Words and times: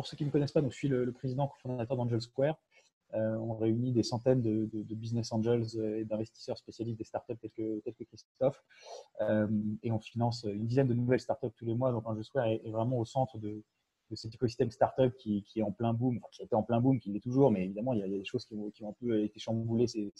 pour 0.00 0.06
ceux 0.06 0.16
qui 0.16 0.24
ne 0.24 0.28
me 0.28 0.32
connaissent 0.32 0.52
pas, 0.52 0.62
donc, 0.62 0.72
je 0.72 0.78
suis 0.78 0.88
le, 0.88 1.12
président 1.12 1.52
fondateur 1.62 1.94
d'Angel 1.94 2.22
Square. 2.22 2.56
on 3.12 3.54
réunit 3.54 3.92
des 3.92 4.02
centaines 4.02 4.40
de, 4.40 4.94
business 4.94 5.30
angels 5.30 5.66
et 5.98 6.06
d'investisseurs 6.06 6.56
spécialistes 6.56 6.96
des 6.96 7.04
startups 7.04 7.36
tels 7.36 7.50
que, 7.50 8.04
Christophe. 8.04 8.64
et 9.82 9.92
on 9.92 9.98
finance 9.98 10.44
une 10.44 10.66
dizaine 10.66 10.88
de 10.88 10.94
nouvelles 10.94 11.20
startups 11.20 11.52
tous 11.54 11.66
les 11.66 11.74
mois. 11.74 11.92
Donc 11.92 12.06
Angel 12.06 12.24
Square 12.24 12.46
est, 12.46 12.70
vraiment 12.70 12.98
au 12.98 13.04
centre 13.04 13.36
de, 13.36 13.62
cet 14.14 14.34
écosystème 14.34 14.70
startup 14.70 15.14
qui, 15.18 15.44
est 15.56 15.62
en 15.62 15.70
plein 15.70 15.92
boom, 15.92 16.18
qui 16.32 16.42
était 16.42 16.54
en 16.54 16.62
plein 16.62 16.80
boom, 16.80 16.98
qui 16.98 17.10
l'est 17.10 17.20
toujours, 17.20 17.50
mais 17.50 17.64
évidemment, 17.64 17.92
il 17.92 18.00
y, 18.00 18.02
a, 18.02 18.08
des 18.08 18.24
choses 18.24 18.46
qui 18.46 18.54
ont, 18.54 18.88
un 18.88 18.94
peu 18.98 19.22
été 19.22 19.38
chamboulées 19.38 19.86
ces, 19.86 20.14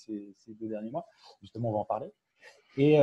deux 0.48 0.68
derniers 0.68 0.90
mois. 0.90 1.06
Justement, 1.40 1.70
on 1.70 1.72
va 1.72 1.78
en 1.78 1.84
parler. 1.86 2.12
Et, 2.76 2.98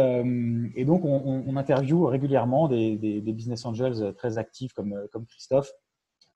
donc, 0.85 1.05
on, 1.05 1.43
on, 1.47 1.55
interviewe 1.57 2.05
régulièrement 2.05 2.67
des, 2.67 3.21
business 3.33 3.65
angels 3.65 4.13
très 4.15 4.37
actifs 4.37 4.73
comme, 4.73 5.07
Christophe, 5.27 5.71
euh, 5.71 5.86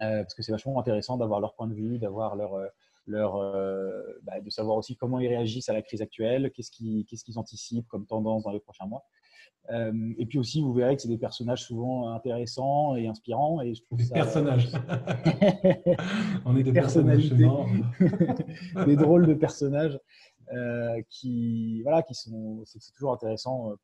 parce 0.01 0.33
que 0.33 0.41
c'est 0.41 0.51
vachement 0.51 0.79
intéressant 0.79 1.17
d'avoir 1.17 1.39
leur 1.39 1.53
point 1.53 1.67
de 1.67 1.75
vue, 1.75 1.99
d'avoir 1.99 2.35
leur, 2.35 2.57
leur, 3.05 3.33
bah, 4.23 4.41
de 4.41 4.49
savoir 4.49 4.77
aussi 4.77 4.95
comment 4.95 5.19
ils 5.19 5.27
réagissent 5.27 5.69
à 5.69 5.73
la 5.73 5.81
crise 5.81 6.01
actuelle, 6.01 6.51
qu'est-ce 6.51 6.71
qu'ils 6.71 7.05
qu'est-ce 7.05 7.23
qu'ils 7.23 7.37
anticipent 7.37 7.87
comme 7.87 8.07
tendance 8.07 8.43
dans 8.43 8.51
les 8.51 8.59
prochains 8.59 8.87
mois. 8.87 9.05
Euh, 9.69 10.13
et 10.17 10.25
puis 10.25 10.39
aussi, 10.39 10.61
vous 10.61 10.73
verrez 10.73 10.95
que 10.95 11.01
c'est 11.01 11.07
des 11.07 11.17
personnages 11.17 11.63
souvent 11.63 12.09
intéressants 12.09 12.95
et 12.95 13.07
inspirants. 13.07 13.61
Et 13.61 13.75
je 13.75 13.83
trouve 13.83 13.99
des 13.99 14.09
personnages. 14.09 14.71
On 16.45 16.57
est 16.57 16.63
des 16.63 16.73
personnalités, 16.73 17.35
des 18.85 18.95
drôles 18.95 19.27
de 19.27 19.33
personnages 19.33 19.99
euh, 20.53 21.01
qui, 21.09 21.81
voilà, 21.83 22.01
qui 22.01 22.15
sont. 22.15 22.63
C'est 22.65 22.79
toujours 22.93 23.13
intéressant 23.13 23.71
euh, 23.71 23.75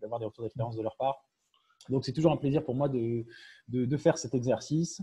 d'avoir 0.00 0.20
des 0.20 0.26
retours 0.26 0.44
d'expérience 0.44 0.76
de 0.76 0.82
leur 0.82 0.96
part. 0.96 1.24
Donc, 1.88 2.04
c'est 2.04 2.12
toujours 2.12 2.32
un 2.32 2.36
plaisir 2.36 2.64
pour 2.64 2.74
moi 2.74 2.88
de, 2.88 3.26
de, 3.68 3.96
faire 3.96 4.16
cet 4.18 4.34
exercice. 4.34 5.00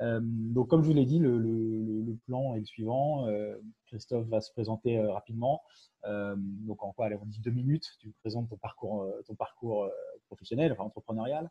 Euh, 0.00 0.20
donc, 0.22 0.68
comme 0.68 0.82
je 0.82 0.88
vous 0.88 0.94
l'ai 0.94 1.04
dit, 1.04 1.18
le, 1.18 1.38
le, 1.38 2.16
plan 2.26 2.54
est 2.54 2.60
le 2.60 2.64
suivant. 2.64 3.28
Euh, 3.28 3.56
Christophe 3.86 4.26
va 4.28 4.40
se 4.40 4.50
présenter 4.52 4.98
euh, 4.98 5.12
rapidement. 5.12 5.62
donc, 6.04 6.82
en 6.82 6.92
quoi 6.92 7.06
Allez, 7.06 7.16
on 7.20 7.26
dit 7.26 7.40
deux 7.40 7.50
minutes. 7.50 7.86
Tu 8.00 8.12
présentes 8.22 8.48
ton 8.48 8.56
parcours, 8.56 9.06
ton 9.26 9.34
parcours 9.34 9.90
professionnel, 10.26 10.72
enfin 10.72 10.84
entrepreneurial. 10.84 11.50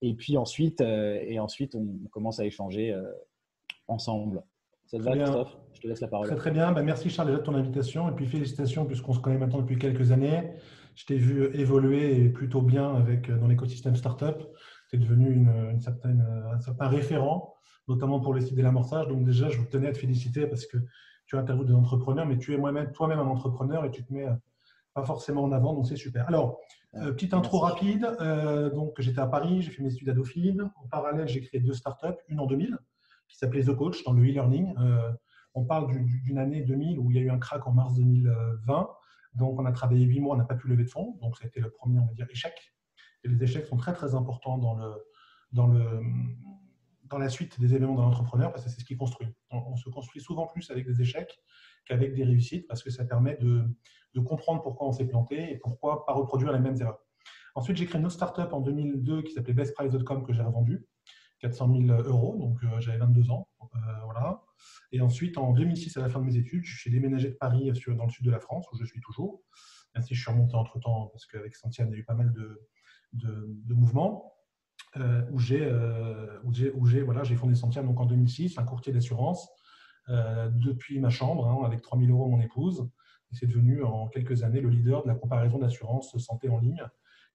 Et 0.00 0.14
puis 0.14 0.36
ensuite, 0.36 0.80
et 0.80 1.38
ensuite, 1.38 1.74
on 1.74 2.08
commence 2.10 2.40
à 2.40 2.44
échanger 2.44 2.96
ensemble. 3.88 4.42
Ça 4.86 4.98
te 4.98 5.02
va, 5.02 5.16
Christophe? 5.16 5.56
Je 5.72 5.80
te 5.80 5.88
laisse 5.88 6.00
la 6.00 6.08
parole. 6.08 6.26
Très, 6.26 6.36
très 6.36 6.50
bien. 6.50 6.72
Bah, 6.72 6.82
merci, 6.82 7.08
Charles, 7.08 7.28
déjà 7.28 7.40
de 7.40 7.44
ton 7.44 7.54
invitation. 7.54 8.08
Et 8.08 8.12
puis, 8.12 8.26
félicitations, 8.26 8.84
puisqu'on 8.84 9.12
se 9.14 9.20
connaît 9.20 9.38
maintenant 9.38 9.60
depuis 9.60 9.78
quelques 9.78 10.12
années. 10.12 10.52
Je 10.94 11.06
t'ai 11.06 11.16
vu 11.16 11.46
évoluer 11.54 12.28
plutôt 12.28 12.62
bien 12.62 12.94
avec, 12.94 13.30
dans 13.30 13.46
l'écosystème 13.46 13.96
startup. 13.96 14.36
Tu 14.90 14.96
es 14.96 14.98
devenu 14.98 15.32
une, 15.32 15.80
certaine, 15.80 16.26
un 16.52 16.60
certain 16.60 16.88
référent, 16.88 17.54
notamment 17.88 18.20
pour 18.20 18.34
les 18.34 18.42
sites 18.42 18.56
de 18.56 18.62
l'amorçage. 18.62 19.08
Donc, 19.08 19.24
déjà, 19.24 19.48
je 19.48 19.60
tenais 19.62 19.88
à 19.88 19.92
te 19.92 19.98
féliciter 19.98 20.46
parce 20.46 20.66
que 20.66 20.78
tu 21.26 21.36
as 21.36 21.40
interviewé 21.40 21.68
des 21.68 21.74
entrepreneurs, 21.74 22.26
mais 22.26 22.38
tu 22.38 22.52
es 22.52 22.58
moi-même, 22.58 22.92
toi-même 22.92 23.18
un 23.18 23.26
entrepreneur 23.26 23.84
et 23.84 23.90
tu 23.90 24.04
te 24.04 24.12
mets 24.12 24.26
euh, 24.26 24.34
pas 24.94 25.02
forcément 25.02 25.44
en 25.44 25.52
avant, 25.52 25.72
donc 25.72 25.86
c'est 25.86 25.96
super. 25.96 26.28
Alors, 26.28 26.58
euh, 26.94 27.12
petite 27.12 27.32
intro 27.32 27.58
rapide. 27.60 28.04
Euh, 28.20 28.68
donc, 28.68 29.00
j'étais 29.00 29.20
à 29.20 29.26
Paris, 29.26 29.62
j'ai 29.62 29.70
fait 29.70 29.82
mes 29.82 29.92
études 29.92 30.10
à 30.10 30.12
Dauphine. 30.12 30.70
En 30.76 30.86
parallèle, 30.88 31.26
j'ai 31.28 31.40
créé 31.40 31.60
deux 31.60 31.72
startups, 31.72 32.20
une 32.28 32.40
en 32.40 32.46
2000 32.46 32.76
qui 33.28 33.38
s'appelait 33.38 33.64
The 33.64 33.74
Coach 33.74 34.04
dans 34.04 34.12
le 34.12 34.22
e-learning. 34.22 34.74
on 35.54 35.64
parle 35.64 35.88
d'une 35.88 36.36
année 36.36 36.60
2000 36.60 36.98
où 36.98 37.10
il 37.10 37.16
y 37.16 37.20
a 37.20 37.22
eu 37.22 37.30
un 37.30 37.38
crack 37.38 37.66
en 37.66 37.72
mars 37.72 37.94
2020. 37.94 38.90
Donc, 39.34 39.58
on 39.58 39.64
a 39.64 39.72
travaillé 39.72 40.04
huit 40.04 40.20
mois, 40.20 40.34
on 40.34 40.38
n'a 40.38 40.44
pas 40.44 40.54
pu 40.54 40.68
lever 40.68 40.84
de 40.84 40.90
fonds. 40.90 41.18
Donc, 41.20 41.36
ça 41.36 41.44
a 41.44 41.46
été 41.48 41.60
le 41.60 41.70
premier, 41.70 41.98
on 41.98 42.06
va 42.06 42.12
dire, 42.12 42.26
échec. 42.30 42.54
Et 43.24 43.28
les 43.28 43.42
échecs 43.42 43.66
sont 43.66 43.76
très, 43.76 43.92
très 43.92 44.14
importants 44.14 44.58
dans, 44.58 44.74
le, 44.74 44.92
dans, 45.52 45.66
le, 45.66 46.02
dans 47.04 47.18
la 47.18 47.28
suite 47.28 47.60
des 47.60 47.74
événements 47.74 47.94
d'un 47.94 48.02
entrepreneur 48.02 48.52
parce 48.52 48.64
que 48.64 48.70
c'est 48.70 48.80
ce 48.80 48.84
qui 48.84 48.96
construit. 48.96 49.28
On, 49.50 49.76
se 49.76 49.88
construit 49.88 50.20
souvent 50.20 50.46
plus 50.46 50.70
avec 50.70 50.86
des 50.86 51.00
échecs 51.00 51.38
qu'avec 51.86 52.14
des 52.14 52.24
réussites 52.24 52.66
parce 52.66 52.82
que 52.82 52.90
ça 52.90 53.04
permet 53.04 53.36
de, 53.36 53.64
de 54.14 54.20
comprendre 54.20 54.62
pourquoi 54.62 54.88
on 54.88 54.92
s'est 54.92 55.06
planté 55.06 55.52
et 55.52 55.56
pourquoi 55.58 56.04
pas 56.04 56.12
reproduire 56.12 56.52
les 56.52 56.58
mêmes 56.58 56.76
erreurs. 56.80 56.98
Ensuite, 57.54 57.76
j'ai 57.76 57.86
créé 57.86 58.00
une 58.00 58.06
autre 58.06 58.14
startup 58.14 58.52
en 58.52 58.60
2002 58.60 59.22
qui 59.22 59.32
s'appelait 59.32 59.52
bestprice.com 59.52 60.24
que 60.24 60.32
j'ai 60.32 60.42
revendue. 60.42 60.86
400 61.40 61.74
000 61.86 62.02
euros, 62.02 62.36
donc 62.38 62.62
euh, 62.62 62.80
j'avais 62.80 62.98
22 62.98 63.30
ans. 63.30 63.48
Euh, 63.62 63.78
voilà. 64.04 64.42
Et 64.92 65.00
ensuite, 65.00 65.38
en 65.38 65.52
2006, 65.52 65.96
à 65.96 66.00
la 66.00 66.08
fin 66.08 66.20
de 66.20 66.24
mes 66.24 66.36
études, 66.36 66.64
je 66.64 66.78
suis 66.78 66.90
déménagé 66.90 67.30
de 67.30 67.34
Paris 67.34 67.72
dans 67.88 68.04
le 68.04 68.10
sud 68.10 68.24
de 68.24 68.30
la 68.30 68.40
France, 68.40 68.66
où 68.72 68.76
je 68.76 68.84
suis 68.84 69.00
toujours, 69.00 69.42
même 69.94 70.02
si 70.02 70.14
je 70.14 70.20
suis 70.20 70.30
remonté 70.30 70.54
entre-temps, 70.54 71.08
parce 71.12 71.26
qu'avec 71.26 71.54
Santiago, 71.54 71.90
il 71.92 71.94
y 71.94 71.98
a 71.98 72.00
eu 72.00 72.04
pas 72.04 72.14
mal 72.14 72.32
de, 72.32 72.68
de, 73.12 73.74
mouvements, 73.74 74.34
euh, 74.96 75.22
où 75.30 75.38
j'ai 75.38 77.02
voilà, 77.02 77.24
fondé 77.24 77.54
Santiago 77.54 77.88
donc 77.88 78.00
en 78.00 78.06
2006, 78.06 78.58
un 78.58 78.64
courtier 78.64 78.92
d'assurance, 78.92 79.48
depuis 80.08 80.98
ma 80.98 81.10
chambre, 81.10 81.46
hein, 81.46 81.64
avec 81.64 81.80
3 81.80 81.98
000 81.98 82.10
euros 82.10 82.28
mon 82.28 82.40
épouse. 82.40 82.90
Et 83.30 83.36
c'est 83.36 83.46
devenu 83.46 83.82
en 83.82 84.08
quelques 84.08 84.42
années 84.42 84.60
le 84.60 84.68
leader 84.68 85.02
de 85.04 85.08
la 85.08 85.14
comparaison 85.14 85.58
d'assurance 85.58 86.16
santé 86.18 86.48
en 86.48 86.58
ligne 86.58 86.84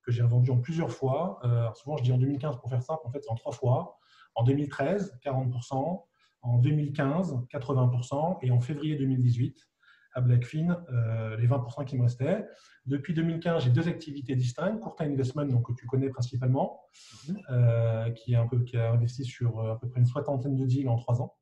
que 0.07 0.13
j'ai 0.13 0.23
revendu 0.23 0.51
en 0.51 0.57
plusieurs 0.57 0.91
fois. 0.91 1.39
Euh, 1.44 1.69
souvent, 1.73 1.97
je 1.97 2.03
dis 2.03 2.13
en 2.13 2.17
2015 2.17 2.57
pour 2.57 2.69
faire 2.69 2.81
simple, 2.81 3.01
en 3.05 3.11
fait, 3.11 3.21
c'est 3.21 3.29
en 3.29 3.35
trois 3.35 3.51
fois. 3.51 3.99
En 4.35 4.44
2013, 4.44 5.19
40%, 5.23 6.05
en 6.41 6.57
2015, 6.57 7.45
80%, 7.51 8.39
et 8.41 8.51
en 8.51 8.59
février 8.59 8.95
2018, 8.95 9.67
à 10.13 10.21
Blackfin, 10.21 10.83
euh, 10.91 11.37
les 11.37 11.47
20% 11.47 11.85
qui 11.85 11.97
me 11.97 12.03
restaient. 12.03 12.45
Depuis 12.85 13.13
2015, 13.13 13.63
j'ai 13.63 13.69
deux 13.69 13.87
activités 13.87 14.35
distinctes. 14.35 14.79
Courta 14.79 15.03
Investment, 15.03 15.45
donc, 15.45 15.67
que 15.67 15.73
tu 15.73 15.85
connais 15.85 16.09
principalement, 16.09 16.81
mhm. 17.27 17.37
euh, 17.51 18.11
qui, 18.11 18.33
est 18.33 18.37
un 18.37 18.47
peu, 18.47 18.63
qui 18.63 18.77
a 18.77 18.91
investi 18.91 19.25
sur 19.25 19.59
à 19.69 19.79
peu 19.79 19.87
près 19.89 19.99
une 19.99 20.07
soixantaine 20.07 20.55
de 20.55 20.65
deals 20.65 20.89
en 20.89 20.97
trois 20.97 21.21
ans. 21.21 21.35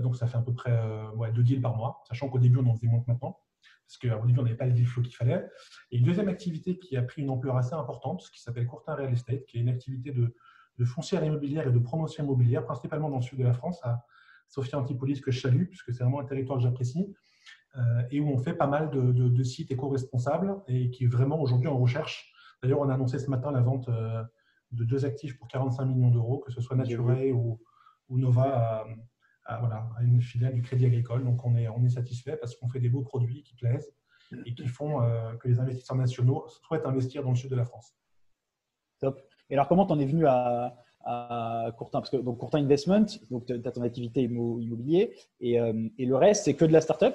donc, 0.00 0.16
ça 0.16 0.26
fait 0.26 0.38
à 0.38 0.42
peu 0.42 0.54
près 0.54 0.76
ouais, 1.14 1.30
deux 1.32 1.42
deals 1.42 1.60
par 1.60 1.76
mois, 1.76 2.02
sachant 2.08 2.28
qu'au 2.28 2.38
début, 2.38 2.58
on 2.58 2.66
en 2.66 2.74
faisait 2.74 2.88
moins 2.88 3.00
que 3.00 3.10
maintenant 3.10 3.38
parce 3.90 3.98
qu'au 3.98 4.26
début, 4.26 4.38
on 4.38 4.44
n'avait 4.44 4.56
pas 4.56 4.66
le 4.66 4.72
deal 4.72 4.86
flow 4.86 5.02
qu'il 5.02 5.16
fallait. 5.16 5.48
Et 5.90 5.98
une 5.98 6.04
deuxième 6.04 6.28
activité 6.28 6.78
qui 6.78 6.96
a 6.96 7.02
pris 7.02 7.22
une 7.22 7.30
ampleur 7.30 7.56
assez 7.56 7.74
importante, 7.74 8.22
ce 8.22 8.30
qui 8.30 8.40
s'appelle 8.40 8.66
Courtin 8.66 8.94
Real 8.94 9.12
Estate, 9.12 9.44
qui 9.46 9.58
est 9.58 9.60
une 9.60 9.68
activité 9.68 10.12
de, 10.12 10.32
de 10.80 10.84
foncière 10.86 11.22
immobilière 11.22 11.68
et 11.68 11.70
de 11.70 11.78
promotion 11.78 12.24
immobilière, 12.24 12.64
principalement 12.64 13.10
dans 13.10 13.18
le 13.18 13.22
sud 13.22 13.38
de 13.38 13.44
la 13.44 13.52
France, 13.52 13.78
à 13.82 14.02
Sophia 14.48 14.78
Antipolis, 14.78 15.20
que 15.20 15.30
je 15.30 15.40
salue, 15.40 15.66
puisque 15.66 15.92
c'est 15.92 16.02
vraiment 16.02 16.20
un 16.20 16.24
territoire 16.24 16.58
que 16.58 16.64
j'apprécie, 16.64 17.14
euh, 17.76 18.02
et 18.10 18.18
où 18.18 18.28
on 18.30 18.38
fait 18.38 18.54
pas 18.54 18.66
mal 18.66 18.90
de, 18.90 19.12
de, 19.12 19.42
sites 19.44 19.70
éco-responsables 19.70 20.56
et 20.66 20.90
qui 20.90 21.04
est 21.04 21.06
vraiment 21.06 21.40
aujourd'hui 21.40 21.68
en 21.68 21.78
recherche. 21.78 22.32
D'ailleurs, 22.62 22.80
on 22.80 22.88
a 22.88 22.94
annoncé 22.94 23.18
ce 23.18 23.28
matin 23.30 23.52
la 23.52 23.60
vente 23.60 23.88
euh, 23.90 24.24
de 24.72 24.84
deux 24.84 25.04
actifs 25.04 25.38
pour 25.38 25.48
45 25.48 25.84
millions 25.84 26.10
d'euros, 26.10 26.38
que 26.38 26.50
ce 26.50 26.60
soit 26.62 26.76
Nature 26.76 27.04
ou, 27.34 27.60
ou, 28.08 28.18
Nova 28.18 28.86
à, 29.44 29.58
voilà, 29.60 29.88
à 29.98 30.02
une 30.02 30.22
filiale 30.22 30.54
du 30.54 30.62
Crédit 30.62 30.86
Agricole. 30.86 31.24
Donc 31.24 31.44
on 31.44 31.54
est, 31.56 31.68
on 31.68 31.84
est 31.84 31.90
satisfait 31.90 32.36
parce 32.38 32.56
qu'on 32.56 32.68
fait 32.68 32.80
des 32.80 32.88
beaux 32.88 33.02
produits 33.02 33.42
qui 33.42 33.54
plaisent 33.54 33.92
et 34.46 34.54
qui 34.54 34.66
font 34.66 35.02
euh, 35.02 35.34
que 35.36 35.46
les 35.46 35.60
investisseurs 35.60 35.96
nationaux 35.96 36.46
souhaitent 36.48 36.86
investir 36.86 37.22
dans 37.22 37.30
le 37.30 37.36
sud 37.36 37.50
de 37.50 37.56
la 37.56 37.64
France. 37.64 37.94
Top. 38.98 39.29
Et 39.50 39.54
alors 39.54 39.68
comment 39.68 39.86
tu 39.86 39.92
en 39.92 39.98
es 39.98 40.06
venu 40.06 40.26
à, 40.26 40.74
à 41.04 41.72
Courtin? 41.76 42.00
Parce 42.00 42.10
que 42.10 42.16
donc 42.16 42.38
Courtin 42.38 42.58
Investment, 42.58 43.06
donc 43.30 43.46
tu 43.46 43.52
as 43.52 43.72
ton 43.72 43.82
activité 43.82 44.22
immobilier 44.22 45.14
et, 45.40 45.60
euh, 45.60 45.88
et 45.98 46.06
le 46.06 46.16
reste, 46.16 46.44
c'est 46.44 46.54
que 46.54 46.64
de 46.64 46.72
la 46.72 46.80
startup? 46.80 47.14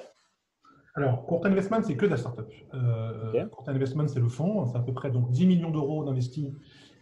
Alors, 0.98 1.26
Courtin 1.26 1.52
Investment, 1.52 1.84
c'est 1.84 1.98
que 1.98 2.06
de 2.06 2.12
la 2.12 2.18
startup. 2.18 2.48
Euh, 2.74 3.46
Courtin 3.48 3.74
Investment, 3.74 4.08
c'est 4.08 4.22
le 4.22 4.30
fonds. 4.30 4.66
C'est 4.66 4.78
à 4.78 4.80
peu 4.80 4.94
près 4.94 5.12
donc, 5.12 5.30
10 5.30 5.46
millions 5.46 5.70
d'euros 5.70 6.06
d'investis 6.06 6.54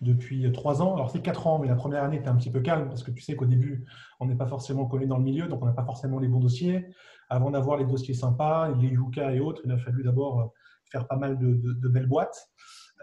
depuis 0.02 0.52
trois 0.52 0.82
ans. 0.82 0.96
Alors, 0.96 1.12
c'est 1.12 1.22
quatre 1.22 1.46
ans, 1.46 1.60
mais 1.60 1.68
la 1.68 1.76
première 1.76 2.04
année 2.04 2.18
était 2.18 2.28
un 2.28 2.36
petit 2.36 2.50
peu 2.50 2.60
calme 2.62 2.88
parce 2.90 3.04
que 3.04 3.12
tu 3.12 3.22
sais 3.22 3.36
qu'au 3.36 3.46
début, 3.46 3.86
on 4.20 4.26
n'est 4.26 4.36
pas 4.36 4.48
forcément 4.48 4.86
connu 4.86 5.06
dans 5.06 5.18
le 5.18 5.24
milieu, 5.24 5.48
donc 5.48 5.62
on 5.62 5.68
n'a 5.68 5.74
pas 5.74 5.86
forcément 5.86 6.20
les 6.20 6.28
bons 6.28 6.40
dossiers. 6.40 6.88
Avant 7.30 7.52
d'avoir 7.52 7.78
les 7.78 7.86
dossiers 7.86 8.16
sympas, 8.16 8.70
les 8.70 8.88
Yuka 8.88 9.34
et 9.34 9.40
autres, 9.40 9.62
il 9.64 9.72
a 9.72 9.78
fallu 9.78 10.04
d'abord 10.04 10.42
euh, 10.42 10.46
faire 10.92 11.08
pas 11.08 11.16
mal 11.16 11.38
de, 11.38 11.88
belles 11.88 12.08
boîtes. 12.08 12.50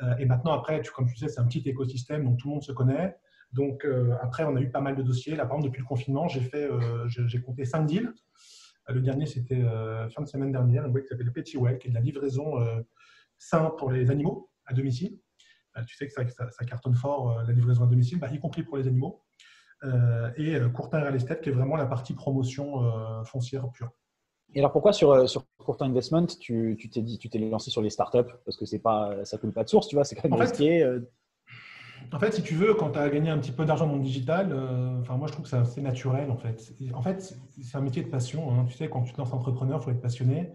Euh, 0.02 0.16
et 0.18 0.24
maintenant, 0.24 0.52
après, 0.52 0.82
comme 0.94 1.06
tu 1.06 1.16
sais, 1.16 1.28
c'est 1.28 1.40
un 1.40 1.46
petit 1.46 1.68
écosystème, 1.68 2.24
donc 2.24 2.38
tout 2.38 2.48
le 2.48 2.54
monde 2.54 2.62
se 2.62 2.72
connaît. 2.72 3.16
Donc, 3.52 3.84
euh, 3.84 4.14
après, 4.22 4.44
on 4.44 4.56
a 4.56 4.60
eu 4.60 4.70
pas 4.70 4.80
mal 4.80 4.96
de 4.96 5.02
dossiers. 5.02 5.34
Là, 5.34 5.44
par 5.44 5.56
exemple, 5.56 5.70
depuis 5.72 5.80
le 5.80 5.86
confinement, 5.86 6.28
j'ai 6.28 6.40
fait, 6.40 6.68
j'ai 7.06 7.40
compté 7.40 7.64
cinq 7.64 7.86
deals. 7.86 8.12
Le 8.88 9.00
dernier, 9.00 9.26
c'était 9.26 9.62
fin 10.14 10.22
de 10.22 10.28
semaine 10.28 10.52
dernière, 10.52 10.84
un 10.84 10.90
web 10.90 11.04
qui 11.04 11.08
s'appelle 11.08 11.26
le 11.26 11.32
Petit 11.32 11.56
Well, 11.56 11.78
qui 11.78 11.88
est 11.88 11.90
de 11.90 11.94
la 11.94 12.00
livraison 12.00 12.54
simple 13.38 13.76
pour 13.76 13.90
les 13.90 14.10
animaux 14.10 14.50
à 14.66 14.72
domicile. 14.72 15.18
Tu 15.86 15.96
sais 15.96 16.06
que 16.06 16.12
ça, 16.12 16.64
cartonne 16.64 16.94
fort 16.94 17.38
euh, 17.38 17.42
la 17.44 17.52
livraison 17.52 17.84
à 17.84 17.86
domicile, 17.86 18.18
bah, 18.18 18.28
y 18.32 18.38
compris 18.38 18.62
pour 18.62 18.76
les 18.76 18.86
animaux. 18.86 19.22
Euh, 19.84 20.30
et 20.36 20.56
euh, 20.56 20.68
Courtin 20.68 21.00
Real 21.00 21.14
Estate, 21.14 21.40
qui 21.40 21.48
est 21.48 21.52
vraiment 21.52 21.76
la 21.76 21.86
partie 21.86 22.14
promotion 22.14 23.24
foncière 23.24 23.70
pure. 23.70 23.90
Et 24.54 24.58
alors 24.58 24.72
pourquoi 24.72 24.92
sur, 24.92 25.28
sur 25.28 25.44
Courtin 25.58 25.86
Investment, 25.86 26.26
tu 26.26 26.76
t'es 26.92 27.02
dit, 27.02 27.18
tu 27.18 27.28
t'es 27.28 27.38
lancé 27.38 27.70
sur 27.70 27.82
les 27.82 27.90
startups? 27.90 28.32
Parce 28.44 28.56
que 28.56 28.66
c'est 28.66 28.78
pas, 28.78 29.24
ça 29.24 29.38
coule 29.38 29.52
pas 29.52 29.64
de 29.64 29.68
source, 29.68 29.88
tu 29.88 29.96
vois, 29.96 30.04
c'est 30.04 30.14
quand 30.16 30.24
même 30.24 30.32
en 30.32 30.42
risqué. 30.42 30.84
en 32.12 32.18
fait, 32.18 32.32
si 32.32 32.42
tu 32.42 32.54
veux, 32.54 32.74
quand 32.74 32.90
tu 32.90 32.98
as 32.98 33.08
gagné 33.10 33.30
un 33.30 33.38
petit 33.38 33.52
peu 33.52 33.64
d'argent 33.64 33.86
dans 33.86 33.96
le 33.96 34.02
digital, 34.02 34.52
enfin 35.00 35.16
moi 35.16 35.28
je 35.28 35.32
trouve 35.32 35.48
que 35.48 35.64
c'est 35.64 35.80
naturel 35.80 36.30
en 36.30 36.36
fait. 36.36 36.74
En 36.94 37.02
fait, 37.02 37.36
c'est 37.62 37.76
un 37.76 37.80
métier 37.80 38.02
de 38.02 38.08
passion. 38.08 38.52
Hein. 38.52 38.66
Tu 38.68 38.76
sais, 38.76 38.88
quand 38.88 39.02
tu 39.02 39.12
te 39.12 39.18
lances 39.18 39.32
entrepreneur, 39.32 39.78
il 39.80 39.84
faut 39.84 39.90
être 39.90 40.00
passionné. 40.00 40.52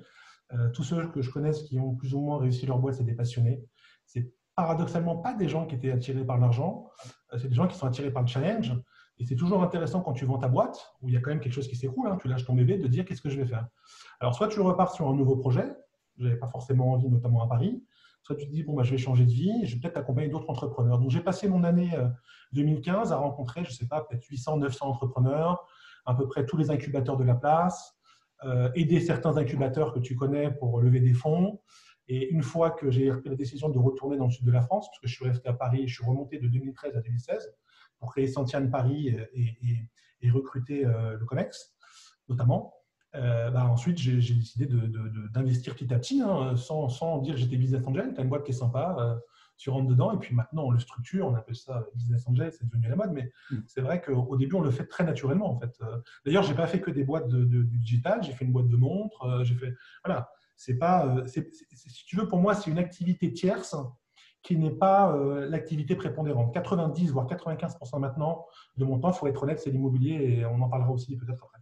tous 0.74 0.84
ceux 0.84 1.08
que 1.08 1.22
je 1.22 1.32
connaisse 1.32 1.64
qui 1.64 1.80
ont 1.80 1.96
plus 1.96 2.14
ou 2.14 2.20
moins 2.20 2.40
réussi 2.40 2.66
leur 2.66 2.80
boîte, 2.80 2.96
c'est 2.96 3.06
des 3.06 3.16
passionnés. 3.16 3.64
C'est 4.06 4.30
paradoxalement 4.56 5.18
pas 5.18 5.34
des 5.34 5.48
gens 5.48 5.66
qui 5.66 5.76
étaient 5.76 5.92
attirés 5.92 6.26
par 6.26 6.38
l'argent, 6.38 6.90
euh, 7.34 7.38
c'est 7.38 7.50
des 7.50 7.56
gens 7.56 7.68
qui 7.68 7.78
sont 7.78 7.88
attirés 7.88 8.12
par 8.12 8.24
le 8.24 8.28
challenge. 8.28 8.74
Et 9.18 9.26
c'est 9.26 9.36
toujours 9.36 9.64
intéressant 9.64 10.02
quand 10.02 10.14
tu 10.14 10.26
vends 10.26 10.38
ta 10.38 10.48
boîte, 10.48 10.94
où 11.02 11.08
il 11.08 11.14
y 11.14 11.18
a 11.18 11.22
quand 11.22 11.30
même 11.30 11.40
quelque 11.40 11.54
chose 11.54 11.68
qui 11.68 11.76
s'écroule, 11.76 12.08
hein, 12.08 12.18
tu 12.22 12.28
lâches 12.28 12.46
ton 12.46 12.54
bébé, 12.54 12.78
de 12.78 12.88
dire 12.88 13.06
qu'est-ce 13.06 13.22
que 13.22 13.30
je 13.30 13.40
vais 13.40 13.46
faire. 13.46 13.68
Alors, 14.20 14.36
soit 14.36 14.50
tu 14.50 14.60
repars 14.60 14.92
sur 14.92 15.08
un 15.08 15.14
nouveau 15.14 15.38
projet, 15.38 15.74
je 16.18 16.26
n'avais 16.26 16.38
pas 16.38 16.48
forcément 16.48 16.92
envie, 16.92 17.10
notamment 17.10 17.42
à 17.42 17.48
Paris, 17.48 17.84
soit 18.24 18.36
tu 18.36 18.46
te 18.46 18.52
dis, 18.52 18.64
bon, 18.64 18.74
bah, 18.74 18.84
je 18.84 18.92
vais 18.92 18.98
changer 18.98 19.26
de 19.26 19.32
vie, 19.32 19.66
je 19.66 19.76
vais 19.76 19.82
peut-être 19.82 19.98
accompagner 19.98 20.28
d'autres 20.28 20.50
entrepreneurs. 20.50 21.00
Donc, 21.00 21.12
j'ai 21.12 21.22
passé 21.22 21.48
mon 21.48 21.64
année 21.64 21.92
2015 22.54 23.12
euh, 23.12 23.16
à 23.16 23.18
rencontrer, 23.18 23.64
je 23.64 23.70
ne 23.70 23.74
sais 23.74 23.88
pas, 23.88 24.02
peut-être 24.02 24.26
800, 24.26 24.58
900 24.58 24.88
entrepreneurs, 24.88 25.66
à 26.06 26.14
peu 26.14 26.28
près 26.28 26.46
tous 26.46 26.58
les 26.58 26.70
incubateurs 26.70 27.18
de 27.18 27.24
la 27.24 27.36
place, 27.36 27.96
euh, 28.44 28.70
aider 28.76 29.00
certains 29.00 29.38
incubateurs 29.38 29.94
que 29.94 30.00
tu 30.00 30.16
connais 30.16 30.52
pour 30.52 30.82
lever 30.82 31.00
des 31.00 31.14
fonds. 31.14 31.62
Et 32.08 32.30
une 32.30 32.44
fois 32.44 32.72
que 32.72 32.92
j'ai 32.92 33.12
pris 33.12 33.30
la 33.30 33.36
décision 33.36 33.70
de 33.70 33.80
retourner 33.80 34.18
dans 34.18 34.26
le 34.26 34.32
sud 34.32 34.46
de 34.46 34.52
la 34.52 34.62
France, 34.62 34.88
parce 34.88 35.00
que 35.00 35.08
je 35.08 35.16
suis 35.16 35.26
resté 35.26 35.50
à 35.50 35.54
Paris, 35.54 35.88
je 35.88 35.96
suis 35.96 36.06
remonté 36.06 36.38
de 36.38 36.48
2013 36.48 36.96
à 36.96 37.02
2016 37.02 37.52
pour 38.00 38.12
créer 38.12 38.28
Santiane 38.28 38.70
Paris 38.70 39.16
et, 39.34 39.90
et, 40.22 40.32
recruter 40.32 40.86
euh, 40.86 41.18
le 41.18 41.26
COMEX, 41.26 41.76
notamment. 42.30 42.74
Euh, 43.14 43.52
bah, 43.52 43.66
ensuite, 43.68 43.98
j'ai 44.00 44.34
décidé 44.34 44.68
d'investir 45.32 45.76
petit 45.76 45.94
à 45.94 46.00
petit, 46.00 46.20
hein, 46.22 46.56
sans, 46.56 46.90
sans, 46.90 47.20
dire 47.20 47.38
j'étais 47.38 47.58
business 47.58 47.86
angel. 47.86 48.12
Tu 48.14 48.20
as 48.20 48.24
une 48.24 48.30
boîte 48.30 48.44
qui 48.44 48.52
est 48.52 48.56
sympa, 48.56 48.96
euh, 49.00 49.16
tu 49.58 49.70
rentres 49.70 49.88
dedans, 49.88 50.12
et 50.12 50.18
puis 50.18 50.36
maintenant 50.36 50.64
on 50.66 50.72
le 50.72 50.80
structure, 50.80 51.28
on 51.28 51.36
appelle 51.36 51.56
ça 51.56 51.86
business 51.94 52.28
angel, 52.28 52.52
c'est 52.52 52.68
devenu 52.68 52.90
la 52.90 52.96
mode, 52.96 53.12
mais 53.14 53.32
mm. 53.52 53.58
c'est 53.68 53.82
vrai 53.82 54.02
qu'au 54.02 54.36
début 54.36 54.56
on 54.56 54.62
le 54.62 54.72
fait 54.72 54.88
très 54.88 55.06
naturellement 55.06 55.50
en 55.50 55.60
fait. 55.60 55.80
D'ailleurs, 56.26 56.44
j'ai 56.44 56.56
pas 56.56 56.68
fait 56.68 56.82
que 56.82 56.92
des 56.92 57.04
boîtes 57.06 57.30
de, 57.30 57.46
du 57.46 57.78
digital, 57.78 58.22
j'ai 58.24 58.34
fait 58.34 58.46
une 58.46 58.52
boîte 58.52 58.68
de 58.68 58.76
montres, 58.76 59.46
j'ai 59.46 59.56
fait. 59.56 59.74
Voilà, 60.04 60.30
c'est 60.56 60.78
pas. 60.78 61.16
si 61.28 62.06
tu 62.06 62.16
veux, 62.16 62.28
pour 62.28 62.40
moi, 62.40 62.56
c'est 62.56 62.72
une 62.72 62.80
activité 62.80 63.32
tierce 63.34 63.76
qui 64.46 64.58
n'est 64.58 64.70
pas 64.70 65.12
euh, 65.12 65.50
l'activité 65.50 65.96
prépondérante. 65.96 66.54
90 66.54 67.12
voire 67.12 67.26
95% 67.26 68.00
maintenant 68.00 68.46
de 68.78 68.86
mon 68.86 69.00
temps, 69.00 69.10
il 69.10 69.16
faut 69.16 69.28
être 69.28 69.42
honnête, 69.42 69.60
c'est 69.60 69.72
l'immobilier 69.72 70.14
et 70.14 70.46
on 70.46 70.62
en 70.62 70.70
parlera 70.70 70.92
aussi 70.92 71.18
peut-être 71.18 71.44
après. 71.44 71.60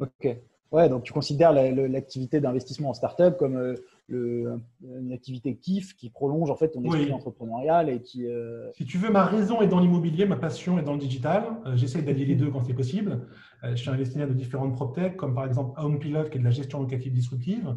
Ok. 0.00 0.36
Ouais, 0.72 0.88
donc 0.88 1.04
tu 1.04 1.12
considères 1.12 1.52
l'activité 1.52 2.40
d'investissement 2.40 2.90
en 2.90 2.94
start-up 2.94 3.38
comme 3.38 3.56
euh, 3.56 3.74
le, 4.08 4.60
une 4.82 5.12
activité 5.12 5.54
kiff 5.54 5.94
qui 5.94 6.10
prolonge 6.10 6.50
en 6.50 6.56
fait 6.56 6.70
ton 6.70 6.82
esprit 6.82 7.12
entrepreneurial 7.12 7.88
et 7.88 8.02
qui. 8.02 8.26
Euh, 8.26 8.72
si 8.72 8.84
tu 8.84 8.98
veux, 8.98 9.10
ma 9.10 9.24
raison 9.24 9.62
est 9.62 9.68
dans 9.68 9.78
l'immobilier, 9.78 10.26
ma 10.26 10.34
passion 10.34 10.80
est 10.80 10.82
dans 10.82 10.94
le 10.94 10.98
digital. 10.98 11.44
J'essaie 11.76 12.02
d'allier 12.02 12.24
les 12.24 12.34
deux 12.34 12.50
quand 12.50 12.64
c'est 12.64 12.74
possible. 12.74 13.20
je 13.62 13.76
suis 13.76 13.88
investisseur 13.88 14.26
de 14.26 14.34
différentes 14.34 14.74
PropTech, 14.74 15.16
comme 15.16 15.36
par 15.36 15.46
exemple 15.46 15.80
HomePilot, 15.80 16.24
qui 16.30 16.38
est 16.38 16.40
de 16.40 16.44
la 16.44 16.50
gestion 16.50 16.80
locative 16.80 17.12
disruptive. 17.12 17.76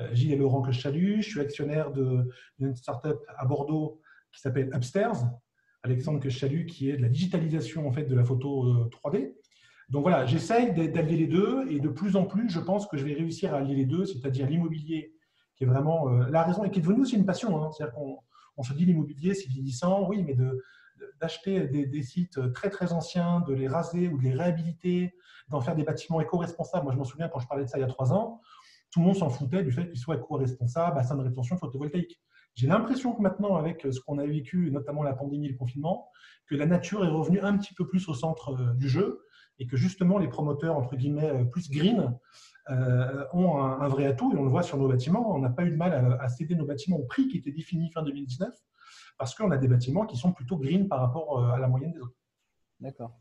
Euh, 0.00 0.08
Gilles 0.14 0.32
et 0.32 0.36
Laurent 0.36 0.62
que 0.62 0.72
je 0.72 0.80
salue. 0.80 1.16
Je 1.20 1.28
suis 1.28 1.40
actionnaire 1.40 1.90
d'une 1.92 2.74
startup 2.74 3.18
à 3.36 3.44
Bordeaux 3.44 4.00
qui 4.32 4.40
s'appelle 4.40 4.70
Upstairs. 4.74 5.30
Alexandre 5.82 6.20
que 6.20 6.30
je 6.30 6.38
salue, 6.38 6.66
qui 6.66 6.90
est 6.90 6.96
de 6.96 7.02
la 7.02 7.08
digitalisation 7.08 7.88
en 7.88 7.92
fait 7.92 8.04
de 8.04 8.14
la 8.14 8.24
photo 8.24 8.88
3D. 8.88 9.16
Euh, 9.16 9.34
Donc 9.88 10.02
voilà, 10.02 10.26
j'essaye 10.26 10.72
d'allier 10.72 11.16
les 11.16 11.26
deux 11.26 11.66
et 11.70 11.80
de 11.80 11.88
plus 11.88 12.14
en 12.14 12.24
plus, 12.24 12.48
je 12.48 12.60
pense 12.60 12.86
que 12.86 12.96
je 12.96 13.04
vais 13.04 13.14
réussir 13.14 13.52
à 13.52 13.58
allier 13.58 13.74
les 13.74 13.84
deux, 13.84 14.04
c'est-à-dire 14.04 14.46
l'immobilier, 14.46 15.12
qui 15.56 15.64
est 15.64 15.66
vraiment 15.66 16.08
euh, 16.08 16.28
la 16.30 16.44
raison 16.44 16.64
et 16.64 16.70
qui 16.70 16.78
est 16.78 16.82
devenu 16.82 17.02
aussi 17.02 17.16
une 17.16 17.26
passion. 17.26 17.62
Hein. 17.62 17.70
C'est-à-dire 17.72 17.94
qu'on 17.94 18.18
on 18.56 18.62
se 18.62 18.72
dit 18.74 18.84
l'immobilier, 18.84 19.34
c'est 19.34 19.48
vieillissant, 19.48 20.06
oui, 20.08 20.22
mais 20.22 20.36
d'acheter 21.20 21.66
des, 21.66 21.86
des, 21.86 22.02
sites 22.02 22.52
très 22.52 22.68
très 22.68 22.92
anciens, 22.92 23.40
de 23.40 23.54
les 23.54 23.66
raser 23.66 24.08
ou 24.08 24.18
de 24.18 24.22
les 24.22 24.34
réhabiliter, 24.34 25.14
d'en 25.48 25.60
faire 25.60 25.74
des 25.74 25.84
bâtiments 25.84 26.20
éco-responsables. 26.20 26.84
Moi, 26.84 26.92
je 26.92 26.98
me 26.98 27.04
souviens 27.04 27.28
quand 27.28 27.40
je 27.40 27.48
parlais 27.48 27.64
de 27.64 27.68
ça 27.68 27.78
il 27.78 27.80
y 27.80 27.84
a 27.84 27.88
trois 27.88 28.12
ans, 28.12 28.40
tout 28.92 29.00
le 29.00 29.06
monde 29.06 29.16
s'en 29.16 29.30
foutait 29.30 29.64
du 29.64 29.72
fait 29.72 29.88
qu'il 29.88 29.98
soit 29.98 30.18
co-responsable, 30.18 30.94
bassin 30.94 31.16
de 31.16 31.22
rétention 31.22 31.56
photovoltaïque. 31.56 32.20
J'ai 32.54 32.66
l'impression 32.66 33.14
que 33.14 33.22
maintenant, 33.22 33.56
avec 33.56 33.86
ce 33.90 33.98
qu'on 34.00 34.18
a 34.18 34.26
vécu, 34.26 34.70
notamment 34.70 35.02
la 35.02 35.14
pandémie 35.14 35.46
et 35.46 35.52
le 35.52 35.56
confinement, 35.56 36.10
que 36.46 36.54
la 36.54 36.66
nature 36.66 37.04
est 37.04 37.08
revenue 37.08 37.40
un 37.40 37.56
petit 37.56 37.72
peu 37.72 37.88
plus 37.88 38.06
au 38.08 38.14
centre 38.14 38.50
euh, 38.50 38.74
du 38.74 38.88
jeu 38.88 39.24
et 39.58 39.66
que 39.66 39.76
justement 39.76 40.18
les 40.18 40.28
promoteurs, 40.28 40.76
entre 40.76 40.96
guillemets, 40.96 41.30
euh, 41.30 41.44
plus 41.44 41.70
green, 41.70 42.14
euh, 42.70 43.24
ont 43.32 43.56
un, 43.58 43.88
vrai 43.88 44.06
atout 44.06 44.32
et 44.32 44.36
on 44.36 44.44
le 44.44 44.50
voit 44.50 44.62
sur 44.62 44.76
nos 44.76 44.88
bâtiments. 44.88 45.34
On 45.34 45.38
n'a 45.38 45.50
pas 45.50 45.64
eu 45.64 45.70
de 45.70 45.76
mal 45.76 46.18
à, 46.20 46.28
céder 46.28 46.54
nos 46.54 46.66
bâtiments 46.66 46.98
au 46.98 47.04
prix 47.04 47.26
qui 47.28 47.38
était 47.38 47.50
défini 47.50 47.90
fin 47.90 48.02
2019 48.02 48.54
parce 49.18 49.34
qu'on 49.34 49.50
a 49.50 49.56
des 49.56 49.68
bâtiments 49.68 50.06
qui 50.06 50.16
sont 50.16 50.32
plutôt 50.32 50.58
green 50.58 50.86
par 50.88 51.00
rapport 51.00 51.44
à 51.44 51.58
la 51.58 51.66
moyenne 51.66 51.92
des 51.92 52.00
autres. 52.00 52.14
D'accord. 52.78 53.18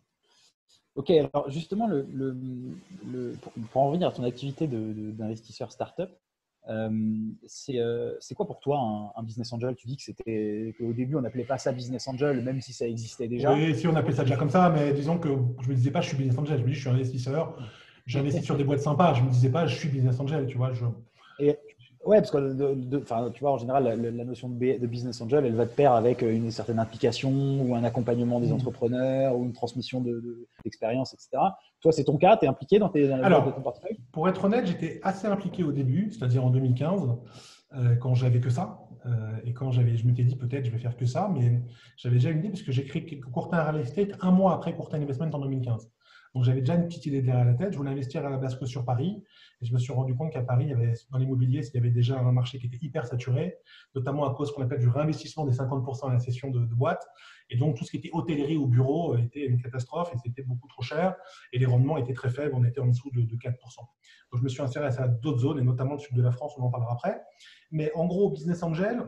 Ok, 0.95 1.09
alors 1.09 1.49
justement, 1.49 1.87
le, 1.87 2.05
le, 2.13 3.33
pour, 3.71 3.81
en 3.81 3.87
revenir 3.87 4.09
à 4.09 4.11
ton 4.11 4.23
activité 4.23 4.67
d'investisseur 4.67 5.71
startup, 5.71 6.09
euh, 6.69 6.89
euh, 7.69 8.15
c'est 8.19 8.35
quoi 8.35 8.45
pour 8.45 8.59
toi 8.59 9.13
un, 9.15 9.23
business 9.23 9.51
angel? 9.53 9.75
Tu 9.75 9.87
dis 9.87 9.97
que 9.97 10.03
c'était 10.03 10.75
qu'au 10.77 10.93
début 10.93 11.15
on 11.15 11.21
n'appelait 11.21 11.45
pas 11.45 11.57
ça 11.57 11.71
business 11.71 12.07
angel, 12.07 12.41
même 12.43 12.61
si 12.61 12.73
ça 12.73 12.87
existait 12.87 13.27
déjà. 13.27 13.53
Oui, 13.53 13.73
si 13.75 13.87
on 13.87 13.95
appelait 13.95 14.13
ça 14.13 14.23
déjà 14.23 14.35
comme 14.35 14.49
ça, 14.49 14.69
mais 14.69 14.93
disons 14.93 15.17
que 15.17 15.29
je 15.61 15.69
me 15.69 15.75
disais 15.75 15.91
pas 15.91 16.01
je 16.01 16.09
suis 16.09 16.17
business 16.17 16.37
angel, 16.37 16.59
je 16.59 16.63
me 16.63 16.67
dis 16.67 16.75
je 16.75 16.81
suis 16.81 16.89
investisseur, 16.89 17.57
j'investis 18.05 18.43
sur 18.43 18.57
des 18.57 18.63
boîtes 18.63 18.81
sympas, 18.81 19.13
je 19.13 19.23
me 19.23 19.29
disais 19.29 19.49
pas 19.49 19.65
je 19.65 19.75
suis 19.75 19.89
business 19.89 20.19
angel, 20.19 20.45
tu 20.45 20.57
vois. 20.57 20.73
Je... 20.73 20.85
Et 21.39 21.57
Ouais, 22.05 22.17
parce 22.17 22.31
que 22.31 23.29
tu 23.29 23.39
vois, 23.41 23.51
en 23.51 23.57
général, 23.57 23.83
la, 23.83 24.23
notion 24.25 24.49
de, 24.49 24.87
business 24.87 25.21
angel, 25.21 25.45
elle 25.45 25.55
va 25.55 25.65
de 25.65 25.69
pair 25.69 25.93
avec 25.93 26.23
euh, 26.23 26.33
une 26.33 26.49
certaine 26.49 26.79
implication 26.79 27.31
ou 27.31 27.75
un 27.75 27.83
accompagnement 27.83 28.39
des 28.39 28.47
mmh. 28.47 28.53
entrepreneurs 28.53 29.37
ou 29.37 29.45
une 29.45 29.53
transmission 29.53 30.03
d'expérience, 30.63 31.13
etc. 31.13 31.29
Toi, 31.79 31.91
c'est 31.91 32.03
ton 32.03 32.17
cas 32.17 32.37
Tu 32.37 32.45
es 32.45 32.47
impliqué 32.47 32.79
dans, 32.79 32.89
tes, 32.89 33.11
Alors, 33.11 33.53
ton 33.53 33.61
portefeuille? 33.61 33.99
Pour 34.11 34.27
être 34.27 34.43
honnête, 34.45 34.65
j'étais 34.65 34.99
assez 35.03 35.27
impliqué 35.27 35.63
au 35.63 35.71
début, 35.71 36.11
c'est-à-dire 36.11 36.43
en 36.43 36.49
2015, 36.49 37.01
euh, 37.75 37.95
quand 37.97 38.15
j'avais 38.15 38.39
que 38.39 38.49
ça. 38.49 38.79
Euh, 39.05 39.09
et 39.45 39.53
quand 39.53 39.71
j'avais, 39.71 39.97
je 39.97 40.05
m'étais 40.05 40.23
dit 40.23 40.35
peut-être 40.35 40.65
je 40.65 40.71
vais 40.71 40.77
faire 40.77 40.95
que 40.95 41.05
ça, 41.05 41.29
mais 41.33 41.61
j'avais 41.97 42.15
déjà 42.15 42.29
une 42.29 42.39
idée 42.39 42.49
parce 42.49 42.61
que 42.61 42.71
j'ai 42.71 42.85
créé 42.85 43.19
Courtin 43.19 43.63
Real 43.63 43.79
Estate 43.79 44.09
un 44.21 44.31
mois 44.31 44.53
après 44.53 44.75
Courtin 44.75 45.01
Investment 45.01 45.31
en 45.33 45.39
2015. 45.39 45.89
Donc 46.33 46.43
j'avais 46.45 46.61
déjà 46.61 46.75
une 46.75 46.85
petite 46.85 47.05
idée 47.05 47.21
derrière 47.21 47.45
la 47.45 47.53
tête. 47.53 47.73
Je 47.73 47.77
voulais 47.77 47.91
investir 47.91 48.25
à 48.25 48.29
la 48.29 48.37
base 48.37 48.57
que 48.57 48.65
sur 48.65 48.85
Paris. 48.85 49.23
Et 49.61 49.65
je 49.65 49.73
me 49.73 49.79
suis 49.79 49.91
rendu 49.91 50.15
compte 50.15 50.31
qu'à 50.31 50.41
Paris, 50.41 50.73
dans 51.11 51.17
l'immobilier, 51.17 51.61
il 51.61 51.75
y 51.75 51.77
avait 51.77 51.91
déjà 51.91 52.19
un 52.19 52.31
marché 52.31 52.57
qui 52.57 52.67
était 52.67 52.79
hyper 52.81 53.05
saturé, 53.05 53.57
notamment 53.95 54.25
à 54.25 54.33
cause 54.33 54.51
qu'on 54.53 54.63
appelle 54.63 54.79
du 54.79 54.87
réinvestissement 54.87 55.45
des 55.45 55.51
50% 55.51 56.09
à 56.09 56.13
la 56.13 56.19
cession 56.19 56.49
de, 56.49 56.61
de 56.61 56.73
boîtes. 56.73 57.05
Et 57.49 57.57
donc 57.57 57.75
tout 57.77 57.83
ce 57.83 57.91
qui 57.91 57.97
était 57.97 58.09
hôtellerie 58.13 58.55
ou 58.55 58.65
bureau 58.65 59.17
était 59.17 59.45
une 59.45 59.61
catastrophe 59.61 60.11
et 60.13 60.17
c'était 60.23 60.43
beaucoup 60.43 60.67
trop 60.69 60.81
cher. 60.81 61.15
Et 61.51 61.59
les 61.59 61.65
rendements 61.65 61.97
étaient 61.97 62.13
très 62.13 62.29
faibles. 62.29 62.53
On 62.55 62.63
était 62.63 62.79
en 62.79 62.87
dessous 62.87 63.11
de, 63.11 63.21
4%. 63.21 63.51
Donc 63.51 64.39
je 64.39 64.41
me 64.41 64.49
suis 64.49 64.61
inséré 64.61 64.85
à 64.85 65.07
d'autres 65.07 65.39
zones, 65.39 65.59
et 65.59 65.63
notamment 65.63 65.93
le 65.93 65.99
sud 65.99 66.15
de 66.15 66.21
la 66.21 66.31
France, 66.31 66.53
on 66.57 66.63
en 66.63 66.69
parlera 66.69 66.93
après. 66.93 67.21
Mais 67.71 67.91
en 67.93 68.05
gros, 68.05 68.29
Business 68.29 68.63
Angel, 68.63 69.05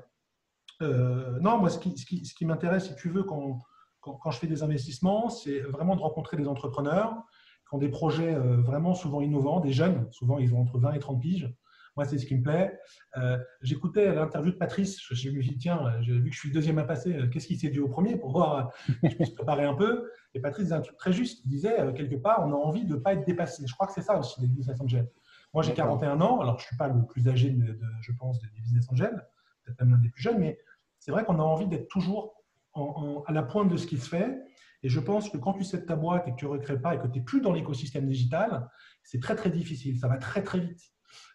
euh, 0.82 1.40
non, 1.40 1.60
moi, 1.60 1.70
ce 1.70 1.80
qui, 1.80 1.98
ce 1.98 2.06
qui, 2.06 2.26
ce 2.26 2.34
qui 2.34 2.46
m'intéresse, 2.46 2.88
si 2.88 2.96
tu 2.96 3.10
veux, 3.10 3.24
quand 3.24 3.60
quand, 4.04 4.32
je 4.32 4.40
fais 4.40 4.48
des 4.48 4.64
investissements, 4.64 5.30
c'est 5.30 5.60
vraiment 5.60 5.96
de 5.96 6.02
rencontrer 6.02 6.38
des 6.38 6.48
entrepreneurs 6.48 7.24
qui 7.68 7.76
ont 7.76 7.78
des 7.78 7.90
projets 7.90 8.36
euh, 8.36 8.62
vraiment 8.62 8.94
souvent 8.94 9.22
innovants, 9.22 9.60
des 9.60 9.72
jeunes, 9.72 10.08
souvent 10.12 10.38
ils 10.38 10.54
ont 10.54 10.62
entre 10.62 10.78
20 10.78 10.94
et 10.94 11.00
30 11.00 11.22
piges. 11.22 11.54
Moi, 11.96 12.06
c'est 12.06 12.18
ce 12.18 12.26
qui 12.26 12.36
me 12.36 12.42
plaît. 12.42 12.80
Euh, 13.18 13.38
j'écoutais 13.62 14.16
l'interview 14.16 14.52
de 14.52 14.58
Patrice. 14.58 15.00
Je, 15.00 15.30
me 15.30 15.42
suis 15.44 15.52
dit, 15.52 15.58
tiens, 15.60 16.02
j'ai 16.02 16.14
vu 16.14 16.30
que 16.30 16.34
je 16.34 16.40
suis 16.40 16.50
le 16.50 16.56
deuxième 16.56 16.80
à 16.80 16.86
passer. 16.86 17.14
Euh, 17.14 17.28
qu'est-ce 17.28 17.46
qui 17.46 17.56
s'est 17.56 17.70
dû 17.70 17.82
au 17.82 17.88
premier 17.88 18.16
pour 18.16 18.32
voir 18.32 18.72
je 19.04 19.10
puisse 19.10 19.30
préparer 19.36 19.64
un 19.64 19.76
peu 19.76 20.10
Et 20.34 20.40
Patrice 20.40 20.66
disait 20.66 20.76
un 20.76 20.82
truc 20.82 20.98
très 20.98 21.14
juste. 21.14 21.44
Il 21.46 21.50
disait, 21.50 21.94
quelque 21.94 22.16
part, 22.16 22.44
on 22.48 22.52
a 22.52 22.56
envie 22.56 22.84
de 22.84 22.96
ne 22.96 23.00
pas 23.00 23.14
être 23.14 23.24
dépassé. 23.28 23.64
Je 23.68 23.74
crois 23.76 23.86
que 23.86 23.94
c'est 23.94 24.02
ça 24.02 24.18
aussi, 24.18 24.42
les 24.42 24.48
business 24.48 24.82
angels. 24.82 25.08
Moi, 25.54 25.62
j'ai 25.62 25.74
41 25.74 26.20
ans. 26.22 26.42
Alors, 26.42 26.58
je 26.58 26.64
ne 26.64 26.68
suis 26.68 26.78
pas 26.78 26.88
le 26.88 27.06
plus 27.06 27.28
âgé, 27.28 27.52
de, 27.52 27.80
je 28.02 28.12
pense, 28.14 28.42
des 28.42 28.48
business 28.60 28.90
angels, 28.92 29.24
peut-être 29.64 29.80
même 29.82 29.92
l'un 29.92 30.00
des 30.00 30.10
plus 30.10 30.24
jeunes, 30.24 30.40
mais 30.40 30.58
c'est 30.98 31.12
vrai 31.12 31.26
qu'on 31.26 31.38
a 31.38 31.44
envie 31.44 31.68
d'être 31.68 31.90
toujours 31.90 32.43
à 32.76 33.32
la 33.32 33.44
pointe 33.44 33.70
de 33.70 33.78
ce 33.78 33.88
qui 33.88 33.98
se 33.98 34.10
fait. 34.10 34.40
Et 34.82 34.90
je 34.90 35.00
pense 35.00 35.30
que 35.30 35.38
quand 35.38 35.54
tu 35.54 35.64
sais 35.64 35.86
ta 35.86 35.96
boîte 35.96 36.28
et 36.28 36.32
que 36.32 36.36
tu 36.36 36.46
ne 36.46 36.52
recrées 36.52 36.80
pas 36.80 36.96
et 36.96 37.00
que 37.00 37.08
tu 37.08 37.20
n'es 37.20 37.24
plus 37.24 37.40
dans 37.40 37.54
l'écosystème 37.54 38.06
digital, 38.06 38.70
c'est 39.04 39.22
très 39.22 39.36
très 39.36 39.50
difficile. 39.50 39.98
Ça 39.98 40.08
va 40.08 40.18
très 40.18 40.44
très 40.44 40.60
vite. 40.60 40.82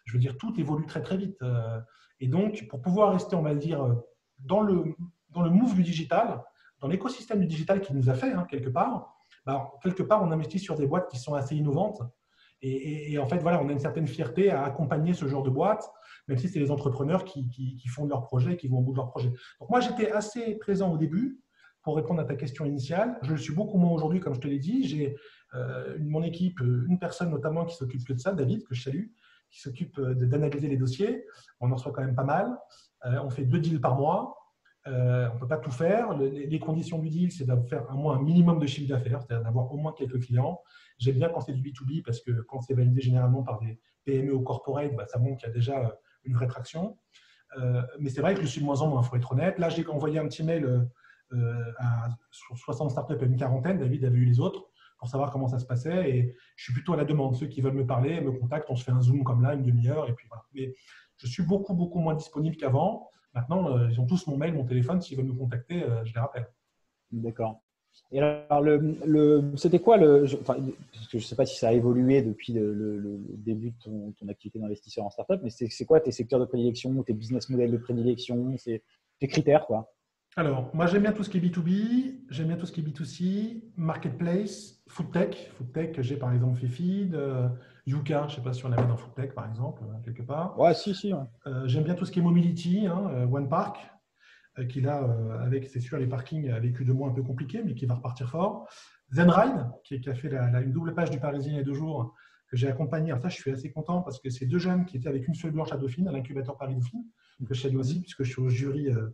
Je 0.05 0.13
veux 0.13 0.19
dire, 0.19 0.37
tout 0.37 0.53
évolue 0.59 0.85
très 0.85 1.01
très 1.01 1.17
vite. 1.17 1.41
Euh, 1.41 1.79
et 2.19 2.27
donc, 2.27 2.67
pour 2.69 2.81
pouvoir 2.81 3.13
rester, 3.13 3.35
on 3.35 3.41
va 3.41 3.55
dire, 3.55 3.95
dans 4.39 4.61
le, 4.61 4.95
dans 5.29 5.41
le 5.41 5.49
move 5.49 5.73
du 5.73 5.83
digital, 5.83 6.43
dans 6.79 6.87
l'écosystème 6.87 7.39
du 7.39 7.47
digital 7.47 7.81
qui 7.81 7.93
nous 7.93 8.09
a 8.09 8.13
fait, 8.13 8.31
hein, 8.31 8.45
quelque 8.49 8.69
part, 8.69 9.15
bah, 9.45 9.71
quelque 9.81 10.03
part, 10.03 10.21
on 10.23 10.31
investit 10.31 10.59
sur 10.59 10.75
des 10.75 10.85
boîtes 10.85 11.09
qui 11.09 11.17
sont 11.17 11.33
assez 11.33 11.55
innovantes. 11.55 12.01
Et, 12.61 13.17
en 13.17 13.25
fait, 13.25 13.37
voilà, 13.37 13.61
on 13.61 13.69
a 13.69 13.71
une 13.71 13.79
certaine 13.79 14.07
fierté 14.07 14.51
à 14.51 14.65
accompagner 14.65 15.13
ce 15.13 15.27
genre 15.27 15.43
de 15.43 15.49
boîte 15.49 15.89
même 16.29 16.37
si 16.37 16.47
c'est 16.47 16.59
les 16.59 16.71
entrepreneurs 16.71 17.25
qui, 17.25 17.87
font 17.87 18.05
de 18.05 18.09
leur 18.09 18.21
projet, 18.21 18.55
qui 18.55 18.67
vont 18.67 18.77
au 18.77 18.81
bout 18.81 18.91
de 18.91 18.97
leur 18.97 19.09
projet. 19.09 19.29
Donc 19.59 19.69
moi, 19.69 19.81
j'étais 19.81 20.11
assez 20.11 20.55
présent 20.55 20.93
au 20.93 20.97
début 20.97 21.41
pour 21.81 21.95
répondre 21.95 22.21
à 22.21 22.23
ta 22.23 22.35
question 22.35 22.65
initiale. 22.65 23.17
Je 23.23 23.31
le 23.31 23.37
suis 23.37 23.53
beaucoup 23.53 23.77
moins 23.77 23.91
aujourd'hui, 23.91 24.19
comme 24.19 24.35
je 24.35 24.39
te 24.39 24.47
l'ai 24.47 24.59
dit. 24.59 24.87
J'ai 24.87 25.17
euh, 25.55 25.97
mon 25.99 26.21
équipe, 26.21 26.59
une 26.59 26.99
personne 26.99 27.31
notamment 27.31 27.65
qui 27.65 27.75
s'occupe 27.75 28.07
de 28.07 28.19
ça, 28.19 28.31
David, 28.31 28.63
que 28.63 28.75
je 28.75 28.83
salue, 28.83 29.07
qui 29.49 29.59
s'occupe 29.59 29.97
euh, 29.97 30.13
d'analyser 30.13 30.67
les 30.67 30.77
dossiers. 30.77 31.25
On 31.59 31.71
en 31.71 31.75
reçoit 31.75 31.91
quand 31.91 32.03
même 32.03 32.15
pas 32.15 32.23
mal. 32.23 32.55
Euh, 33.05 33.19
on 33.23 33.31
fait 33.31 33.45
deux 33.45 33.59
deals 33.59 33.81
par 33.81 33.95
mois. 33.95 34.37
on 34.85 34.91
ne 34.91 35.39
peut 35.39 35.47
pas 35.47 35.57
tout 35.57 35.71
faire. 35.71 36.15
les, 36.15 36.59
conditions 36.59 36.99
du 36.99 37.09
deal, 37.09 37.31
c'est 37.31 37.45
d'avoir 37.45 37.67
faire 37.67 37.89
au 37.91 37.97
moins 37.97 38.17
un 38.17 38.21
minimum 38.21 38.59
de 38.59 38.67
chiffre 38.67 38.87
d'affaires, 38.87 39.23
c'est-à-dire 39.23 39.45
d'avoir 39.45 39.73
au 39.73 39.77
moins 39.77 39.93
quelques 39.97 40.19
clients. 40.19 40.61
J'aime 40.99 41.15
bien 41.15 41.29
quand 41.29 41.41
c'est 41.41 41.53
du 41.53 41.61
B2B 41.61 42.03
parce 42.03 42.19
que 42.19 42.31
quand 42.41 42.61
c'est 42.61 42.75
validé 42.75 43.01
généralement 43.01 43.41
par 43.41 43.59
des 43.61 43.79
PME 44.05 44.35
ou 44.35 44.41
corporate, 44.41 44.95
bah, 44.95 45.07
ça 45.07 45.17
montre 45.17 45.37
qu'il 45.37 45.47
y 45.47 45.51
a 45.51 45.53
déjà 45.53 45.99
une 46.23 46.33
vraie 46.33 46.47
traction. 46.47 46.97
Euh, 47.57 47.81
mais 47.99 48.09
c'est 48.09 48.21
vrai 48.21 48.35
que 48.35 48.41
je 48.41 48.47
suis 48.47 48.61
de 48.61 48.65
moins 48.65 48.81
en 48.81 48.87
moins, 48.87 49.01
il 49.01 49.07
faut 49.07 49.15
être 49.15 49.31
honnête. 49.31 49.57
Là, 49.59 49.69
j'ai 49.69 49.85
envoyé 49.87 50.19
un 50.19 50.27
petit 50.27 50.43
mail 50.43 50.87
euh, 51.33 51.71
à, 51.77 52.09
sur 52.31 52.57
60 52.57 52.91
startups 52.91 53.17
à 53.19 53.25
une 53.25 53.37
quarantaine. 53.37 53.79
David 53.79 54.05
avait 54.05 54.17
eu 54.17 54.25
les 54.25 54.39
autres. 54.39 54.69
pour 54.97 55.07
savoir 55.07 55.31
comment 55.31 55.47
ça 55.47 55.59
se 55.59 55.65
passait. 55.65 56.09
Et 56.09 56.35
je 56.55 56.63
suis 56.63 56.73
plutôt 56.73 56.93
à 56.93 56.97
la 56.97 57.05
demande. 57.05 57.35
Ceux 57.35 57.47
qui 57.47 57.61
veulent 57.61 57.73
me 57.73 57.85
parler 57.85 58.21
me 58.21 58.31
contactent, 58.31 58.69
on 58.69 58.75
se 58.75 58.83
fait 58.83 58.91
un 58.91 59.01
Zoom 59.01 59.23
comme 59.23 59.41
là, 59.41 59.53
une 59.53 59.63
demi-heure, 59.63 60.09
et 60.09 60.13
puis. 60.13 60.27
Mais 60.53 60.73
je 61.17 61.27
suis 61.27 61.43
beaucoup, 61.43 61.73
beaucoup 61.73 61.99
moins 61.99 62.15
disponible 62.15 62.55
qu'avant. 62.55 63.09
Maintenant, 63.33 63.77
euh, 63.77 63.89
ils 63.91 63.99
ont 63.99 64.07
tous 64.07 64.27
mon 64.27 64.37
mail, 64.37 64.53
mon 64.53 64.65
téléphone. 64.65 65.01
S'ils 65.01 65.17
veulent 65.17 65.27
me 65.27 65.33
contacter, 65.33 65.83
euh, 65.83 66.03
je 66.05 66.13
les 66.13 66.19
rappelle. 66.19 66.47
D'accord. 67.11 67.61
Et 68.11 68.19
alors, 68.19 68.61
le, 68.61 69.51
c'était 69.55 69.79
quoi 69.79 69.97
le. 69.97 70.25
Je, 70.25 70.37
ne 71.13 71.19
sais 71.19 71.35
pas 71.35 71.45
si 71.45 71.57
ça 71.57 71.69
a 71.69 71.73
évolué 71.73 72.21
depuis 72.21 72.53
le, 72.53 73.19
début 73.37 73.71
de 73.71 73.75
ton, 73.83 74.27
activité 74.27 74.59
d'investisseur 74.59 75.05
en 75.05 75.09
startup, 75.09 75.41
mais 75.43 75.49
c'est, 75.49 75.85
quoi 75.85 75.99
tes 75.99 76.11
secteurs 76.11 76.39
de 76.39 76.45
prédilection, 76.45 77.03
tes 77.03 77.13
business 77.13 77.49
models 77.49 77.71
de 77.71 77.77
prédilection, 77.77 78.55
tes 79.19 79.27
critères 79.27 79.65
quoi? 79.65 79.93
Alors, 80.35 80.69
moi, 80.73 80.85
j'aime 80.85 81.01
bien 81.01 81.11
tout 81.11 81.23
ce 81.23 81.29
qui 81.29 81.37
est 81.37 81.41
B2B, 81.41 82.21
j'aime 82.29 82.47
bien 82.47 82.55
tout 82.55 82.65
ce 82.65 82.71
qui 82.71 82.81
est 82.81 82.83
B2C, 82.83 83.63
marketplace, 83.75 84.81
food 84.87 85.11
tech. 85.11 85.49
Food 85.57 85.71
tech, 85.73 85.99
j'ai 85.99 86.17
par 86.17 86.33
exemple 86.33 86.59
Fifi, 86.59 87.11
Yuka, 87.89 88.27
je 88.27 88.33
ne 88.33 88.35
sais 88.35 88.41
pas 88.41 88.53
si 88.53 88.65
on 88.65 88.71
avait 88.71 88.87
dans 88.87 88.97
food 88.97 89.13
tech, 89.15 89.33
par 89.33 89.47
exemple, 89.47 89.81
euh, 89.83 89.99
quelque 90.03 90.21
part. 90.21 90.57
Ouais, 90.59 90.73
si, 90.73 90.93
si. 90.93 91.11
Euh, 91.13 91.67
j'aime 91.67 91.83
bien 91.83 91.95
tout 91.95 92.05
ce 92.05 92.11
qui 92.11 92.19
est 92.19 92.21
mobility, 92.21 92.85
hein, 92.85 93.09
euh, 93.11 93.25
One 93.25 93.49
Park, 93.49 93.77
qui 94.67 94.81
là, 94.81 95.07
avec, 95.41 95.67
c'est 95.67 95.79
sûr, 95.79 95.97
les 95.97 96.07
parkings 96.07 96.49
a 96.49 96.59
vécu 96.59 96.83
deux 96.85 96.93
mois 96.93 97.09
un 97.09 97.13
peu 97.13 97.23
compliqués, 97.23 97.61
mais 97.63 97.75
qui 97.75 97.85
va 97.85 97.95
repartir 97.95 98.29
fort. 98.29 98.67
Zenride, 99.11 99.67
qui, 99.83 99.99
qui 100.01 100.09
a 100.09 100.15
fait 100.15 100.29
la, 100.29 100.61
une 100.61 100.71
double 100.71 100.93
page 100.93 101.09
du 101.09 101.19
Parisien 101.19 101.53
il 101.53 101.57
y 101.57 101.59
a 101.59 101.63
deux 101.63 101.73
jours, 101.73 102.13
que 102.49 102.57
j'ai 102.57 102.67
accompagné. 102.67 103.11
Alors 103.11 103.21
ça, 103.21 103.29
je 103.29 103.35
suis 103.35 103.51
assez 103.51 103.71
content 103.71 104.01
parce 104.01 104.19
que 104.19 104.29
c'est 104.29 104.45
deux 104.45 104.57
jeunes 104.57 104.85
qui 104.85 104.97
étaient 104.97 105.09
avec 105.09 105.27
une 105.27 105.35
seule 105.35 105.51
blanche 105.51 105.71
à 105.71 105.77
Dauphine, 105.77 106.07
à 106.07 106.11
l'incubateur 106.11 106.57
Paris 106.57 106.75
Dauphine, 106.75 107.05
que 107.47 107.53
je 107.53 107.61
salue 107.61 107.77
aussi, 107.77 108.01
puisque 108.01 108.23
je 108.23 108.31
suis 108.31 108.41
au 108.41 108.49
jury 108.49 108.89
euh, 108.89 109.09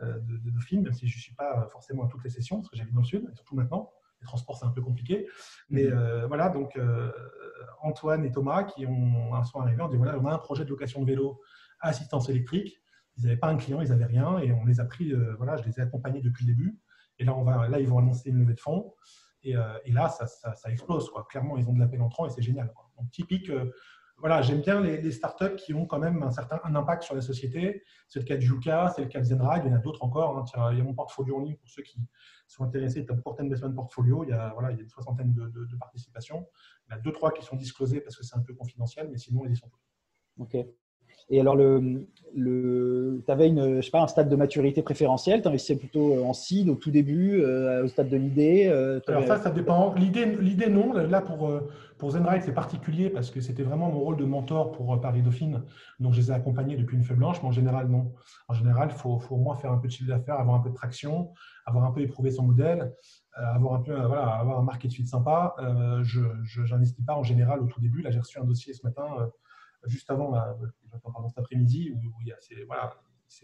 de, 0.00 0.50
de, 0.50 0.60
films, 0.60 0.82
même 0.82 0.92
si 0.92 1.06
je 1.06 1.16
ne 1.16 1.20
suis 1.20 1.34
pas 1.34 1.68
forcément 1.70 2.04
à 2.04 2.08
toutes 2.08 2.24
les 2.24 2.30
sessions, 2.30 2.56
parce 2.56 2.70
que 2.70 2.76
j'habite 2.76 2.94
dans 2.94 3.00
le 3.00 3.06
sud, 3.06 3.28
et 3.30 3.34
surtout 3.34 3.56
maintenant. 3.56 3.90
Les 4.20 4.26
transports, 4.26 4.56
c'est 4.56 4.64
un 4.64 4.70
peu 4.70 4.80
compliqué. 4.80 5.26
Mais 5.68 5.84
mhm. 5.84 5.92
euh, 5.92 6.26
voilà, 6.26 6.48
donc 6.48 6.76
euh, 6.76 7.12
Antoine 7.82 8.24
et 8.24 8.30
Thomas 8.30 8.64
qui 8.64 8.86
ont, 8.86 9.44
sont 9.44 9.60
arrivés, 9.60 9.82
on 9.82 9.88
dit 9.88 9.96
voilà, 9.96 10.18
on 10.18 10.26
a 10.26 10.32
un 10.32 10.38
projet 10.38 10.64
de 10.64 10.70
location 10.70 11.02
de 11.02 11.06
vélo 11.06 11.40
à 11.80 11.88
assistance 11.88 12.28
électrique. 12.28 12.80
Ils 13.16 13.24
n'avaient 13.24 13.36
pas 13.36 13.48
un 13.48 13.56
client, 13.56 13.80
ils 13.80 13.88
n'avaient 13.88 14.04
rien, 14.04 14.38
et 14.38 14.52
on 14.52 14.64
les 14.64 14.80
a 14.80 14.84
pris, 14.84 15.12
voilà, 15.36 15.56
je 15.56 15.64
les 15.64 15.78
ai 15.78 15.82
accompagnés 15.82 16.20
depuis 16.20 16.46
le 16.46 16.54
début. 16.54 16.78
Et 17.18 17.24
là, 17.24 17.34
on 17.34 17.44
va, 17.44 17.68
là 17.68 17.80
ils 17.80 17.88
vont 17.88 17.98
annoncer 17.98 18.30
une 18.30 18.38
levée 18.38 18.54
de 18.54 18.60
fonds. 18.60 18.94
Et, 19.42 19.54
et 19.84 19.92
là, 19.92 20.08
ça, 20.08 20.26
ça, 20.26 20.70
explose. 20.70 21.10
Clairement, 21.30 21.56
ils 21.56 21.68
ont 21.68 21.72
de 21.72 21.78
l'appel 21.78 22.02
entrant 22.02 22.26
et 22.26 22.30
c'est 22.30 22.42
génial. 22.42 22.72
Donc, 22.98 23.10
typique 23.10 23.50
voilà, 24.18 24.40
j'aime 24.40 24.62
bien 24.62 24.80
les, 24.80 25.10
startups 25.10 25.56
qui 25.56 25.74
ont 25.74 25.84
quand 25.84 25.98
même 25.98 26.22
un 26.22 26.30
certain 26.30 26.58
un 26.64 26.74
impact 26.74 27.02
sur 27.02 27.14
la 27.14 27.20
société. 27.20 27.82
C'est 28.08 28.20
le 28.20 28.24
cas 28.24 28.36
de 28.36 28.42
Yuka, 28.42 28.92
c'est 28.94 29.02
le 29.02 29.08
cas 29.08 29.20
de 29.20 29.24
Zenride, 29.24 29.62
il 29.66 29.70
y 29.70 29.74
en 29.74 29.76
a 29.76 29.80
d'autres 29.80 30.02
encore. 30.02 30.38
Hein. 30.38 30.70
il 30.72 30.78
y 30.78 30.80
a 30.80 30.84
mon 30.84 30.94
portfolio 30.94 31.36
en 31.36 31.40
ligne 31.40 31.56
pour 31.56 31.68
ceux 31.68 31.82
qui 31.82 32.00
sont 32.46 32.64
intéressés. 32.64 33.04
Port 33.04 33.36
Investment 33.38 33.74
Portfolio, 33.74 34.24
il 34.24 34.30
y, 34.30 34.32
a, 34.32 34.52
voilà, 34.54 34.70
il 34.70 34.76
y 34.76 34.80
a 34.80 34.82
une 34.82 34.88
soixantaine 34.88 35.34
de, 35.34 35.76
participations. 35.78 36.48
Il 36.86 36.92
y 36.92 36.94
en 36.94 36.98
a 36.98 37.00
deux, 37.00 37.12
trois 37.12 37.30
qui 37.30 37.44
sont 37.44 37.56
disclosées 37.56 38.00
parce 38.00 38.16
que 38.16 38.24
c'est 38.24 38.36
un 38.36 38.42
peu 38.42 38.54
confidentiel, 38.54 39.08
mais 39.10 39.18
sinon, 39.18 39.44
ils 39.44 39.52
y 39.52 39.56
sont 39.56 39.68
tous. 39.68 39.82
Ok. 40.38 40.56
Et 41.28 41.40
alors, 41.40 41.56
tu 41.56 43.22
avais 43.28 43.50
un 43.50 44.06
stade 44.06 44.28
de 44.28 44.36
maturité 44.36 44.82
préférentiel 44.82 45.42
Tu 45.42 45.48
investissais 45.48 45.78
plutôt 45.78 46.24
en 46.24 46.32
seed 46.32 46.68
au 46.68 46.76
tout 46.76 46.90
début, 46.90 47.40
euh, 47.40 47.84
au 47.84 47.88
stade 47.88 48.08
de 48.08 48.16
l'idée 48.16 48.66
euh, 48.66 49.00
Alors, 49.08 49.24
ça, 49.24 49.38
ça 49.38 49.50
dépend. 49.50 49.94
L'idée, 49.94 50.68
non. 50.68 50.92
Là, 50.92 51.20
pour, 51.20 51.48
euh, 51.48 51.68
pour 51.98 52.12
c'est 52.12 52.54
particulier 52.54 53.10
parce 53.10 53.30
que 53.30 53.40
c'était 53.40 53.64
vraiment 53.64 53.90
mon 53.90 54.00
rôle 54.00 54.16
de 54.16 54.24
mentor 54.24 54.70
pour 54.70 55.00
Paris 55.00 55.22
Dauphine. 55.22 55.62
Donc, 55.98 56.12
je 56.12 56.20
les 56.20 56.30
ai 56.30 56.34
accompagnés 56.34 56.76
depuis 56.76 56.96
une 56.96 57.02
feuille 57.02 57.16
blanche, 57.16 57.42
mais 57.42 57.48
en 57.48 57.52
général, 57.52 57.88
non. 57.88 58.12
En 58.48 58.54
général, 58.54 58.90
il 58.92 58.96
faut, 58.96 59.18
faut, 59.18 59.34
au 59.34 59.38
moins 59.38 59.56
faire 59.56 59.72
un 59.72 59.78
peu 59.78 59.88
de 59.88 59.92
chiffre 59.92 60.08
d'affaires, 60.08 60.38
avoir 60.38 60.56
un 60.56 60.60
peu 60.60 60.70
de 60.70 60.74
traction, 60.74 61.32
avoir 61.64 61.84
un 61.84 61.90
peu 61.90 62.02
éprouvé 62.02 62.30
son 62.30 62.44
modèle, 62.44 62.92
avoir 63.34 63.74
un 63.74 63.80
peu, 63.80 63.94
voilà, 63.94 64.28
avoir 64.28 64.60
un 64.60 64.62
market 64.62 64.92
fit 64.92 65.06
sympa. 65.06 65.56
je 66.02 66.20
n'investis 66.70 67.04
pas 67.04 67.14
en 67.14 67.24
général 67.24 67.60
au 67.60 67.66
tout 67.66 67.80
début. 67.80 68.02
Là, 68.02 68.10
j'ai 68.10 68.20
reçu 68.20 68.38
un 68.38 68.44
dossier 68.44 68.74
ce 68.74 68.86
matin 68.86 69.04
juste 69.86 70.10
avant, 70.10 70.32
pardon, 71.02 71.28
cet 71.28 71.38
après-midi, 71.38 71.92
où, 71.92 72.00
c'est 72.40 72.64
voilà, 72.64 72.94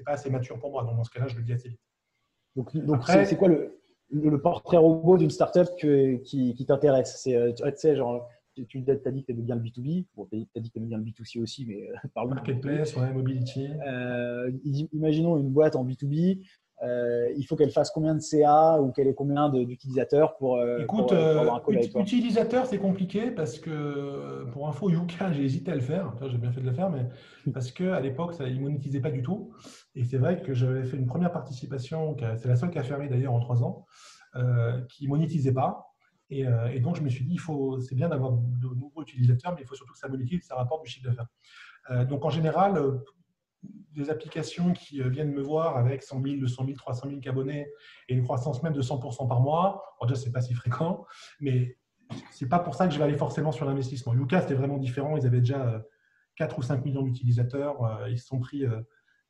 pas 0.04 0.12
assez 0.12 0.30
mature 0.30 0.58
pour 0.58 0.70
moi. 0.70 0.84
Donc, 0.84 0.96
dans 0.96 1.04
ce 1.04 1.10
cas-là, 1.10 1.28
je 1.28 1.36
le 1.36 1.42
dis 1.42 1.52
assez 1.52 1.68
vite. 1.68 1.80
Donc, 2.56 2.76
donc 2.76 3.04
c'est 3.06 3.36
quoi 3.36 3.48
le, 3.48 3.80
le, 4.10 4.40
portrait 4.40 4.76
robot 4.76 5.16
d'une 5.16 5.30
startup 5.30 5.68
que, 5.78 6.16
qui, 6.16 6.54
qui 6.54 6.66
t'intéresse? 6.66 7.20
C'est, 7.22 7.34
euh, 7.34 7.52
tu 7.52 7.64
sais, 7.76 7.96
genre, 7.96 8.28
tu 8.54 8.62
as 8.62 9.10
dit 9.10 9.22
que 9.22 9.26
tu 9.26 9.32
aimais 9.32 9.42
bien 9.42 9.56
le 9.56 9.62
B2B, 9.62 10.06
bon, 10.14 10.26
tu 10.26 10.46
as 10.54 10.60
dit 10.60 10.68
que 10.68 10.74
tu 10.74 10.78
aimais 10.78 10.88
bien 10.88 10.98
le 10.98 11.04
B2C 11.04 11.40
aussi, 11.40 11.64
mais 11.66 11.88
euh, 11.88 11.94
parlons. 12.14 12.34
Marketplace, 12.34 12.94
ouais, 12.96 13.12
mobility. 13.12 13.68
Euh, 13.86 14.50
imaginons 14.92 15.38
une 15.38 15.50
boîte 15.50 15.76
en 15.76 15.84
B2B 15.84 16.46
euh, 16.82 17.32
il 17.36 17.44
faut 17.44 17.54
qu'elle 17.54 17.70
fasse 17.70 17.90
combien 17.90 18.14
de 18.14 18.20
CA 18.20 18.80
ou 18.80 18.90
qu'elle 18.90 19.06
ait 19.06 19.14
combien 19.14 19.48
d'utilisateurs 19.48 20.36
pour, 20.36 20.56
euh, 20.56 20.80
Écoute, 20.80 21.12
euh, 21.12 21.38
avoir 21.38 21.56
un 21.56 21.60
call 21.60 21.78
Utilisateur, 22.00 22.66
c'est 22.66 22.78
compliqué 22.78 23.30
parce 23.30 23.60
que, 23.60 24.44
pour 24.52 24.68
info, 24.68 24.90
Yuka, 24.90 25.32
j'ai 25.32 25.44
hésité 25.44 25.70
à 25.70 25.74
le 25.76 25.80
faire. 25.80 26.12
J'ai 26.26 26.38
bien 26.38 26.50
fait 26.50 26.60
de 26.60 26.66
le 26.66 26.72
faire, 26.72 26.90
mais 26.90 27.06
parce 27.52 27.70
qu'à 27.70 28.00
l'époque, 28.00 28.34
ils 28.40 28.56
ne 28.56 28.62
monétisaient 28.62 29.00
pas 29.00 29.12
du 29.12 29.22
tout. 29.22 29.52
Et 29.94 30.04
c'est 30.04 30.18
vrai 30.18 30.42
que 30.42 30.54
j'avais 30.54 30.82
fait 30.84 30.96
une 30.96 31.06
première 31.06 31.30
participation, 31.30 32.16
c'est 32.36 32.48
la 32.48 32.56
seule 32.56 32.70
qui 32.70 32.78
a 32.78 32.82
fermé 32.82 33.08
d'ailleurs 33.08 33.34
en 33.34 33.40
trois 33.40 33.62
ans, 33.62 33.86
qui 34.88 35.04
ne 35.04 35.08
monétisait 35.08 35.52
pas. 35.52 35.86
Et, 36.30 36.44
donc, 36.80 36.96
je 36.96 37.02
me 37.02 37.10
suis 37.10 37.24
dit, 37.24 37.38
c'est 37.86 37.94
bien 37.94 38.08
d'avoir 38.08 38.32
de 38.32 38.74
nouveaux 38.74 39.02
utilisateurs, 39.02 39.54
mais 39.54 39.60
il 39.60 39.66
faut 39.66 39.74
surtout 39.76 39.92
que 39.92 39.98
ça 39.98 40.08
monétise, 40.08 40.42
ça 40.42 40.56
rapporte 40.56 40.82
du 40.82 40.90
chiffre 40.90 41.08
d'affaires. 41.08 42.06
donc, 42.06 42.24
en 42.24 42.30
général, 42.30 43.02
des 43.94 44.10
applications 44.10 44.72
qui 44.72 45.02
euh, 45.02 45.08
viennent 45.08 45.32
me 45.32 45.42
voir 45.42 45.76
avec 45.76 46.02
100 46.02 46.22
000, 46.22 46.36
200 46.36 46.64
000, 46.64 46.76
300 46.76 47.08
000 47.08 47.20
abonnés 47.26 47.66
et 48.08 48.14
une 48.14 48.22
croissance 48.22 48.62
même 48.62 48.72
de 48.72 48.82
100% 48.82 49.28
par 49.28 49.40
mois. 49.40 49.84
Bon, 50.00 50.06
déjà, 50.06 50.20
ce 50.20 50.26
n'est 50.26 50.32
pas 50.32 50.40
si 50.40 50.54
fréquent, 50.54 51.06
mais 51.40 51.76
ce 52.32 52.44
n'est 52.44 52.48
pas 52.48 52.58
pour 52.58 52.74
ça 52.74 52.86
que 52.86 52.92
je 52.92 52.98
vais 52.98 53.04
aller 53.04 53.16
forcément 53.16 53.52
sur 53.52 53.64
l'investissement. 53.64 54.14
Yuka, 54.14 54.40
c'était 54.42 54.54
vraiment 54.54 54.78
différent. 54.78 55.16
Ils 55.16 55.26
avaient 55.26 55.40
déjà 55.40 55.82
4 56.36 56.54
euh, 56.54 56.58
ou 56.58 56.62
5 56.62 56.84
millions 56.84 57.02
d'utilisateurs. 57.02 57.84
Euh, 57.84 58.10
ils 58.10 58.18
se 58.18 58.26
sont 58.26 58.40
pris, 58.40 58.64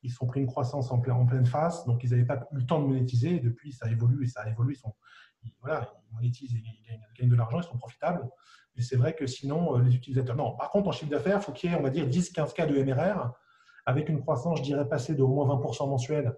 ils 0.03 0.11
sont 0.11 0.27
pris 0.27 0.41
une 0.41 0.47
croissance 0.47 0.91
en, 0.91 0.99
plein, 0.99 1.15
en 1.15 1.27
pleine 1.27 1.47
face, 1.47 1.85
donc 1.87 2.03
ils 2.05 2.11
n'avaient 2.11 2.25
pas 2.25 2.49
eu 2.53 2.57
le 2.57 2.67
temps 2.67 2.81
de 2.81 2.87
monétiser. 2.87 3.41
Depuis, 3.41 3.73
ça 3.73 3.91
évolue 3.91 4.25
et 4.25 4.29
ça 4.29 4.49
évolue. 4.49 4.75
Ils, 4.75 4.79
sont, 4.79 4.95
voilà, 5.61 5.93
ils 6.11 6.15
monétisent, 6.15 6.53
ils 6.53 6.63
gagnent, 6.63 7.01
ils 7.15 7.21
gagnent 7.21 7.31
de 7.31 7.37
l'argent, 7.37 7.61
ils 7.61 7.65
sont 7.65 7.79
profitables. 7.79 8.29
Mais 8.77 8.83
c'est 8.83 8.97
vrai 8.97 9.15
que 9.15 9.27
sinon, 9.27 9.77
les 9.79 9.95
utilisateurs. 9.95 10.35
Non, 10.35 10.57
par 10.57 10.71
contre, 10.71 10.89
en 10.89 10.93
chiffre 10.93 11.11
d'affaires, 11.11 11.39
il 11.41 11.43
faut 11.43 11.53
qu'il 11.53 11.71
y 11.71 11.75
ait, 11.75 11.77
on 11.77 11.83
va 11.83 11.91
dire, 11.91 12.07
10-15 12.07 12.55
cas 12.55 12.65
de 12.65 12.83
MRR 12.83 13.33
avec 13.87 14.09
une 14.09 14.21
croissance, 14.21 14.59
je 14.59 14.63
dirais, 14.63 14.89
passée 14.89 15.15
de 15.15 15.23
au 15.23 15.29
moins 15.29 15.47
20% 15.57 15.89
mensuel 15.89 16.35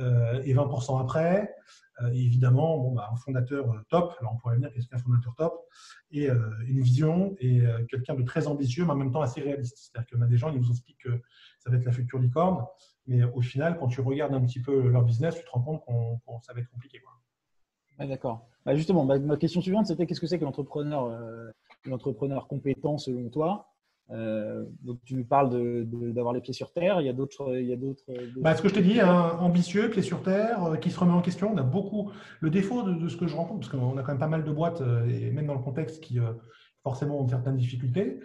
euh, 0.00 0.42
et 0.44 0.54
20% 0.54 1.00
après. 1.00 1.54
Euh, 2.02 2.08
évidemment, 2.08 2.78
bon, 2.78 2.92
bah, 2.92 3.08
un 3.12 3.16
fondateur 3.16 3.70
euh, 3.70 3.78
top, 3.88 4.14
là 4.20 4.28
on 4.32 4.36
pourrait 4.36 4.56
venir 4.56 4.72
qu'est-ce 4.72 4.88
qu'un 4.88 4.98
fondateur 4.98 5.34
top, 5.36 5.68
et 6.10 6.28
une 6.28 6.80
vision 6.80 7.36
et 7.38 7.62
quelqu'un 7.88 8.14
de 8.14 8.22
très 8.22 8.46
ambitieux, 8.46 8.84
mais 8.84 8.92
en 8.92 8.96
même 8.96 9.12
temps 9.12 9.22
assez 9.22 9.40
réaliste. 9.40 9.76
C'est-à-dire 9.78 10.10
qu'on 10.10 10.22
a 10.22 10.26
des 10.26 10.36
gens 10.36 10.52
qui 10.52 10.58
nous 10.58 10.70
expliquent 10.70 11.02
que 11.02 11.22
ça 11.60 11.70
va 11.70 11.76
être 11.76 11.84
la 11.84 11.92
future 11.92 12.18
licorne, 12.18 12.64
mais 13.06 13.22
au 13.22 13.40
final, 13.40 13.78
quand 13.78 13.88
tu 13.88 14.00
regardes 14.00 14.34
un 14.34 14.40
petit 14.40 14.60
peu 14.60 14.88
leur 14.88 15.02
business, 15.02 15.36
tu 15.36 15.44
te 15.44 15.50
rends 15.50 15.62
compte 15.62 15.84
qu'on 15.84 16.40
ça 16.42 16.52
va 16.52 16.60
être 16.60 16.70
compliqué. 16.70 17.00
D'accord. 17.98 18.48
Bah 18.64 18.74
justement, 18.74 19.04
ma 19.04 19.36
question 19.36 19.60
suivante, 19.60 19.86
c'était 19.86 20.06
qu'est-ce 20.06 20.20
que 20.20 20.26
c'est 20.26 20.38
que 20.38 20.44
l'entrepreneur, 20.44 21.16
l'entrepreneur 21.84 22.46
compétent 22.48 22.98
selon 22.98 23.28
toi? 23.28 23.73
Euh, 24.10 24.64
donc 24.82 24.98
tu 25.04 25.24
parles 25.24 25.86
d'avoir 26.12 26.34
les 26.34 26.40
pieds 26.40 26.52
sur 26.52 26.72
terre. 26.72 27.00
Il 27.00 27.06
y 27.06 27.08
a 27.08 27.12
d'autres. 27.12 27.56
Il 27.58 27.66
y 27.66 27.72
a 27.72 27.76
d'autres. 27.76 28.04
Bah, 28.36 28.54
ce 28.54 28.62
que 28.62 28.68
je 28.68 28.74
t'ai 28.74 28.82
dit, 28.82 29.00
hein, 29.00 29.36
ambitieux, 29.40 29.88
pieds 29.90 30.02
sur 30.02 30.22
terre, 30.22 30.64
euh, 30.64 30.76
qui 30.76 30.90
se 30.90 31.00
remet 31.00 31.12
en 31.12 31.22
question. 31.22 31.52
On 31.52 31.56
a 31.56 31.62
beaucoup. 31.62 32.10
Le 32.40 32.50
défaut 32.50 32.82
de, 32.82 33.08
ce 33.08 33.16
que 33.16 33.26
je 33.26 33.34
rencontre, 33.34 33.60
parce 33.60 33.72
qu'on 33.72 33.96
a 33.96 34.02
quand 34.02 34.12
même 34.12 34.18
pas 34.18 34.28
mal 34.28 34.44
de 34.44 34.52
boîtes, 34.52 34.82
euh, 34.82 35.06
et 35.08 35.30
même 35.30 35.46
dans 35.46 35.54
le 35.54 35.62
contexte, 35.62 36.02
qui 36.02 36.18
forcément 36.82 37.20
ont 37.20 37.28
certaines 37.28 37.56
difficultés. 37.56 38.20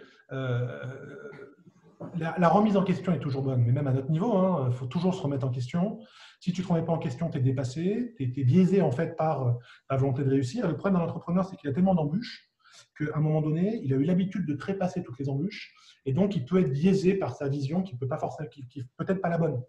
La, 2.18 2.48
remise 2.48 2.78
en 2.78 2.82
question 2.82 3.12
est 3.12 3.18
toujours 3.18 3.42
bonne, 3.42 3.62
mais 3.62 3.72
même 3.72 3.86
à 3.86 3.92
notre 3.92 4.10
niveau, 4.10 4.32
il 4.32 4.68
hein, 4.68 4.70
faut 4.70 4.86
toujours 4.86 5.14
se 5.14 5.22
remettre 5.22 5.46
en 5.46 5.50
question. 5.50 6.00
Si 6.40 6.52
tu 6.52 6.62
ne 6.62 6.66
te 6.66 6.72
remets 6.72 6.84
pas 6.84 6.92
en 6.92 6.98
question, 6.98 7.28
tu 7.28 7.38
es 7.38 7.40
dépassé, 7.40 8.14
tu 8.16 8.24
es, 8.24 8.44
biaisé 8.44 8.80
en 8.80 8.90
fait 8.90 9.16
par 9.16 9.58
la 9.90 9.96
volonté 9.96 10.24
de 10.24 10.30
réussir. 10.30 10.66
le 10.66 10.76
problème 10.76 10.98
d'un 10.98 11.04
entrepreneur, 11.04 11.44
c'est 11.44 11.56
qu'il 11.56 11.68
a 11.68 11.74
tellement 11.74 11.94
d'embûches 11.94 12.49
qu'à 12.96 13.16
un 13.16 13.20
moment 13.20 13.42
donné, 13.42 13.80
il 13.82 13.92
a 13.92 13.96
eu 13.96 14.04
l'habitude 14.04 14.46
de 14.46 14.54
trépasser 14.54 15.02
toutes 15.02 15.18
les 15.18 15.28
embûches, 15.28 15.74
et 16.06 16.12
donc 16.12 16.36
il 16.36 16.44
peut 16.44 16.60
être 16.60 16.72
biaisé 16.72 17.14
par 17.14 17.34
sa 17.34 17.48
vision 17.48 17.82
qui 17.82 17.96
peut 17.96 18.08
pas 18.08 18.18
forcément, 18.18 18.48
qui, 18.48 18.64
peut-être 18.96 19.20
pas 19.20 19.28
la 19.28 19.38
bonne. 19.38 19.62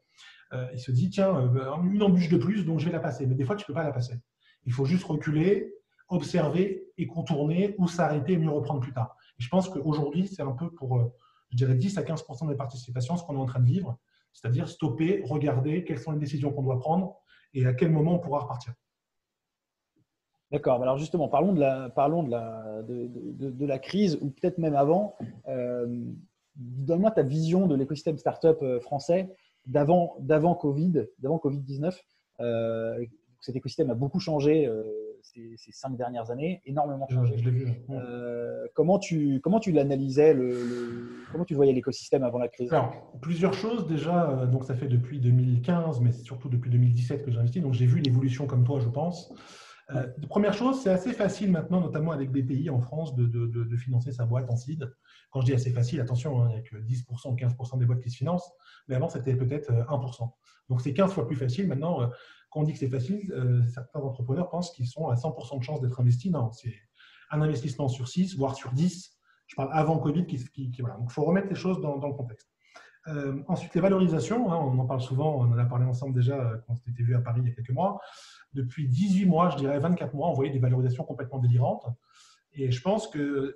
Euh, 0.53 0.67
il 0.73 0.79
se 0.79 0.91
dit 0.91 1.09
tiens, 1.09 1.35
euh, 1.35 1.75
une 1.83 2.03
embûche 2.03 2.29
de 2.29 2.37
plus, 2.37 2.65
donc 2.65 2.79
je 2.79 2.85
vais 2.85 2.91
la 2.91 2.99
passer. 2.99 3.25
Mais 3.25 3.35
des 3.35 3.45
fois, 3.45 3.55
tu 3.55 3.65
peux 3.65 3.73
pas 3.73 3.83
la 3.83 3.91
passer. 3.91 4.15
Il 4.65 4.73
faut 4.73 4.85
juste 4.85 5.03
reculer, 5.03 5.73
observer 6.09 6.85
et 6.97 7.07
contourner 7.07 7.75
ou 7.77 7.87
s'arrêter 7.87 8.33
et 8.33 8.37
mieux 8.37 8.49
reprendre 8.49 8.81
plus 8.81 8.93
tard. 8.93 9.15
Et 9.39 9.43
je 9.43 9.49
pense 9.49 9.69
qu'aujourd'hui, 9.69 10.27
c'est 10.27 10.41
un 10.41 10.51
peu 10.51 10.69
pour, 10.71 10.97
euh, 10.97 11.13
je 11.49 11.57
dirais, 11.57 11.75
10 11.75 11.97
à 11.97 12.03
15% 12.03 12.47
des 12.47 12.55
participations, 12.55 13.17
ce 13.17 13.23
qu'on 13.23 13.35
est 13.35 13.39
en 13.39 13.45
train 13.45 13.59
de 13.59 13.65
vivre, 13.65 13.97
c'est-à-dire 14.33 14.67
stopper, 14.67 15.21
regarder 15.25 15.83
quelles 15.83 15.99
sont 15.99 16.11
les 16.11 16.19
décisions 16.19 16.51
qu'on 16.51 16.63
doit 16.63 16.79
prendre 16.79 17.15
et 17.53 17.65
à 17.65 17.73
quel 17.73 17.91
moment 17.91 18.15
on 18.15 18.19
pourra 18.19 18.39
repartir. 18.39 18.73
D'accord. 20.51 20.81
Alors 20.83 20.97
justement, 20.97 21.29
parlons 21.29 21.53
de 21.53 21.59
la, 21.59 21.89
parlons 21.89 22.23
de 22.23 22.31
la, 22.31 22.81
de, 22.83 23.07
de, 23.49 23.65
la 23.65 23.79
crise, 23.79 24.17
ou 24.21 24.29
peut-être 24.29 24.57
même 24.57 24.75
avant. 24.75 25.15
Euh, 25.47 25.87
donne-moi 26.55 27.11
ta 27.11 27.23
vision 27.23 27.67
de 27.67 27.75
l'écosystème 27.75 28.17
startup 28.17 28.57
euh, 28.61 28.79
français 28.81 29.29
d'avant, 29.65 30.17
d'avant 30.19 30.53
Covid, 30.53 31.05
d'avant 31.19 31.37
Covid-19. 31.37 31.97
Euh, 32.41 33.05
cet 33.39 33.55
écosystème 33.55 33.89
a 33.89 33.95
beaucoup 33.95 34.19
changé 34.19 34.69
ces, 35.23 35.55
cinq 35.71 35.95
dernières 35.97 36.29
années, 36.29 36.61
énormément 36.65 37.07
changé. 37.09 37.37
Je, 37.37 37.49
vu. 37.49 37.67
comment 38.75 38.99
tu, 38.99 39.39
comment 39.41 39.59
tu 39.59 39.71
l'analysais, 39.71 40.35
le, 40.35 41.23
comment 41.31 41.45
tu 41.45 41.55
voyais 41.55 41.73
l'écosystème 41.73 42.23
avant 42.23 42.37
la 42.37 42.49
crise? 42.49 42.71
Alors, 42.71 42.93
plusieurs 43.19 43.53
choses 43.53 43.87
déjà. 43.87 44.45
Donc, 44.51 44.65
ça 44.65 44.75
fait 44.75 44.87
depuis 44.87 45.19
2015, 45.19 46.01
mais 46.01 46.11
surtout 46.11 46.49
depuis 46.49 46.69
2017 46.69 47.25
que 47.25 47.31
j'ai 47.31 47.39
investi. 47.39 47.61
Donc, 47.61 47.73
j'ai 47.73 47.87
vu 47.87 47.99
l'évolution 47.99 48.45
comme 48.45 48.63
toi, 48.63 48.79
je 48.79 48.89
pense. 48.89 49.33
Euh, 49.93 50.07
première 50.29 50.53
chose, 50.53 50.81
c'est 50.81 50.89
assez 50.89 51.13
facile 51.13 51.51
maintenant, 51.51 51.81
notamment 51.81 52.11
avec 52.11 52.31
BPI 52.31 52.69
en 52.69 52.79
France, 52.79 53.15
de, 53.15 53.75
financer 53.75 54.11
sa 54.11 54.25
boîte 54.25 54.49
en 54.49 54.55
seed. 54.55 54.93
Quand 55.31 55.41
je 55.41 55.47
dis 55.47 55.53
assez 55.53 55.71
facile, 55.71 55.99
attention, 55.99 56.41
hein, 56.41 56.47
il 56.49 56.53
n'y 56.53 56.59
a 56.59 56.61
que 56.61 56.75
10% 56.77 57.31
ou 57.31 57.35
15% 57.35 57.77
des 57.77 57.85
boîtes 57.85 58.01
qui 58.01 58.09
se 58.09 58.17
financent, 58.17 58.51
mais 58.87 58.95
avant 58.95 59.09
c'était 59.09 59.35
peut-être 59.35 59.71
1%. 59.71 60.23
Euh, 60.23 60.25
Donc 60.69 60.81
c'est 60.81 60.93
15 60.93 61.11
fois 61.11 61.27
plus 61.27 61.35
facile. 61.35 61.67
Maintenant, 61.67 62.01
euh, 62.01 62.07
quand 62.49 62.61
on 62.61 62.63
dit 62.63 62.73
que 62.73 62.79
c'est 62.79 62.89
facile, 62.89 63.31
euh, 63.33 63.65
certains 63.67 63.99
entrepreneurs 63.99 64.49
pensent 64.49 64.71
qu'ils 64.71 64.87
sont 64.87 65.07
à 65.07 65.15
100% 65.15 65.59
de 65.59 65.63
chance 65.63 65.81
d'être 65.81 65.99
investis. 65.99 66.31
Non, 66.31 66.51
c'est 66.51 66.73
un 67.31 67.41
investissement 67.41 67.87
sur 67.87 68.07
6, 68.07 68.37
voire 68.37 68.55
sur 68.55 68.71
10. 68.71 69.17
Je 69.47 69.55
parle 69.55 69.69
avant 69.73 69.97
Covid. 69.97 70.25
Qui, 70.25 70.73
voilà. 70.79 70.95
Donc 70.95 71.07
il 71.09 71.13
faut 71.13 71.23
remettre 71.23 71.47
les 71.49 71.55
choses 71.55 71.81
dans, 71.81 71.95
le 71.95 72.13
contexte. 72.13 72.49
ensuite, 73.47 73.73
les 73.73 73.81
valorisations, 73.81 74.51
hein, 74.51 74.57
on 74.57 74.77
en 74.79 74.85
parle 74.85 75.01
souvent, 75.01 75.37
on 75.37 75.51
en 75.51 75.57
a 75.57 75.65
parlé 75.65 75.85
ensemble 75.85 76.13
déjà 76.13 76.61
quand 76.67 76.73
on 76.73 76.75
s'était 76.77 77.03
vu 77.03 77.15
à 77.15 77.21
Paris 77.21 77.41
il 77.43 77.49
y 77.49 77.51
a 77.51 77.55
quelques 77.55 77.71
mois 77.71 77.99
depuis 78.53 78.87
18 78.87 79.25
mois, 79.25 79.49
je 79.49 79.57
dirais 79.57 79.79
24 79.79 80.13
mois, 80.13 80.29
on 80.29 80.33
voyait 80.33 80.51
des 80.51 80.59
valorisations 80.59 81.03
complètement 81.03 81.39
délirantes. 81.39 81.85
Et 82.53 82.71
je 82.71 82.81
pense 82.81 83.07
que 83.07 83.55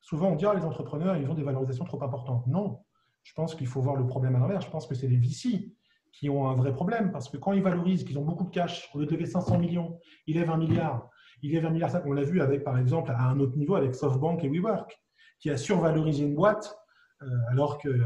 souvent 0.00 0.28
on 0.28 0.36
dit 0.36 0.46
ah, 0.46 0.54
les 0.54 0.64
entrepreneurs, 0.64 1.16
ils 1.16 1.28
ont 1.28 1.34
des 1.34 1.42
valorisations 1.42 1.84
trop 1.84 2.02
importantes. 2.02 2.46
Non, 2.46 2.84
je 3.22 3.32
pense 3.34 3.54
qu'il 3.54 3.66
faut 3.66 3.80
voir 3.80 3.96
le 3.96 4.06
problème 4.06 4.36
à 4.36 4.38
l'envers. 4.38 4.60
Je 4.60 4.70
pense 4.70 4.86
que 4.86 4.94
c'est 4.94 5.08
les 5.08 5.16
VC 5.16 5.72
qui 6.12 6.30
ont 6.30 6.48
un 6.48 6.54
vrai 6.54 6.72
problème 6.72 7.10
parce 7.10 7.28
que 7.28 7.36
quand 7.36 7.52
ils 7.52 7.62
valorisent, 7.62 8.04
qu'ils 8.04 8.18
ont 8.18 8.24
beaucoup 8.24 8.44
de 8.44 8.50
cash, 8.50 8.88
au 8.94 9.00
lieu 9.00 9.06
de 9.06 9.12
lever 9.12 9.26
500 9.26 9.58
millions, 9.58 9.98
ils 10.26 10.36
lèvent 10.36 10.50
un 10.50 10.56
milliard. 10.56 11.10
Ils 11.42 11.52
lèvent 11.52 11.66
un 11.66 11.70
milliard. 11.70 11.90
On 12.06 12.12
l'a 12.12 12.22
vu 12.22 12.40
avec, 12.40 12.62
par 12.62 12.78
exemple, 12.78 13.10
à 13.10 13.28
un 13.28 13.40
autre 13.40 13.56
niveau 13.56 13.74
avec 13.74 13.94
SoftBank 13.94 14.44
et 14.44 14.48
WeWork, 14.48 14.96
qui 15.40 15.50
a 15.50 15.56
survalorisé 15.56 16.24
une 16.24 16.34
boîte 16.34 16.78
euh, 17.22 17.26
alors 17.48 17.78
qu'elle 17.78 18.04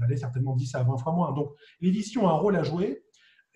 valait 0.00 0.16
certainement 0.16 0.54
10 0.54 0.74
à 0.74 0.82
20 0.82 0.98
fois 0.98 1.12
moins. 1.12 1.32
Donc, 1.32 1.52
les 1.80 1.90
VC 1.90 2.18
ont 2.18 2.28
un 2.28 2.34
rôle 2.34 2.56
à 2.56 2.62
jouer. 2.62 3.02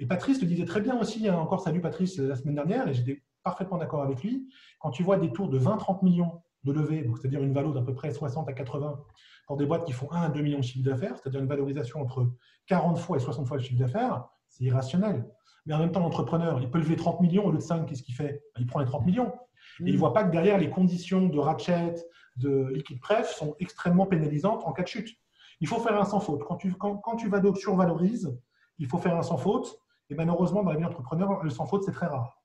Et 0.00 0.06
Patrice 0.06 0.40
le 0.40 0.46
disait 0.46 0.64
très 0.64 0.80
bien 0.80 0.98
aussi, 0.98 1.28
hein, 1.28 1.36
encore 1.36 1.60
salut 1.60 1.82
Patrice 1.82 2.16
la 2.18 2.34
semaine 2.34 2.54
dernière, 2.54 2.88
et 2.88 2.94
j'étais 2.94 3.22
parfaitement 3.42 3.76
d'accord 3.76 4.02
avec 4.02 4.22
lui. 4.22 4.48
Quand 4.78 4.90
tu 4.90 5.02
vois 5.02 5.18
des 5.18 5.30
tours 5.30 5.50
de 5.50 5.58
20-30 5.58 6.02
millions 6.02 6.42
de 6.64 6.72
levée, 6.72 7.06
c'est-à-dire 7.20 7.42
une 7.42 7.52
valeur 7.52 7.74
d'à 7.74 7.82
peu 7.82 7.94
près 7.94 8.10
60 8.10 8.48
à 8.48 8.54
80 8.54 8.98
pour 9.46 9.58
des 9.58 9.66
boîtes 9.66 9.84
qui 9.84 9.92
font 9.92 10.10
1 10.10 10.22
à 10.22 10.28
2 10.30 10.40
millions 10.40 10.58
de 10.58 10.64
chiffre 10.64 10.88
d'affaires, 10.88 11.18
c'est-à-dire 11.18 11.40
une 11.40 11.48
valorisation 11.48 12.00
entre 12.00 12.32
40 12.66 12.98
fois 12.98 13.18
et 13.18 13.20
60 13.20 13.46
fois 13.46 13.58
le 13.58 13.62
chiffre 13.62 13.78
d'affaires, 13.78 14.24
c'est 14.48 14.64
irrationnel. 14.64 15.28
Mais 15.66 15.74
en 15.74 15.78
même 15.78 15.92
temps, 15.92 16.00
l'entrepreneur, 16.00 16.60
il 16.62 16.70
peut 16.70 16.78
lever 16.78 16.96
30 16.96 17.20
millions 17.20 17.44
au 17.44 17.50
lieu 17.50 17.58
de 17.58 17.62
5, 17.62 17.84
qu'est-ce 17.84 18.02
qu'il 18.02 18.14
fait? 18.14 18.42
Il 18.58 18.66
prend 18.66 18.80
les 18.80 18.86
30 18.86 19.04
millions. 19.04 19.32
Et 19.80 19.84
il 19.84 19.86
ne 19.92 19.96
mm. 19.96 19.96
voit 19.96 20.14
pas 20.14 20.24
que 20.24 20.30
derrière, 20.30 20.56
les 20.56 20.70
conditions 20.70 21.28
de 21.28 21.38
ratchet, 21.38 21.94
de 22.36 22.68
liquide 22.72 23.00
pref 23.00 23.30
sont 23.34 23.54
extrêmement 23.58 24.06
pénalisantes 24.06 24.62
en 24.64 24.72
cas 24.72 24.82
de 24.82 24.88
chute. 24.88 25.14
Il 25.60 25.68
faut 25.68 25.78
faire 25.78 26.00
un 26.00 26.06
sans 26.06 26.20
faute. 26.20 26.42
Quand 26.44 26.56
tu, 26.56 26.72
quand, 26.72 26.96
quand 26.96 27.16
tu 27.16 27.30
survalorises, 27.56 28.34
il 28.78 28.86
faut 28.86 28.96
faire 28.96 29.14
un 29.14 29.22
sans 29.22 29.36
faute. 29.36 29.78
Et 30.10 30.14
malheureusement, 30.14 30.62
dans 30.62 30.72
la 30.72 30.76
vie 30.76 30.84
entrepreneur, 30.84 31.42
le 31.42 31.50
sans 31.50 31.66
faute, 31.66 31.84
c'est 31.84 31.92
très 31.92 32.06
rare. 32.06 32.42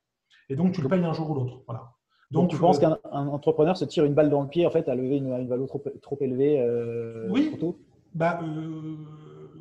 Et 0.50 0.56
donc, 0.56 0.74
tu 0.74 0.82
le 0.82 0.88
payes 0.88 1.04
un 1.04 1.14
jour 1.14 1.32
ou 1.32 1.34
l'autre. 1.34 1.62
Voilà. 1.66 1.92
Donc, 2.32 2.50
tu 2.50 2.58
penses 2.58 2.80
qu'un 2.80 2.98
entrepreneur 3.12 3.78
se 3.78 3.86
tire 3.86 4.06
une 4.06 4.14
balle 4.14 4.30
dans 4.30 4.42
le 4.42 4.48
pied 4.48 4.66
en 4.66 4.72
fait 4.72 4.88
à 4.90 4.96
lever 4.96 5.18
une, 5.18 5.48
valeur 5.48 5.68
trop, 5.68 5.84
trop 6.02 6.18
élevée 6.22 6.60
euh, 6.60 7.28
Oui. 7.30 7.56
bah, 8.14 8.40
euh, 8.44 8.98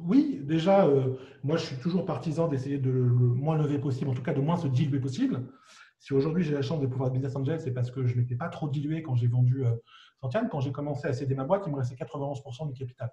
oui, 0.07 0.41
déjà, 0.43 0.87
euh, 0.87 1.15
moi 1.43 1.57
je 1.57 1.65
suis 1.65 1.77
toujours 1.77 2.05
partisan 2.05 2.49
d'essayer 2.49 2.79
de 2.79 2.91
le, 2.91 3.05
moins 3.05 3.57
lever 3.57 3.79
possible, 3.79 4.11
en 4.11 4.15
tout 4.15 4.23
cas 4.23 4.35
de 4.35 4.41
moins 4.41 4.57
se 4.57 4.67
diluer 4.67 4.99
possible. 4.99 5.43
Si 5.99 6.13
aujourd'hui 6.13 6.43
j'ai 6.43 6.53
la 6.53 6.63
chance 6.63 6.81
de 6.81 6.87
pouvoir 6.87 7.09
être 7.09 7.15
business 7.15 7.37
angel, 7.37 7.61
c'est 7.61 7.73
parce 7.73 7.91
que 7.91 8.07
je 8.07 8.15
ne 8.15 8.21
m'étais 8.21 8.35
pas 8.35 8.49
trop 8.49 8.69
dilué 8.69 9.03
quand 9.03 9.15
j'ai 9.15 9.29
vendu 9.29 9.65
Santiane. 10.21 10.49
Quand 10.51 10.61
j'ai 10.61 10.73
commencé 10.73 11.07
à 11.07 11.13
céder 11.13 11.35
ma 11.35 11.45
boîte, 11.45 11.65
il 11.67 11.73
me 11.73 11.79
restait 11.79 11.95
91% 11.95 12.67
du 12.69 12.75
capital. 12.75 13.11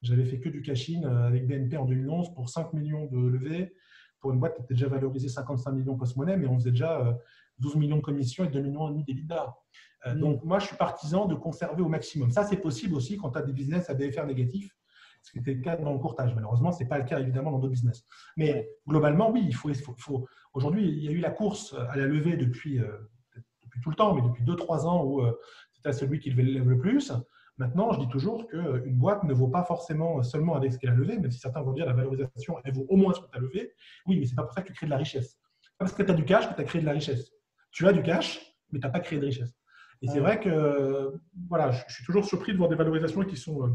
J'avais 0.00 0.24
fait 0.24 0.40
que 0.40 0.48
du 0.48 0.62
cash-in 0.62 1.02
avec 1.04 1.46
BNP 1.46 1.76
en 1.76 1.84
2011 1.84 2.34
pour 2.34 2.48
5 2.48 2.72
millions 2.72 3.06
de 3.06 3.18
levées 3.18 3.72
pour 4.22 4.32
une 4.32 4.38
boîte 4.38 4.54
qui 4.54 4.62
était 4.62 4.74
déjà 4.74 4.86
valorisée 4.88 5.28
55 5.28 5.72
millions 5.72 5.96
post-monnaie, 5.96 6.36
mais 6.36 6.46
on 6.46 6.54
faisait 6.54 6.70
déjà 6.70 7.18
12 7.58 7.74
euh, 7.74 7.78
millions 7.78 7.96
de 7.96 8.02
commissions 8.02 8.44
et 8.44 8.48
2 8.48 8.60
millions 8.60 8.88
et 8.88 8.92
demi 8.92 9.04
d'EBITDA. 9.04 9.54
Euh, 10.06 10.14
mm. 10.14 10.20
Donc, 10.20 10.44
moi, 10.44 10.60
je 10.60 10.68
suis 10.68 10.76
partisan 10.76 11.26
de 11.26 11.34
conserver 11.34 11.82
au 11.82 11.88
maximum. 11.88 12.30
Ça, 12.30 12.44
c'est 12.44 12.56
possible 12.56 12.94
aussi 12.94 13.18
quand 13.18 13.30
tu 13.30 13.38
as 13.38 13.42
des 13.42 13.52
business 13.52 13.90
à 13.90 13.94
BFR 13.94 14.24
négatif, 14.24 14.74
ce 15.22 15.32
qui 15.32 15.38
était 15.38 15.54
le 15.54 15.60
cas 15.60 15.76
dans 15.76 15.92
le 15.92 15.98
courtage. 15.98 16.34
Malheureusement, 16.36 16.70
ce 16.70 16.82
n'est 16.82 16.88
pas 16.88 16.98
le 16.98 17.04
cas, 17.04 17.18
évidemment, 17.18 17.50
dans 17.50 17.58
d'autres 17.58 17.72
business. 17.72 18.06
Mais 18.36 18.70
globalement, 18.88 19.30
oui, 19.30 19.42
il 19.44 19.54
faut, 19.54 19.72
faut, 19.98 20.26
aujourd'hui, 20.54 20.88
il 20.88 21.02
y 21.02 21.08
a 21.08 21.10
eu 21.10 21.18
la 21.20 21.30
course 21.30 21.74
à 21.74 21.96
la 21.96 22.06
levée 22.06 22.36
depuis, 22.36 22.78
euh, 22.78 22.96
depuis 23.64 23.80
tout 23.80 23.90
le 23.90 23.96
temps, 23.96 24.14
mais 24.14 24.22
depuis 24.22 24.44
2-3 24.44 24.86
ans 24.86 25.04
où 25.04 25.20
c'était 25.72 25.92
celui 25.92 26.20
qui 26.20 26.30
lève 26.30 26.68
le 26.68 26.78
plus. 26.78 27.12
Maintenant, 27.58 27.92
je 27.92 28.00
dis 28.00 28.08
toujours 28.08 28.46
qu'une 28.48 28.96
boîte 28.96 29.24
ne 29.24 29.34
vaut 29.34 29.48
pas 29.48 29.62
forcément 29.62 30.22
seulement 30.22 30.54
avec 30.54 30.72
ce 30.72 30.78
qu'elle 30.78 30.90
a 30.90 30.94
levé, 30.94 31.18
même 31.18 31.30
si 31.30 31.38
certains 31.38 31.62
vont 31.62 31.72
dire 31.72 31.86
la 31.86 31.92
valorisation, 31.92 32.56
elle 32.64 32.74
vaut 32.74 32.86
au 32.88 32.96
moins 32.96 33.12
ce 33.12 33.20
que 33.20 33.30
tu 33.30 33.36
as 33.36 33.40
levé. 33.40 33.72
Oui, 34.06 34.18
mais 34.18 34.26
ce 34.26 34.32
n'est 34.32 34.36
pas 34.36 34.44
pour 34.44 34.54
ça 34.54 34.62
que 34.62 34.68
tu 34.68 34.72
crées 34.72 34.86
de 34.86 34.90
la 34.90 34.96
richesse. 34.96 35.38
pas 35.78 35.84
parce 35.84 35.92
que 35.92 36.02
tu 36.02 36.10
as 36.10 36.14
du 36.14 36.24
cash 36.24 36.48
que 36.48 36.54
tu 36.54 36.60
as 36.60 36.64
créé 36.64 36.80
de 36.80 36.86
la 36.86 36.92
richesse. 36.92 37.30
Tu 37.70 37.86
as 37.86 37.92
du 37.92 38.02
cash, 38.02 38.40
mais 38.70 38.80
tu 38.80 38.86
n'as 38.86 38.92
pas 38.92 39.00
créé 39.00 39.18
de 39.18 39.26
richesse. 39.26 39.54
Et 40.00 40.08
c'est 40.08 40.18
vrai 40.18 40.40
que 40.40 41.12
voilà, 41.48 41.70
je 41.70 41.94
suis 41.94 42.04
toujours 42.04 42.24
surpris 42.24 42.52
de 42.52 42.58
voir 42.58 42.68
des 42.68 42.74
valorisations 42.74 43.22
qui 43.22 43.36
sont 43.36 43.64
euh, 43.64 43.70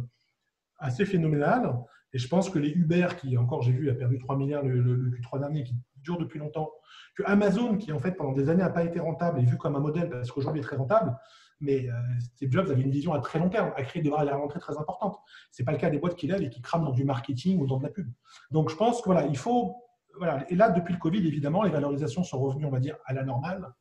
assez 0.77 1.05
phénoménales. 1.05 1.73
Et 2.13 2.17
je 2.17 2.27
pense 2.27 2.49
que 2.49 2.59
les 2.59 2.69
Uber, 2.69 3.07
qui 3.19 3.37
encore 3.37 3.61
j'ai 3.61 3.71
vu 3.71 3.89
a 3.89 3.95
perdu 3.95 4.17
3 4.17 4.37
milliards 4.37 4.63
le, 4.63 5.11
Q3 5.11 5.39
dernier, 5.39 5.63
qui 5.63 5.75
dure 5.97 6.17
depuis 6.17 6.39
longtemps, 6.39 6.71
que 7.15 7.23
Amazon, 7.25 7.77
qui 7.77 7.91
en 7.93 7.99
fait 7.99 8.11
pendant 8.11 8.33
des 8.33 8.49
années 8.49 8.63
n'a 8.63 8.69
pas 8.69 8.83
été 8.83 8.99
rentable, 8.99 9.39
est 9.39 9.45
vu 9.45 9.57
comme 9.57 9.75
un 9.75 9.79
modèle 9.79 10.09
parce 10.09 10.31
qu'aujourd'hui 10.31 10.61
est 10.61 10.65
très 10.65 10.75
rentable, 10.75 11.15
mais 11.59 11.89
euh, 11.89 11.93
Steve 12.19 12.51
Jobs 12.51 12.69
avait 12.69 12.81
une 12.81 12.91
vision 12.91 13.13
à 13.13 13.19
très 13.19 13.39
long 13.39 13.49
terme, 13.49 13.71
à 13.75 13.83
créer 13.83 14.01
de 14.01 14.09
la 14.09 14.35
rentrée 14.35 14.59
très 14.59 14.77
importante. 14.77 15.17
Ce 15.51 15.61
n'est 15.61 15.65
pas 15.65 15.71
le 15.71 15.77
cas 15.77 15.89
des 15.89 15.99
boîtes 15.99 16.15
qui 16.15 16.27
lèvent 16.27 16.43
et 16.43 16.49
qui 16.49 16.61
crament 16.61 16.85
dans 16.85 16.91
du 16.91 17.03
marketing 17.03 17.59
ou 17.59 17.67
dans 17.67 17.77
de 17.77 17.83
la 17.83 17.89
pub. 17.89 18.09
Donc 18.51 18.69
je 18.69 18.75
pense 18.75 19.01
que 19.01 19.05
voilà, 19.05 19.25
il 19.25 19.37
faut. 19.37 19.75
Voilà. 20.17 20.49
Et 20.51 20.55
là, 20.55 20.71
depuis 20.71 20.93
le 20.93 20.99
Covid, 20.99 21.25
évidemment, 21.27 21.61
les 21.61 21.69
valorisations 21.69 22.23
sont 22.23 22.39
revenues, 22.39 22.65
on 22.65 22.71
va 22.71 22.79
dire, 22.79 22.97
à 23.05 23.13
la 23.13 23.23
normale, 23.23 23.71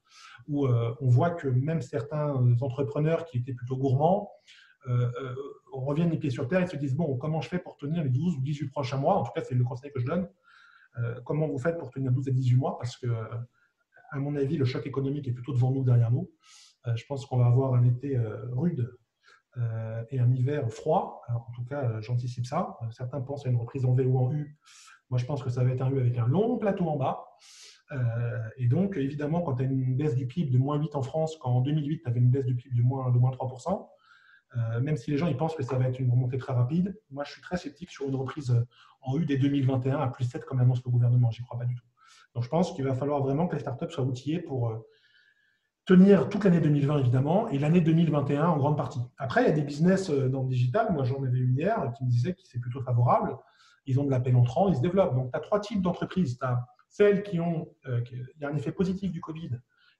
où 0.48 0.66
euh, 0.66 0.94
on 1.00 1.08
voit 1.08 1.30
que 1.30 1.48
même 1.48 1.80
certains 1.80 2.34
entrepreneurs 2.60 3.24
qui 3.24 3.38
étaient 3.38 3.54
plutôt 3.54 3.76
gourmands 3.76 4.30
euh, 4.86 5.10
euh 5.20 5.34
reviennent 5.72 6.10
les 6.10 6.18
pieds 6.18 6.30
sur 6.30 6.48
terre 6.48 6.62
et 6.62 6.66
se 6.66 6.76
disent 6.76 6.94
Bon, 6.94 7.16
comment 7.16 7.40
je 7.40 7.48
fais 7.48 7.58
pour 7.58 7.76
tenir 7.76 8.02
les 8.02 8.08
12 8.08 8.36
ou 8.36 8.40
18 8.40 8.68
prochains 8.68 8.96
mois? 8.96 9.16
En 9.16 9.24
tout 9.24 9.32
cas, 9.32 9.42
c'est 9.42 9.54
le 9.54 9.64
conseil 9.64 9.90
que 9.92 10.00
je 10.00 10.06
donne. 10.06 10.28
comment 11.24 11.46
vous 11.48 11.58
faites 11.58 11.76
pour 11.76 11.90
tenir 11.90 12.12
12 12.12 12.28
à 12.28 12.30
18 12.30 12.56
mois? 12.56 12.78
Parce 12.78 12.96
que, 12.96 13.06
à 14.10 14.18
mon 14.18 14.36
avis, 14.36 14.56
le 14.56 14.64
choc 14.64 14.86
économique 14.86 15.28
est 15.28 15.32
plutôt 15.32 15.52
devant 15.52 15.70
nous, 15.70 15.84
derrière 15.84 16.10
nous. 16.10 16.30
Euh, 16.86 16.96
je 16.96 17.04
pense 17.06 17.26
qu'on 17.26 17.38
va 17.38 17.46
avoir 17.46 17.74
un 17.74 17.84
été 17.84 18.16
euh, 18.16 18.46
rude 18.52 18.92
euh, 19.56 20.04
et 20.10 20.20
un 20.20 20.32
hiver 20.32 20.70
froid. 20.70 21.22
en 21.28 21.52
tout 21.52 21.64
cas, 21.64 22.00
j'anticipe 22.00 22.46
ça. 22.46 22.76
certains 22.90 23.20
pensent 23.20 23.46
à 23.46 23.48
une 23.48 23.56
reprise 23.56 23.84
en 23.84 23.94
V 23.94 24.04
ou 24.04 24.18
en 24.18 24.32
U. 24.32 24.58
Moi, 25.10 25.18
je 25.18 25.24
pense 25.24 25.42
que 25.42 25.50
ça 25.50 25.64
va 25.64 25.70
être 25.70 25.82
un 25.82 25.90
U 25.90 25.98
avec 25.98 26.18
un 26.18 26.26
long 26.26 26.58
plateau 26.58 26.88
en 26.88 26.96
bas. 26.96 27.24
et 28.56 28.66
donc, 28.66 28.96
évidemment, 28.96 29.40
quand 29.40 29.54
tu 29.54 29.62
as 29.62 29.66
une 29.66 29.96
baisse 29.96 30.16
du 30.16 30.26
PIB 30.26 30.50
de 30.50 30.58
moins 30.58 30.76
8 30.76 30.94
en 30.96 31.02
France, 31.02 31.36
quand 31.40 31.50
en 31.50 31.60
2008, 31.60 32.02
tu 32.02 32.08
avais 32.08 32.18
une 32.18 32.30
baisse 32.30 32.44
du 32.44 32.54
PIB 32.54 32.76
de 32.76 32.82
moins, 32.82 33.10
de 33.10 33.18
moins 33.18 33.30
3%, 33.30 33.88
même 34.82 34.96
si 34.96 35.10
les 35.10 35.16
gens 35.16 35.28
ils 35.28 35.36
pensent 35.36 35.54
que 35.54 35.62
ça 35.62 35.78
va 35.78 35.88
être 35.88 36.00
une 36.00 36.10
remontée 36.10 36.38
très 36.38 36.52
rapide, 36.52 37.00
moi, 37.10 37.24
je 37.24 37.32
suis 37.32 37.40
très 37.40 37.56
sceptique 37.56 37.90
sur 37.90 38.08
une 38.08 38.16
reprise 38.16 38.54
en 39.00 39.16
U 39.16 39.24
dès 39.24 39.38
2021 39.38 39.98
à 39.98 40.08
plus 40.08 40.24
7 40.24 40.44
comme 40.44 40.60
annonce 40.60 40.82
le 40.84 40.90
gouvernement. 40.90 41.30
J'y 41.30 41.42
crois 41.42 41.58
pas 41.58 41.66
du 41.66 41.76
tout. 41.76 41.86
Donc, 42.34 42.42
je 42.42 42.48
pense 42.48 42.72
qu'il 42.74 42.84
va 42.84 42.94
falloir 42.94 43.22
vraiment 43.22 43.46
que 43.46 43.54
les 43.54 43.60
startups 43.60 43.90
soient 43.90 44.04
outillées 44.04 44.40
pour 44.40 44.84
tenir 45.86 46.28
toute 46.28 46.44
l'année 46.44 46.60
2020 46.60 46.98
évidemment 46.98 47.48
et 47.48 47.58
l'année 47.58 47.80
2021 47.80 48.48
en 48.48 48.56
grande 48.58 48.76
partie. 48.76 49.00
Après, 49.18 49.42
il 49.42 49.48
y 49.48 49.50
a 49.50 49.54
des 49.54 49.62
business 49.62 50.10
euh, 50.10 50.28
dans 50.28 50.42
le 50.42 50.48
digital, 50.48 50.92
moi 50.92 51.04
j'en 51.04 51.22
avais 51.22 51.38
une 51.38 51.56
hier 51.56 51.92
qui 51.96 52.04
me 52.04 52.10
disait 52.10 52.34
que 52.34 52.40
c'est 52.42 52.58
plutôt 52.58 52.82
favorable, 52.82 53.36
ils 53.86 54.00
ont 54.00 54.04
de 54.04 54.10
l'appel 54.10 54.34
entrant, 54.34 54.68
ils 54.68 54.76
se 54.76 54.80
développent. 54.80 55.14
Donc 55.14 55.30
tu 55.30 55.36
as 55.36 55.40
trois 55.40 55.60
types 55.60 55.80
d'entreprises. 55.80 56.38
Tu 56.38 56.44
as 56.44 56.66
celles 56.88 57.22
qui 57.22 57.38
ont, 57.38 57.68
euh, 57.86 58.02
y 58.40 58.44
a 58.44 58.48
un 58.48 58.56
effet 58.56 58.72
positif 58.72 59.12
du 59.12 59.20
Covid 59.20 59.50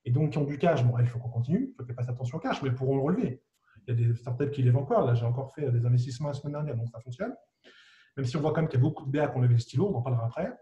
et 0.05 0.11
donc 0.11 0.33
qui 0.33 0.39
ont 0.39 0.45
du 0.45 0.59
cash. 0.59 0.85
Bon, 0.85 0.99
il 0.99 1.07
faut 1.07 1.21
qu'on 1.21 1.29
continue, 1.29 1.69
il 1.71 1.75
faut 1.77 1.85
qu'elles 1.85 1.95
fassent 1.95 2.09
attention 2.09 2.39
au 2.39 2.41
cash, 2.41 2.63
mais 2.63 2.73
pourront 2.73 2.97
le 2.97 3.03
relever. 3.03 3.43
Il 3.87 3.95
y 3.95 4.05
a 4.05 4.09
des 4.09 4.15
startups 4.17 4.51
qui 4.51 4.65
lèvent 4.65 4.77
encore, 4.77 5.07
là 5.07 5.15
j'ai 5.15 5.25
encore 5.25 5.55
fait 5.55 5.71
des 5.71 5.87
investissements 5.87 6.29
la 6.29 6.35
semaine 6.35 6.55
dernière, 6.55 6.77
donc 6.77 6.89
ça 6.89 6.99
fonctionne. 6.99 7.33
Même 8.17 8.27
si 8.27 8.37
on 8.37 8.41
voit 8.41 8.51
quand 8.51 8.63
même 8.63 8.69
qu'il 8.69 8.81
y 8.81 8.83
a 8.83 8.85
beaucoup 8.85 9.07
de 9.07 9.11
BA 9.13 9.29
qui 9.29 9.37
ont 9.37 9.41
levé 9.41 9.55
le 9.55 9.61
stylo, 9.61 9.89
on 9.93 9.97
en 9.97 10.03
parlera 10.03 10.27
après. 10.27 10.53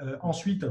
Euh, 0.00 0.16
ensuite, 0.22 0.66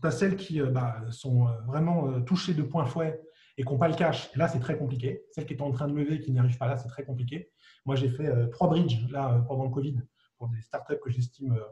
tu 0.00 0.06
as 0.06 0.10
celles 0.10 0.36
qui 0.36 0.60
bah, 0.60 1.02
sont 1.10 1.46
vraiment 1.66 2.22
touchées 2.22 2.54
de 2.54 2.62
point 2.62 2.86
fouet 2.86 3.20
et 3.56 3.64
qui 3.64 3.72
n'ont 3.72 3.78
pas 3.78 3.88
le 3.88 3.94
cash, 3.94 4.34
là, 4.36 4.48
c'est 4.48 4.60
très 4.60 4.76
compliqué. 4.76 5.24
Celles 5.30 5.46
qui 5.46 5.54
étaient 5.54 5.62
en 5.62 5.72
train 5.72 5.88
de 5.88 5.94
lever 5.94 6.16
et 6.16 6.20
qui 6.20 6.30
n'y 6.30 6.38
arrivent 6.38 6.58
pas 6.58 6.66
là, 6.66 6.76
c'est 6.76 6.88
très 6.88 7.04
compliqué. 7.04 7.50
Moi, 7.84 7.96
j'ai 7.96 8.10
fait 8.10 8.26
euh, 8.26 8.48
trois 8.48 8.68
bridges 8.68 9.08
là, 9.10 9.32
euh, 9.32 9.38
pendant 9.40 9.64
le 9.64 9.70
Covid 9.70 9.96
pour 10.36 10.48
des 10.48 10.60
startups 10.60 10.98
que 11.02 11.10
j'estime 11.10 11.52
euh, 11.52 11.64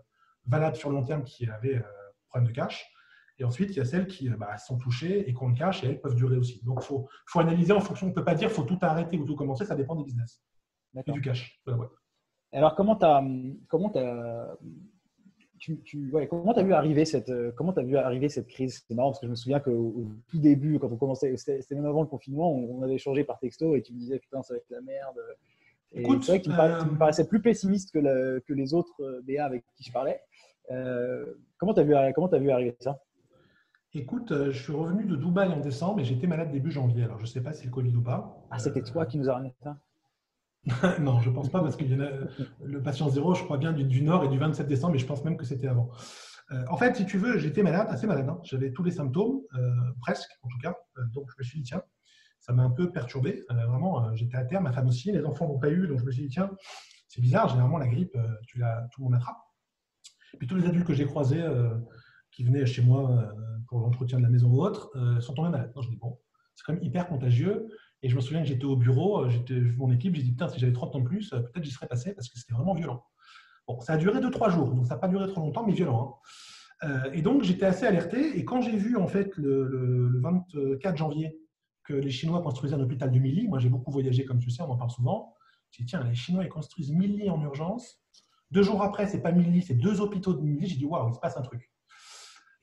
valables 0.47 0.77
sur 0.77 0.89
le 0.89 0.97
long 0.97 1.05
terme 1.05 1.25
qui 1.25 1.47
avaient 1.49 1.83
problème 2.29 2.49
de 2.49 2.55
cash. 2.55 2.91
Et 3.39 3.45
ensuite, 3.45 3.71
il 3.71 3.77
y 3.77 3.81
a 3.81 3.85
celles 3.85 4.07
qui 4.07 4.29
bah, 4.31 4.57
sont 4.59 4.79
touchées 4.79 5.29
et 5.29 5.35
qui 5.35 5.43
ont 5.43 5.49
le 5.49 5.57
cash 5.57 5.83
et 5.83 5.89
elles 5.89 6.01
peuvent 6.01 6.15
durer 6.15 6.37
aussi. 6.37 6.63
Donc, 6.65 6.79
il 6.83 6.87
faut, 6.87 7.09
faut, 7.27 7.41
analyser 7.41 7.73
en 7.73 7.81
fonction. 7.81 8.07
On 8.07 8.11
ne 8.11 8.15
peut 8.15 8.25
pas 8.25 8.35
dire 8.35 8.51
faut 8.51 8.63
tout 8.63 8.79
arrêter 8.81 9.19
ou 9.19 9.25
tout 9.25 9.35
commencer. 9.35 9.65
Ça 9.65 9.75
dépend 9.75 9.97
des 9.97 10.05
business 10.05 10.43
et 11.05 11.11
du 11.11 11.21
cash 11.21 11.61
Alors, 12.53 12.77
comment 12.77 12.97
tu 12.97 13.05
as, 13.05 13.23
comment 13.69 13.93
as 13.97 14.57
tu, 15.59 15.81
tu 15.83 16.13
comment 16.29 16.53
tu 16.53 16.61
as 16.61 16.63
vu 16.63 16.73
arriver 16.73 17.05
cette, 17.05 17.33
comment 17.57 17.73
as 17.73 17.83
vu 17.83 17.97
arriver 17.97 18.29
cette 18.29 18.49
crise? 18.49 18.85
C'est 18.87 18.95
marrant 18.95 19.11
parce 19.11 19.21
que 19.21 19.27
je 19.27 19.31
me 19.31 19.37
souviens 19.37 19.61
qu'au 19.61 20.07
tout 20.29 20.39
début, 20.39 20.79
quand 20.79 20.91
on 20.91 20.97
commençait, 20.97 21.37
c'était 21.37 21.75
même 21.75 21.87
avant 21.87 22.03
le 22.03 22.09
confinement, 22.09 22.53
on, 22.53 22.83
avait 22.83 22.95
échangé 22.95 23.25
par 23.25 23.39
texto 23.39 23.77
et 23.77 23.83
tu 23.83 23.93
me 23.93 23.99
disais 23.99 24.19
putain, 24.19 24.43
ça 24.43 24.55
va 24.55 24.59
être 24.59 24.71
la 24.71 24.81
merde. 24.81 25.21
C'est 25.95 26.03
vrai 26.03 26.39
que 26.41 26.45
tu 26.45 26.51
me, 26.51 26.99
paraissais 26.99 27.27
plus 27.27 27.41
pessimiste 27.41 27.93
que, 27.93 28.39
que 28.41 28.53
les 28.53 28.75
autres 28.75 29.23
BA 29.27 29.45
avec 29.45 29.65
qui 29.77 29.85
je 29.85 29.93
parlais. 29.93 30.21
comment 31.59 31.75
tu 31.75 31.81
as, 31.81 31.85
vu, 31.85 31.95
comment 32.15 32.29
as 32.29 32.39
vu 32.39 32.51
arriver 32.51 32.77
ça? 32.81 33.01
Écoute, 33.97 34.33
euh, 34.33 34.51
je 34.51 34.61
suis 34.61 34.73
revenu 34.73 35.05
de 35.05 35.15
Dubaï 35.15 35.53
en 35.53 35.61
décembre 35.61 36.01
et 36.01 36.05
j'étais 36.05 36.27
malade 36.27 36.51
début 36.51 36.73
janvier. 36.73 37.05
Alors, 37.05 37.19
je 37.19 37.23
ne 37.23 37.29
sais 37.29 37.41
pas 37.41 37.53
si 37.53 37.67
le 37.67 37.71
Covid 37.71 37.95
ou 37.95 38.03
pas. 38.03 38.45
Ah, 38.51 38.59
c'était 38.59 38.83
toi 38.83 39.03
euh, 39.03 39.05
qui 39.05 39.19
nous 39.19 39.31
a 39.31 39.35
ramené 39.35 39.55
ça? 39.63 39.77
Non, 41.01 41.21
je 41.21 41.31
pense 41.31 41.51
pas 41.51 41.61
parce 41.61 41.77
que 41.77 41.85
le 41.85 42.83
patient 42.83 43.09
zéro, 43.09 43.35
je 43.35 43.45
crois 43.45 43.59
bien, 43.59 43.73
du, 43.73 44.03
Nord 44.03 44.25
et 44.25 44.29
du 44.29 44.39
27 44.39 44.67
décembre, 44.67 44.95
mais 44.95 44.99
je 44.99 45.07
pense 45.07 45.25
même 45.25 45.37
que 45.37 45.45
c'était 45.45 45.69
avant. 45.69 45.91
Euh, 46.53 46.65
en 46.69 46.77
fait, 46.77 46.97
si 46.97 47.07
tu 47.07 47.19
veux, 47.19 47.39
j'étais 47.39 47.63
malade, 47.63 47.87
assez 47.91 48.07
malade. 48.07 48.29
Hein. 48.29 48.39
J'avais 48.45 48.73
tous 48.73 48.83
les 48.83 48.91
symptômes, 48.91 49.41
presque 50.01 50.31
en 50.43 50.49
tout 50.49 50.59
cas. 50.59 50.75
donc, 51.13 51.31
je 51.31 51.37
me 51.39 51.45
suis 51.45 51.59
dit, 51.61 51.65
tiens, 51.65 51.83
ça 52.41 52.53
m'a 52.53 52.63
un 52.63 52.71
peu 52.71 52.91
perturbé. 52.91 53.45
vraiment, 53.49 54.15
j'étais 54.15 54.37
à 54.37 54.45
terre, 54.45 54.61
ma 54.61 54.73
femme 54.73 54.89
aussi, 54.89 55.13
les 55.13 55.25
enfants 55.25 55.49
n'ont 55.49 55.59
pas 55.59 55.71
eu. 55.71 55.87
Donc, 55.87 56.01
je 56.01 56.05
me 56.05 56.11
suis 56.11 56.23
dit, 56.23 56.29
tiens, 56.29 56.51
c'est 57.09 57.21
bizarre, 57.21 57.49
généralement, 57.49 57.79
la 57.79 57.89
grippe, 57.89 58.17
tout 58.49 58.59
le 58.59 59.05
monde 59.05 59.15
attrape. 59.15 59.39
Puis, 60.39 60.47
tous 60.47 60.57
les 60.57 60.67
adultes 60.67 60.87
que 60.87 60.95
j'ai 60.95 61.07
croisés 61.07 61.45
qui 62.31 62.45
venaient 62.45 62.67
chez 62.67 62.83
moi 62.83 63.33
pour 63.69 63.81
l'entretien 63.81 64.19
de 64.19 64.23
la 64.23 64.31
maison 64.31 64.49
ou 64.51 64.63
autre, 64.63 64.91
euh, 64.97 65.21
sont 65.21 65.35
tombés 65.35 65.51
malades. 65.51 65.73
Non, 65.75 65.83
je 65.83 65.89
dis, 65.89 65.97
bon, 65.97 66.19
c'est 66.55 66.65
quand 66.65 66.73
même 66.73 66.83
hyper 66.83 67.09
contagieux. 67.09 67.69
Et 68.05 68.11
je 68.11 68.17
me 68.17 68.21
souviens 68.21 68.43
que 68.43 68.49
j'étais 68.49 68.67
au 68.67 68.77
bureau, 68.77 69.25
euh, 69.25 69.31
j'étais 69.31 69.55
mon 69.55 69.91
équipe, 69.91 70.15
j'ai 70.15 70.23
dit, 70.23 70.33
putain, 70.33 70.47
si 70.49 70.61
j'avais 70.61 70.75
30 70.75 70.95
ans 70.95 70.99
de 70.99 71.05
plus, 71.05 71.33
euh, 71.33 71.41
peut-être 71.41 71.65
j'y 71.65 71.71
serais 71.71 71.87
passé 71.87 72.13
parce 72.13 72.29
que 72.29 72.39
c'était 72.39 72.53
vraiment 72.53 72.75
violent. 72.75 73.03
Bon, 73.67 73.81
ça 73.81 73.95
a 73.95 73.97
duré 73.97 74.21
2-3 74.21 74.51
jours, 74.51 74.75
donc 74.75 74.87
ça 74.87 74.97
n'a 74.97 75.01
pas 75.01 75.09
duré 75.09 75.27
trop 75.27 75.41
longtemps, 75.41 75.65
mais 75.67 75.73
violent. 75.73 76.21
Hein. 76.83 77.05
et 77.15 77.23
donc, 77.23 77.45
j'étais 77.45 77.65
assez 77.65 77.87
alerté. 77.87 78.39
Et 78.39 78.45
quand 78.45 78.61
j'ai 78.61 78.77
vu, 78.77 78.99
en 78.99 79.07
fait, 79.07 79.35
le, 79.39 80.21
24 80.21 80.99
janvier, 80.99 81.35
que 81.83 81.95
les 81.95 82.11
Chinois 82.11 82.43
construisaient 82.43 82.75
un 82.75 82.81
hôpital 82.81 83.11
de 83.11 83.19
Milly, 83.19 83.49
moi 83.49 83.59
j'ai 83.59 83.71
beaucoup 83.71 83.91
voyagé, 83.91 84.27
comme 84.27 84.39
tu 84.39 84.51
sais, 84.51 84.63
on 84.63 84.71
en 84.71 84.77
parle 84.77 84.91
souvent. 84.91 85.35
J'ai 85.71 85.85
dit, 85.85 85.89
tiens, 85.89 86.05
les 86.05 86.15
Chinois, 86.15 86.45
ils 86.45 86.51
construisent 86.51 86.93
Milly 86.93 87.31
en 87.31 87.41
urgence. 87.41 88.03
Deux 88.51 88.63
jours 88.63 88.83
après, 88.83 89.07
c'est 89.07 89.23
pas 89.23 89.33
Milly, 89.33 89.63
c'est 89.63 89.75
deux 89.75 90.03
hôpitaux 90.03 90.35
de 90.35 90.43
Milly. 90.43 90.67
J'ai 90.67 90.77
dit, 90.77 90.85
waouh, 90.85 91.09
il 91.09 91.15
se 91.15 91.21
passe 91.21 91.39
un 91.39 91.43
truc. 91.43 91.71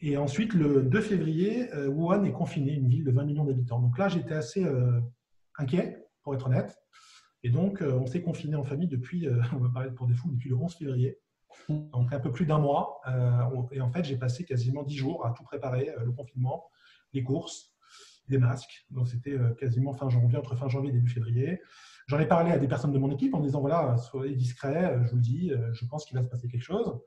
Et 0.02 0.18
ensuite, 0.18 0.54
le 0.54 0.84
2 0.84 1.02
février, 1.02 1.72
euh, 1.74 1.88
Wuhan 1.88 2.24
est 2.26 2.32
confiné, 2.32 2.74
une 2.74 2.88
ville 2.88 3.04
de 3.04 3.12
20 3.12 3.24
millions 3.24 3.46
d'habitants. 3.46 3.80
Donc 3.80 3.98
là, 3.98 4.08
j'étais 4.08 4.34
assez 4.34 4.64
euh, 4.64 5.00
inquiet, 5.58 6.08
pour 6.24 6.34
être 6.36 6.48
honnête. 6.48 6.78
Et 7.44 7.50
donc, 7.50 7.82
euh, 7.82 7.94
on 7.94 8.06
s'est 8.06 8.22
confiné 8.22 8.56
en 8.56 8.64
famille 8.64 8.88
depuis, 8.88 9.28
on 9.54 9.58
va 9.58 9.70
parler 9.70 9.92
pour 9.92 10.08
des 10.08 10.14
fous, 10.14 10.32
depuis 10.32 10.50
le 10.50 10.56
11 10.56 10.76
février. 10.76 11.20
Donc 11.68 12.14
un 12.14 12.20
peu 12.20 12.32
plus 12.32 12.46
d'un 12.46 12.60
mois. 12.60 13.02
et 13.72 13.82
en 13.82 13.92
fait, 13.92 14.06
j'ai 14.06 14.16
passé 14.16 14.46
quasiment 14.46 14.84
10 14.84 14.96
jours 14.96 15.26
à 15.26 15.32
tout 15.32 15.44
préparer, 15.44 15.94
le 16.02 16.12
confinement, 16.14 16.70
les 17.12 17.24
courses, 17.24 17.76
les 18.30 18.38
masques. 18.38 18.86
Donc 18.90 19.10
c'était 19.10 19.38
quasiment 19.60 19.92
fin 19.92 20.08
janvier, 20.08 20.38
entre 20.38 20.56
fin 20.56 20.70
janvier 20.70 20.92
et 20.92 20.94
début 20.94 21.10
février. 21.10 21.62
J'en 22.08 22.20
ai 22.20 22.26
parlé 22.26 22.52
à 22.52 22.58
des 22.58 22.70
personnes 22.70 22.94
de 22.94 22.98
mon 22.98 23.12
équipe 23.12 23.34
en 23.34 23.42
disant, 23.42 23.60
voilà, 23.60 23.98
soyez 23.98 24.34
discrets, 24.34 24.98
je 25.04 25.10
vous 25.10 25.18
le 25.18 25.22
dis, 25.22 25.52
je 25.74 25.86
pense 25.86 26.06
qu'il 26.06 26.18
va 26.18 26.24
se 26.24 26.30
passer 26.30 26.48
quelque 26.48 26.64
chose. 26.64 27.02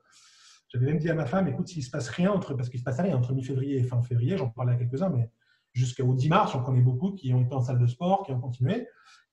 J'avais 0.69 0.85
même 0.85 0.99
dit 0.99 1.09
à 1.09 1.15
ma 1.15 1.25
femme, 1.25 1.47
écoute, 1.47 1.67
s'il 1.67 1.79
ne 1.79 1.85
se 1.85 1.89
passe 1.89 2.09
rien, 2.09 2.31
entre, 2.31 2.53
parce 2.53 2.69
qu'il 2.69 2.79
se 2.79 2.83
passe 2.83 2.99
rien 2.99 3.15
entre 3.15 3.33
mi-février 3.33 3.77
et 3.77 3.83
fin 3.83 4.01
février, 4.01 4.37
j'en 4.37 4.49
parlais 4.49 4.73
à 4.73 4.75
quelques-uns, 4.75 5.09
mais 5.09 5.31
jusqu'au 5.75 6.13
10 6.13 6.29
mars, 6.29 6.53
j'en 6.53 6.63
connais 6.63 6.81
beaucoup 6.81 7.11
qui 7.11 7.33
ont 7.33 7.41
été 7.41 7.53
en 7.53 7.61
salle 7.61 7.77
de 7.77 7.85
sport, 7.85 8.23
qui 8.23 8.31
ont 8.31 8.39
continué. 8.39 8.87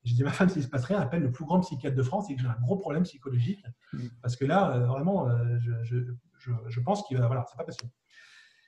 J'ai 0.05 0.15
dit 0.15 0.23
à 0.23 0.27
ma 0.27 0.33
femme, 0.33 0.49
s'il 0.49 0.59
ne 0.59 0.65
se 0.67 0.71
passe 0.71 0.85
rien, 0.85 1.01
appelle 1.01 1.23
le 1.23 1.31
plus 1.31 1.45
grand 1.45 1.61
psychiatre 1.61 1.97
de 1.97 2.03
France 2.03 2.29
et 2.29 2.35
que 2.35 2.43
j'ai 2.43 2.49
un 2.49 2.61
gros 2.61 2.77
problème 2.77 3.05
psychologique. 3.05 3.65
Mm. 3.93 4.07
Parce 4.21 4.37
que 4.37 4.45
là, 4.45 4.73
euh, 4.73 4.87
vraiment, 4.87 5.29
euh, 5.29 5.59
je, 5.61 5.73
je, 5.85 6.53
je, 6.69 6.81
pense 6.81 7.05
qu'il 7.05 7.17
va. 7.17 7.27
Voilà, 7.29 7.47
c'est 7.49 7.57
pas 7.57 7.65
possible. 7.65 7.91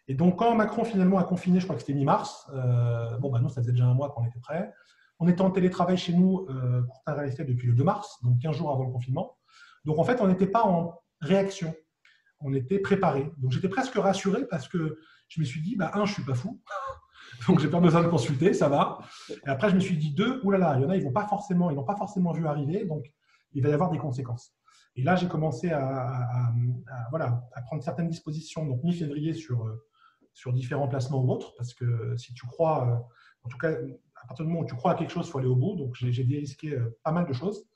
Et 0.07 0.15
donc, 0.15 0.39
quand 0.39 0.55
Macron 0.55 0.85
finalement 0.85 1.19
a 1.19 1.25
confiné, 1.25 1.59
je 1.59 1.65
crois 1.65 1.75
que 1.75 1.83
c'était 1.83 1.95
mi-mars, 1.95 2.49
euh, 2.55 3.19
bon, 3.19 3.31
bah, 3.31 3.41
nous, 3.41 3.49
ça 3.49 3.61
faisait 3.61 3.73
déjà 3.73 3.87
un 3.87 3.95
mois 3.95 4.11
qu'on 4.11 4.25
était 4.25 4.39
prêts. 4.39 4.73
On 5.19 5.29
était 5.29 5.43
en 5.43 5.51
télétravail 5.51 5.97
chez 5.97 6.13
nous, 6.13 6.47
euh, 6.51 6.83
Courtin 6.83 7.15
depuis 7.15 7.69
le 7.69 7.75
2 7.75 7.85
mars, 7.85 8.19
donc 8.23 8.39
15 8.41 8.57
jours 8.57 8.71
avant 8.71 8.85
le 8.85 8.93
confinement. 8.93 9.37
Donc, 9.85 9.99
en 9.99 10.05
fait, 10.05 10.21
on 10.21 10.29
n'était 10.29 10.47
pas 10.47 10.65
en 10.65 11.01
réaction 11.21 11.75
on 12.45 12.53
était 12.53 12.79
préparé. 12.79 13.33
Donc 13.39 13.51
j'étais 13.53 13.69
presque 13.69 13.95
rassuré 13.95 14.47
parce 14.47 14.69
que 14.69 14.99
je 15.29 15.41
me 15.41 15.45
suis 15.45 15.61
dit, 15.61 15.77
bah, 15.77 15.91
un, 15.95 16.05
je 16.05 16.13
suis 16.13 16.25
pas 16.25 16.35
fou, 16.35 16.61
donc 17.49 17.61
j'ai 17.61 17.69
pas 17.69 17.81
besoin 17.81 18.03
de 18.03 18.09
consulter, 18.09 18.53
ça 18.55 18.69
va. 18.69 18.99
Et 19.31 19.49
après, 19.49 19.71
je 19.71 19.75
me 19.75 19.81
suis 19.81 19.97
dit, 19.97 20.13
deux, 20.13 20.41
oulala, 20.45 20.77
il 20.77 20.83
y 20.83 20.85
en 20.87 20.91
a, 20.91 20.97
ils 20.97 21.03
vont 21.03 21.13
pas 21.13 21.27
forcément, 21.27 21.71
ils 21.71 21.77
n'ont 21.77 21.85
pas 21.85 21.97
forcément 21.97 22.33
vu 22.33 22.47
arriver, 22.47 22.85
donc 22.85 23.13
il 23.53 23.63
va 23.63 23.69
y 23.69 23.73
avoir 23.73 23.91
des 23.91 23.99
conséquences. 23.99 24.55
Et 24.97 25.03
là, 25.03 25.17
j'ai 25.17 25.27
commencé 25.27 25.71
à, 25.71 26.53
voilà, 27.11 27.49
à 27.53 27.63
prendre 27.63 27.83
certaines 27.83 28.09
dispositions, 28.09 28.65
donc 28.65 28.83
mi-février 28.85 29.35
sur, 29.35 29.67
euh, 29.67 29.85
sur 30.33 30.53
différents 30.53 30.89
placements 30.89 31.23
ou 31.23 31.31
autres, 31.33 31.55
parce 31.57 31.75
que 31.75 32.17
si 32.17 32.33
tu 32.33 32.47
crois, 32.47 32.89
euh, 32.89 32.97
en 33.43 33.49
tout 33.49 33.59
cas, 33.59 33.71
à 33.71 34.27
partir 34.27 34.45
du 34.45 34.51
moment 34.53 34.65
où 34.65 34.67
tu 34.69 34.77
crois 34.77 34.93
à 34.93 34.95
quelque 34.95 35.11
chose, 35.11 35.27
il 35.27 35.31
faut 35.31 35.39
aller 35.39 35.49
au 35.49 35.57
bout. 35.57 35.77
Donc 35.77 35.95
j'ai 35.97 36.25
dérisqué 36.25 36.75
euh, 36.75 36.97
pas 37.03 37.13
mal 37.13 37.27
de 37.27 37.33
choses. 37.33 37.67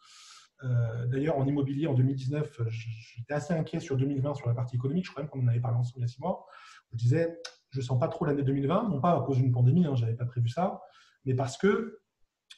D'ailleurs, 1.07 1.38
en 1.38 1.47
immobilier, 1.47 1.87
en 1.87 1.94
2019, 1.94 2.62
j'étais 2.68 3.33
assez 3.33 3.55
inquiet 3.55 3.79
sur 3.79 3.97
2020, 3.97 4.35
sur 4.35 4.49
la 4.49 4.55
partie 4.55 4.75
économique. 4.75 5.05
Je 5.05 5.12
crois 5.12 5.23
même 5.23 5.31
qu'on 5.31 5.44
en 5.44 5.47
avait 5.47 5.61
parlé 5.61 5.77
ensemble 5.77 5.99
il 5.99 6.01
y 6.01 6.05
a 6.05 6.09
six 6.09 6.21
mois. 6.21 6.47
Je 6.90 6.97
disais, 6.97 7.38
je 7.71 7.81
ne 7.81 7.85
sens 7.85 7.99
pas 7.99 8.09
trop 8.09 8.25
l'année 8.25 8.43
2020, 8.43 8.89
non 8.89 9.01
pas 9.01 9.17
à 9.17 9.21
cause 9.21 9.39
d'une 9.39 9.53
pandémie, 9.53 9.87
hein, 9.87 9.95
je 9.95 10.03
n'avais 10.03 10.17
pas 10.17 10.25
prévu 10.25 10.49
ça, 10.49 10.81
mais 11.25 11.35
parce 11.35 11.57
que 11.57 11.99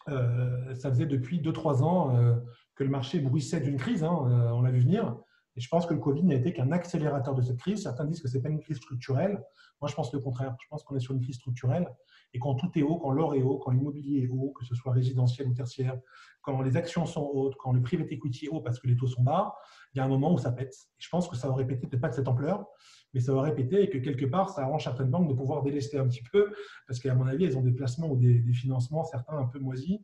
euh, 0.08 0.74
ça 0.74 0.90
faisait 0.90 1.06
depuis 1.06 1.40
2-3 1.40 1.82
ans 1.82 2.16
euh, 2.16 2.36
que 2.74 2.84
le 2.84 2.90
marché 2.90 3.20
bruissait 3.20 3.60
d'une 3.60 3.76
crise, 3.76 4.04
hein, 4.04 4.10
on 4.54 4.62
l'a 4.62 4.70
vu 4.70 4.80
venir. 4.80 5.16
Et 5.56 5.60
je 5.60 5.68
pense 5.68 5.86
que 5.86 5.94
le 5.94 6.00
Covid 6.00 6.22
n'a 6.22 6.34
été 6.34 6.52
qu'un 6.52 6.70
accélérateur 6.72 7.34
de 7.34 7.42
cette 7.42 7.58
crise. 7.58 7.82
Certains 7.82 8.04
disent 8.04 8.20
que 8.20 8.28
ce 8.28 8.36
n'est 8.36 8.42
pas 8.42 8.48
une 8.48 8.60
crise 8.60 8.76
structurelle. 8.76 9.42
Moi, 9.80 9.88
je 9.88 9.94
pense 9.94 10.12
le 10.12 10.20
contraire. 10.20 10.54
Je 10.62 10.68
pense 10.68 10.84
qu'on 10.84 10.96
est 10.96 11.00
sur 11.00 11.14
une 11.14 11.20
crise 11.20 11.36
structurelle. 11.36 11.88
Et 12.32 12.38
quand 12.38 12.54
tout 12.54 12.70
est 12.76 12.82
haut, 12.82 12.96
quand 12.96 13.10
l'or 13.10 13.34
est 13.34 13.42
haut, 13.42 13.58
quand 13.58 13.72
l'immobilier 13.72 14.22
est 14.22 14.28
haut, 14.28 14.52
que 14.56 14.64
ce 14.64 14.74
soit 14.74 14.92
résidentiel 14.92 15.48
ou 15.48 15.54
tertiaire, 15.54 15.98
quand 16.42 16.60
les 16.62 16.76
actions 16.76 17.04
sont 17.06 17.28
hautes, 17.32 17.56
quand 17.56 17.72
le 17.72 17.82
private 17.82 18.10
equity 18.12 18.46
est 18.46 18.48
haut 18.48 18.60
parce 18.60 18.78
que 18.78 18.86
les 18.86 18.96
taux 18.96 19.08
sont 19.08 19.22
bas, 19.22 19.54
il 19.92 19.98
y 19.98 20.00
a 20.00 20.04
un 20.04 20.08
moment 20.08 20.32
où 20.32 20.38
ça 20.38 20.52
pète. 20.52 20.74
Et 20.98 21.02
je 21.02 21.08
pense 21.08 21.28
que 21.28 21.36
ça 21.36 21.50
aurait 21.50 21.66
pété, 21.66 21.86
peut-être 21.86 22.00
pas 22.00 22.08
de 22.08 22.14
cette 22.14 22.28
ampleur, 22.28 22.64
mais 23.12 23.20
ça 23.20 23.32
aurait 23.32 23.54
pété 23.54 23.82
et 23.82 23.90
que 23.90 23.98
quelque 23.98 24.24
part, 24.24 24.50
ça 24.50 24.62
arrange 24.62 24.84
certaines 24.84 25.10
banques 25.10 25.28
de 25.28 25.34
pouvoir 25.34 25.62
délester 25.62 25.98
un 25.98 26.06
petit 26.06 26.22
peu, 26.30 26.52
parce 26.86 27.00
qu'à 27.00 27.14
mon 27.14 27.26
avis, 27.26 27.44
elles 27.44 27.58
ont 27.58 27.62
des 27.62 27.72
placements 27.72 28.08
ou 28.08 28.16
des, 28.16 28.40
financements, 28.52 29.04
certains 29.04 29.36
un 29.36 29.46
peu 29.46 29.58
moisis, 29.58 29.98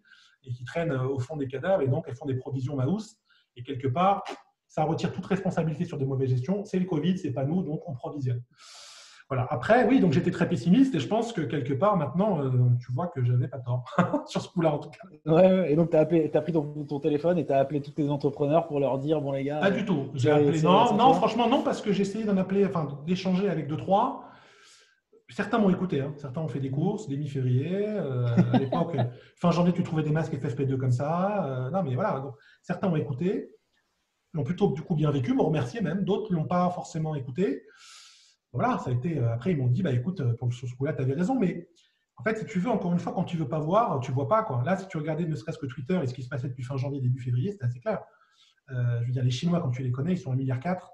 et 0.44 0.52
qui 0.52 0.64
traînent 0.64 0.92
euh, 0.92 1.08
au 1.08 1.18
fond 1.18 1.36
des 1.36 1.46
cadavres, 1.46 1.82
et 1.82 1.88
donc 1.88 2.04
elles 2.08 2.16
font 2.16 2.26
des 2.26 2.36
provisions 2.36 2.76
hausse. 2.76 3.16
Et 3.56 3.62
quelque 3.62 3.88
part, 3.88 4.22
ça 4.68 4.84
retire 4.84 5.12
toute 5.12 5.26
responsabilité 5.26 5.84
sur 5.84 5.98
des 5.98 6.04
mauvaises 6.04 6.30
gestions. 6.30 6.64
C'est 6.64 6.78
le 6.78 6.86
Covid, 6.86 7.18
c'est 7.18 7.32
pas 7.32 7.44
nous, 7.44 7.62
donc 7.62 7.88
on 7.88 7.94
provisionne. 7.94 8.42
Voilà. 9.28 9.44
Après, 9.50 9.84
oui, 9.88 9.98
donc 9.98 10.12
j'étais 10.12 10.30
très 10.30 10.48
pessimiste 10.48 10.94
et 10.94 11.00
je 11.00 11.08
pense 11.08 11.32
que 11.32 11.40
quelque 11.40 11.74
part 11.74 11.96
maintenant, 11.96 12.40
euh, 12.40 12.50
tu 12.78 12.92
vois 12.92 13.08
que 13.08 13.24
je 13.24 13.32
n'avais 13.32 13.48
pas 13.48 13.58
tort 13.58 13.84
sur 14.26 14.40
ce 14.40 14.48
coup-là 14.48 14.72
en 14.72 14.78
tout 14.78 14.90
cas. 14.90 15.32
Ouais, 15.32 15.72
et 15.72 15.74
donc 15.74 15.90
tu 15.90 15.96
as, 15.96 16.02
as, 16.02 16.40
pris 16.42 16.52
ton, 16.52 17.00
téléphone 17.00 17.36
et 17.36 17.44
tu 17.44 17.52
as 17.52 17.58
appelé 17.58 17.82
tous 17.82 17.90
tes 17.90 18.08
entrepreneurs 18.08 18.68
pour 18.68 18.78
leur 18.78 18.98
dire 18.98 19.20
bon 19.20 19.32
les 19.32 19.42
gars. 19.42 19.58
Pas 19.58 19.72
du 19.72 19.84
tout. 19.84 20.10
J'ai 20.14 20.30
appelé. 20.30 20.62
Non, 20.62 20.94
non, 20.94 21.12
franchement 21.12 21.48
non, 21.48 21.62
parce 21.62 21.82
que 21.82 21.92
j'ai 21.92 22.02
essayé 22.02 22.24
d'en 22.24 22.36
appeler, 22.36 22.64
enfin 22.64 22.86
d'échanger 23.04 23.48
avec 23.48 23.66
deux 23.66 23.76
trois. 23.76 24.22
Certains 25.28 25.58
m'ont 25.58 25.70
écouté, 25.70 26.00
hein. 26.00 26.14
certains 26.18 26.40
ont 26.40 26.48
fait 26.48 26.60
des 26.60 26.70
courses, 26.70 27.08
des 27.08 27.16
mi-février. 27.16 27.84
Euh, 27.84 28.28
à 28.52 28.58
l'époque, 28.58 28.96
fin 29.36 29.50
janvier, 29.50 29.72
tu 29.72 29.82
trouvais 29.82 30.04
des 30.04 30.12
masques 30.12 30.34
FFP2 30.34 30.76
comme 30.76 30.92
ça. 30.92 31.44
Euh, 31.44 31.70
non, 31.70 31.82
mais 31.82 31.96
voilà. 31.96 32.20
Donc, 32.20 32.36
certains 32.62 32.88
ont 32.88 32.94
écouté, 32.94 33.50
l'ont 34.36 34.44
plutôt 34.44 34.72
du 34.72 34.82
coup 34.82 34.94
bien 34.94 35.10
vécu, 35.10 35.34
m'ont 35.34 35.46
remercié 35.46 35.80
même. 35.80 36.04
D'autres 36.04 36.30
ne 36.32 36.36
l'ont 36.36 36.46
pas 36.46 36.70
forcément 36.70 37.14
écouté 37.14 37.62
voilà, 38.56 38.78
ça 38.78 38.90
a 38.90 38.92
été. 38.94 39.18
Euh, 39.18 39.32
après, 39.32 39.52
ils 39.52 39.58
m'ont 39.58 39.68
dit, 39.68 39.82
bah 39.82 39.92
écoute, 39.92 40.20
euh, 40.20 40.34
pour 40.34 40.52
ce 40.52 40.66
coup-là, 40.74 40.94
tu 40.94 41.02
avais 41.02 41.12
raison, 41.12 41.38
mais 41.38 41.68
en 42.16 42.22
fait, 42.22 42.38
si 42.38 42.46
tu 42.46 42.58
veux, 42.58 42.70
encore 42.70 42.92
une 42.92 42.98
fois, 42.98 43.12
quand 43.12 43.24
tu 43.24 43.36
veux 43.36 43.48
pas 43.48 43.58
voir, 43.58 44.00
tu 44.00 44.12
vois 44.12 44.28
pas. 44.28 44.42
Quoi. 44.42 44.62
Là, 44.64 44.76
si 44.78 44.88
tu 44.88 44.96
regardais 44.96 45.26
ne 45.26 45.34
serait-ce 45.34 45.58
que 45.58 45.66
Twitter 45.66 46.00
et 46.02 46.06
ce 46.06 46.14
qui 46.14 46.22
se 46.22 46.28
passait 46.28 46.48
depuis 46.48 46.64
fin 46.64 46.76
janvier, 46.78 47.00
début 47.00 47.20
février, 47.20 47.52
c'était 47.52 47.64
assez 47.64 47.80
clair. 47.80 48.02
Euh, 48.70 49.00
je 49.02 49.06
veux 49.06 49.12
dire, 49.12 49.22
les 49.22 49.30
Chinois, 49.30 49.60
quand 49.60 49.70
tu 49.70 49.82
les 49.82 49.92
connais, 49.92 50.12
ils 50.12 50.18
sont 50.18 50.32
1,4 50.32 50.36
milliard. 50.38 50.90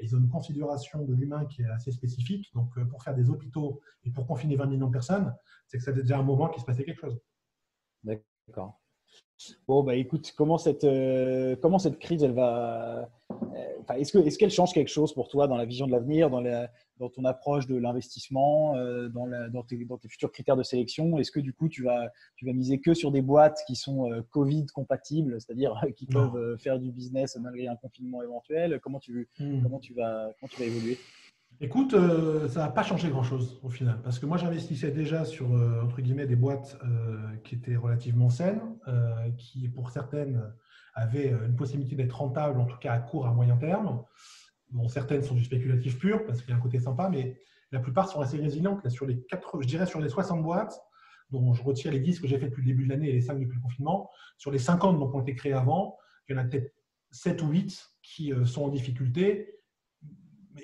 Ils 0.00 0.16
ont 0.16 0.18
une 0.18 0.28
considération 0.28 1.04
de 1.04 1.12
l'humain 1.12 1.44
qui 1.44 1.60
est 1.60 1.68
assez 1.68 1.92
spécifique. 1.92 2.50
Donc, 2.54 2.72
pour 2.88 3.02
faire 3.02 3.14
des 3.14 3.28
hôpitaux 3.28 3.80
et 4.04 4.10
pour 4.10 4.26
confiner 4.26 4.56
20 4.56 4.66
millions 4.66 4.86
de 4.86 4.92
personnes, 4.92 5.34
c'est 5.66 5.76
que 5.76 5.84
ça 5.84 5.92
faisait 5.92 6.02
déjà 6.02 6.18
un 6.18 6.22
moment 6.22 6.48
qu'il 6.48 6.60
se 6.60 6.66
passait 6.66 6.84
quelque 6.84 7.00
chose. 7.00 7.20
D'accord. 8.04 8.80
Bon, 9.68 9.82
bah 9.82 9.94
écoute, 9.94 10.34
comment 10.36 10.58
cette, 10.58 10.84
euh, 10.84 11.54
comment 11.60 11.78
cette 11.78 11.98
crise, 11.98 12.24
elle 12.24 12.32
va. 12.32 13.08
Euh, 13.30 13.94
est-ce 13.96 14.12
qu'elle 14.12 14.26
est 14.26 14.36
qu'elle 14.36 14.50
change 14.50 14.72
quelque 14.72 14.88
chose 14.88 15.14
pour 15.14 15.28
toi 15.28 15.46
dans 15.46 15.56
la 15.56 15.64
vision 15.64 15.86
de 15.86 15.92
l'avenir, 15.92 16.28
dans, 16.28 16.42
dans 16.98 17.08
ton 17.08 17.24
approche 17.24 17.66
de 17.66 17.76
l'investissement, 17.76 18.76
euh, 18.76 19.08
dans, 19.08 19.26
dans, 19.50 19.62
tes, 19.62 19.84
dans, 19.84 19.96
tes, 19.96 20.08
futurs 20.08 20.32
critères 20.32 20.56
de 20.56 20.62
sélection? 20.62 21.18
Est-ce 21.18 21.30
que 21.30 21.40
du 21.40 21.52
coup, 21.52 21.68
tu 21.68 21.84
vas, 21.84 22.10
tu 22.36 22.46
vas 22.46 22.52
miser 22.52 22.80
que 22.80 22.94
sur 22.94 23.12
des 23.12 23.22
boîtes 23.22 23.60
qui 23.66 23.76
sont 23.76 24.10
Covid 24.30 24.66
compatibles, 24.66 25.40
c'est-à-dire 25.40 25.80
qui 25.96 26.06
peuvent 26.06 26.56
faire 26.58 26.78
du 26.78 26.90
business 26.90 27.36
malgré 27.40 27.68
un 27.68 27.76
confinement 27.76 28.22
éventuel? 28.22 28.80
Comment 28.80 28.98
tu, 28.98 29.28
hmm. 29.38 29.62
comment, 29.62 29.78
tu 29.78 29.94
vas, 29.94 30.30
comment 30.40 30.50
tu 30.50 30.60
vas 30.60 30.66
évoluer? 30.66 30.98
Écoute, 31.60 31.92
euh, 31.94 32.46
ça 32.48 32.60
n'a 32.60 32.68
pas 32.68 32.84
changé 32.84 33.08
grand-chose 33.10 33.58
au 33.64 33.68
final, 33.68 34.00
parce 34.04 34.20
que 34.20 34.26
moi 34.26 34.36
j'investissais 34.36 34.92
déjà 34.92 35.24
sur 35.24 35.52
euh, 35.56 35.82
entre 35.82 36.00
guillemets 36.00 36.26
des 36.26 36.36
boîtes 36.36 36.78
euh, 36.84 37.34
qui 37.42 37.56
étaient 37.56 37.74
relativement 37.74 38.30
saines, 38.30 38.62
qui 39.36 39.68
pour 39.68 39.90
certaines 39.90 40.40
avaient 40.94 41.30
une 41.30 41.56
possibilité 41.56 41.96
d'être 41.96 42.12
rentables, 42.12 42.60
en 42.60 42.64
tout 42.64 42.78
cas 42.78 42.92
à 42.92 42.98
court, 43.00 43.26
à 43.26 43.32
moyen 43.32 43.56
terme. 43.56 44.04
Bon, 44.70 44.88
certaines 44.88 45.22
sont 45.22 45.34
du 45.34 45.44
spéculatif 45.44 45.98
pur 45.98 46.24
parce 46.26 46.42
qu'il 46.42 46.50
y 46.50 46.52
a 46.52 46.56
un 46.56 46.60
côté 46.60 46.78
sympa, 46.78 47.08
mais 47.08 47.40
la 47.72 47.80
plupart 47.80 48.08
sont 48.08 48.20
assez 48.20 48.36
résilientes. 48.36 48.88
Sur 48.88 49.06
les 49.06 49.20
4, 49.20 49.60
je 49.60 49.66
dirais 49.66 49.86
sur 49.86 50.00
les 50.00 50.08
60 50.08 50.42
boîtes, 50.42 50.80
dont 51.30 51.52
je 51.54 51.62
retire 51.62 51.90
les 51.90 52.00
10 52.00 52.20
que 52.20 52.28
j'ai 52.28 52.38
fait 52.38 52.46
depuis 52.46 52.62
le 52.62 52.68
début 52.68 52.84
de 52.84 52.90
l'année 52.90 53.08
et 53.10 53.14
les 53.14 53.20
5 53.20 53.38
depuis 53.38 53.56
le 53.56 53.62
confinement, 53.62 54.10
sur 54.36 54.52
les 54.52 54.58
50 54.58 54.96
qui 54.96 55.16
ont 55.16 55.20
été 55.22 55.34
créés 55.34 55.54
avant, 55.54 55.96
il 56.28 56.36
y 56.36 56.38
en 56.38 56.42
a 56.42 56.44
peut-être 56.44 56.72
7 57.10 57.42
ou 57.42 57.48
8 57.48 57.90
qui 58.02 58.32
sont 58.44 58.62
en 58.62 58.68
difficulté 58.68 59.57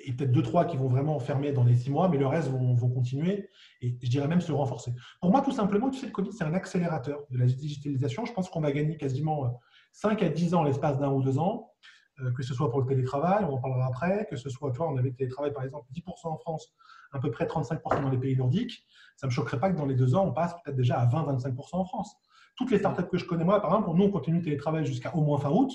et 0.03 0.13
peut-être 0.13 0.31
2-3 0.31 0.67
qui 0.67 0.77
vont 0.77 0.87
vraiment 0.87 1.19
fermer 1.19 1.51
dans 1.51 1.63
les 1.63 1.75
6 1.75 1.91
mois, 1.91 2.09
mais 2.09 2.17
le 2.17 2.27
reste 2.27 2.49
vont, 2.49 2.75
continuer 2.89 3.49
et 3.81 3.97
je 4.01 4.09
dirais 4.09 4.27
même 4.27 4.41
se 4.41 4.51
renforcer. 4.51 4.93
Pour 5.21 5.31
moi, 5.31 5.41
tout 5.41 5.51
simplement, 5.51 5.89
tu 5.89 5.99
sais, 5.99 6.05
le 6.07 6.11
Covid, 6.11 6.31
c'est 6.31 6.43
un 6.43 6.53
accélérateur 6.53 7.23
de 7.29 7.37
la 7.37 7.45
digitalisation. 7.45 8.25
Je 8.25 8.33
pense 8.33 8.49
qu'on 8.49 8.61
va 8.61 8.71
gagner 8.71 8.97
quasiment 8.97 9.59
5 9.91 10.21
à 10.23 10.29
10 10.29 10.53
ans 10.53 10.63
l'espace 10.63 10.99
d'un 10.99 11.11
ou 11.11 11.21
deux 11.21 11.39
ans. 11.39 11.71
Euh, 12.21 12.31
que 12.31 12.43
ce 12.43 12.53
soit 12.53 12.71
pour 12.71 12.79
le 12.79 12.87
télétravail, 12.87 13.43
on 13.43 13.55
en 13.55 13.57
parlera 13.57 13.87
après, 13.87 14.25
que 14.29 14.37
ce 14.37 14.49
soit, 14.49 14.71
toi, 14.71 14.89
on 14.89 14.95
avait 14.95 15.09
le 15.09 15.15
télétravail 15.15 15.51
par 15.51 15.63
exemple 15.63 15.85
10% 15.93 16.27
en 16.27 16.37
France, 16.37 16.73
à 17.11 17.19
peu 17.19 17.29
près 17.29 17.45
35% 17.45 18.01
dans 18.01 18.09
les 18.09 18.17
pays 18.17 18.37
nordiques, 18.37 18.85
ça 19.17 19.27
ne 19.27 19.31
me 19.31 19.35
choquerait 19.35 19.59
pas 19.59 19.69
que 19.69 19.77
dans 19.77 19.85
les 19.85 19.95
deux 19.95 20.15
ans, 20.15 20.25
on 20.25 20.31
passe 20.31 20.53
peut-être 20.63 20.77
déjà 20.77 20.97
à 20.97 21.07
20-25% 21.07 21.53
en 21.73 21.83
France. 21.83 22.15
Toutes 22.55 22.71
les 22.71 22.79
startups 22.79 23.07
que 23.11 23.17
je 23.17 23.25
connais, 23.25 23.43
moi, 23.43 23.61
par 23.61 23.71
exemple, 23.71 23.97
nous, 23.97 24.05
on 24.05 24.11
continue 24.11 24.37
le 24.37 24.43
télétravail 24.43 24.85
jusqu'à 24.85 25.13
au 25.13 25.21
moins 25.21 25.39
fin 25.39 25.49
août, 25.49 25.73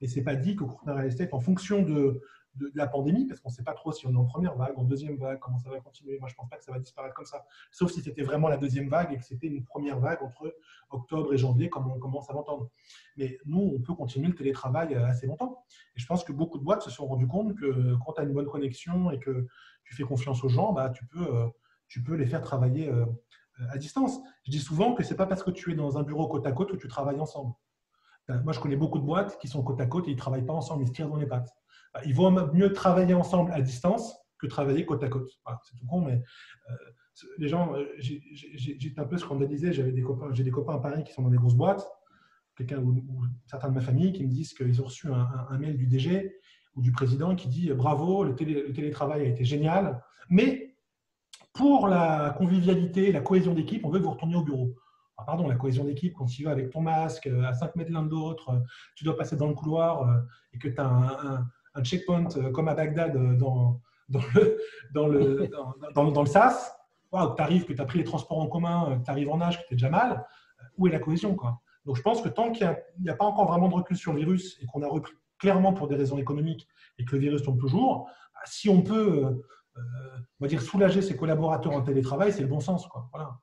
et 0.00 0.06
c'est 0.06 0.22
pas 0.22 0.36
dit 0.36 0.54
qu'au 0.54 0.66
cours 0.66 0.84
d'un 0.84 0.94
real 0.94 1.06
estate, 1.06 1.34
en 1.34 1.40
fonction 1.40 1.82
de, 1.82 2.20
de, 2.56 2.70
la 2.74 2.86
pandémie, 2.86 3.26
parce 3.26 3.40
qu'on 3.40 3.48
ne 3.48 3.54
sait 3.54 3.62
pas 3.62 3.74
trop 3.74 3.92
si 3.92 4.06
on 4.06 4.12
est 4.12 4.16
en 4.16 4.24
première 4.24 4.54
vague, 4.56 4.78
en 4.78 4.84
deuxième 4.84 5.16
vague, 5.16 5.38
comment 5.38 5.58
ça 5.58 5.70
va 5.70 5.80
continuer. 5.80 6.18
Moi, 6.18 6.28
je 6.28 6.34
ne 6.34 6.36
pense 6.36 6.48
pas 6.48 6.56
que 6.56 6.64
ça 6.64 6.72
va 6.72 6.78
disparaître 6.78 7.14
comme 7.14 7.26
ça, 7.26 7.44
sauf 7.70 7.90
si 7.90 8.02
c'était 8.02 8.22
vraiment 8.22 8.48
la 8.48 8.56
deuxième 8.56 8.88
vague 8.88 9.12
et 9.12 9.16
que 9.16 9.24
c'était 9.24 9.46
une 9.46 9.64
première 9.64 9.98
vague 9.98 10.22
entre 10.22 10.54
octobre 10.90 11.32
et 11.32 11.38
janvier, 11.38 11.68
comme 11.68 11.90
on 11.90 11.98
commence 11.98 12.28
à 12.30 12.32
l'entendre. 12.32 12.68
Mais 13.16 13.38
nous, 13.44 13.72
on 13.76 13.80
peut 13.80 13.94
continuer 13.94 14.28
le 14.28 14.34
télétravail 14.34 14.94
euh, 14.94 15.06
assez 15.06 15.26
longtemps. 15.26 15.64
Et 15.96 16.00
je 16.00 16.06
pense 16.06 16.24
que 16.24 16.32
beaucoup 16.32 16.58
de 16.58 16.64
boîtes 16.64 16.82
se 16.82 16.90
sont 16.90 17.06
rendues 17.06 17.28
compte 17.28 17.54
que 17.54 17.94
quand 18.04 18.14
tu 18.14 18.20
as 18.20 18.24
une 18.24 18.32
bonne 18.32 18.46
connexion 18.46 19.10
et 19.10 19.18
que 19.18 19.46
tu 19.84 19.94
fais 19.94 20.04
confiance 20.04 20.44
aux 20.44 20.48
gens, 20.48 20.72
bah, 20.72 20.90
tu, 20.90 21.06
peux, 21.06 21.36
euh, 21.36 21.48
tu 21.88 22.02
peux 22.02 22.14
les 22.14 22.26
faire 22.26 22.42
travailler 22.42 22.88
euh, 22.88 23.06
à 23.70 23.78
distance. 23.78 24.20
Je 24.44 24.50
dis 24.50 24.60
souvent 24.60 24.94
que 24.94 25.02
ce 25.02 25.10
n'est 25.10 25.16
pas 25.16 25.26
parce 25.26 25.42
que 25.42 25.50
tu 25.50 25.72
es 25.72 25.74
dans 25.74 25.98
un 25.98 26.02
bureau 26.02 26.28
côte 26.28 26.46
à 26.46 26.52
côte 26.52 26.72
que 26.72 26.76
tu 26.76 26.88
travailles 26.88 27.20
ensemble. 27.20 27.54
Moi, 28.28 28.52
je 28.52 28.60
connais 28.60 28.76
beaucoup 28.76 28.98
de 28.98 29.04
boîtes 29.04 29.36
qui 29.40 29.48
sont 29.48 29.62
côte 29.62 29.80
à 29.80 29.86
côte 29.86 30.06
et 30.06 30.12
ils 30.12 30.14
ne 30.14 30.18
travaillent 30.18 30.46
pas 30.46 30.52
ensemble, 30.52 30.84
ils 30.84 30.86
se 30.86 30.92
tirent 30.92 31.08
dans 31.08 31.16
les 31.16 31.26
pattes. 31.26 31.52
Bah, 31.94 32.00
ils 32.04 32.14
vont 32.14 32.30
mieux 32.52 32.72
travailler 32.72 33.14
ensemble 33.14 33.52
à 33.52 33.60
distance 33.60 34.16
que 34.38 34.46
travailler 34.46 34.84
côte 34.84 35.02
à 35.02 35.08
côte. 35.08 35.30
c'est 35.62 35.76
tout 35.76 35.86
con, 35.86 36.00
mais 36.02 36.22
euh, 36.70 36.74
les 37.38 37.48
gens, 37.48 37.74
euh, 37.74 37.84
j'étais 37.98 39.00
un 39.00 39.04
peu 39.04 39.18
scandalisé. 39.18 39.72
J'avais 39.72 39.92
des 39.92 40.02
copains, 40.02 40.32
j'ai 40.32 40.42
des 40.42 40.50
copains 40.50 40.74
à 40.74 40.78
Paris 40.78 41.04
qui 41.04 41.12
sont 41.12 41.22
dans 41.22 41.30
des 41.30 41.36
grosses 41.36 41.54
boîtes, 41.54 41.86
quelqu'un 42.56 42.78
ou, 42.78 43.04
certains 43.46 43.68
de 43.68 43.74
ma 43.74 43.80
famille 43.80 44.12
qui 44.12 44.24
me 44.24 44.30
disent 44.30 44.54
qu'ils 44.54 44.80
ont 44.80 44.86
reçu 44.86 45.08
un, 45.08 45.58
mail 45.58 45.76
du 45.76 45.86
DG 45.86 46.34
ou 46.74 46.82
du 46.82 46.90
président 46.90 47.36
qui 47.36 47.48
dit 47.48 47.70
bravo, 47.72 48.24
le, 48.24 48.34
télétravail 48.34 49.22
a 49.22 49.26
été 49.26 49.44
génial, 49.44 50.02
mais 50.30 50.76
pour 51.52 51.86
la 51.86 52.34
convivialité, 52.38 53.12
la 53.12 53.20
cohésion 53.20 53.52
d'équipe, 53.52 53.84
on 53.84 53.90
veut 53.90 53.98
que 53.98 54.04
vous 54.04 54.12
retourniez 54.12 54.36
au 54.36 54.42
bureau. 54.42 54.74
Ah, 55.18 55.24
pardon, 55.24 55.46
la 55.46 55.56
cohésion 55.56 55.84
d'équipe, 55.84 56.14
quand 56.14 56.24
tu 56.24 56.44
vas 56.44 56.50
avec 56.50 56.70
ton 56.70 56.80
masque 56.80 57.26
euh, 57.26 57.44
à 57.44 57.52
5 57.52 57.76
mètres 57.76 57.92
l'un 57.92 58.02
de 58.02 58.10
l'autre, 58.10 58.62
tu 58.96 59.04
dois 59.04 59.16
passer 59.16 59.36
dans 59.36 59.46
le 59.46 59.54
couloir 59.54 60.24
et 60.54 60.58
que 60.58 60.68
tu 60.68 60.80
as 60.80 60.86
un 60.86 61.46
checkpoint 61.82 62.28
euh, 62.36 62.50
comme 62.50 62.68
à 62.68 62.74
Bagdad 62.74 63.16
euh, 63.16 63.34
dans, 63.34 63.80
dans, 64.08 64.22
le, 64.34 64.58
dans, 64.94 65.08
le, 65.08 65.50
dans, 65.94 66.22
le 66.22 66.26
SAS, 66.26 66.74
tu 67.10 67.42
arrives, 67.42 67.64
que 67.64 67.72
tu 67.72 67.80
as 67.80 67.84
pris 67.84 67.98
les 67.98 68.04
transports 68.04 68.38
en 68.38 68.46
commun, 68.46 68.90
euh, 68.90 68.96
tu 69.04 69.10
arrives 69.10 69.30
en 69.30 69.40
âge, 69.40 69.60
que 69.62 69.66
tu 69.68 69.74
es 69.74 69.76
déjà 69.76 69.90
mal, 69.90 70.26
où 70.76 70.86
est 70.86 70.90
la 70.90 70.98
cohésion 70.98 71.34
quoi? 71.34 71.60
Donc 71.84 71.96
je 71.96 72.02
pense 72.02 72.22
que 72.22 72.28
tant 72.28 72.52
qu'il 72.52 72.76
n'y 73.00 73.10
a, 73.10 73.16
pas 73.16 73.24
encore 73.24 73.48
vraiment 73.48 73.68
de 73.68 73.74
recul 73.74 73.96
sur 73.96 74.12
le 74.12 74.18
virus 74.18 74.56
et 74.60 74.66
qu'on 74.66 74.82
a 74.82 74.88
repris 74.88 75.14
clairement 75.38 75.72
pour 75.72 75.88
des 75.88 75.96
raisons 75.96 76.18
économiques 76.18 76.68
et 76.98 77.04
que 77.04 77.16
le 77.16 77.22
virus 77.22 77.42
tombe 77.42 77.58
toujours, 77.58 78.06
bah, 78.34 78.40
si 78.44 78.68
on 78.68 78.82
peut 78.82 79.42
on 79.74 80.44
va 80.44 80.48
dire, 80.48 80.62
soulager 80.62 81.02
ses 81.02 81.16
collaborateurs 81.16 81.72
en 81.72 81.80
télétravail, 81.82 82.32
c'est 82.32 82.42
le 82.42 82.46
bon 82.46 82.60
sens. 82.60 82.86
Quoi. 82.86 83.08
Voilà. 83.12 83.38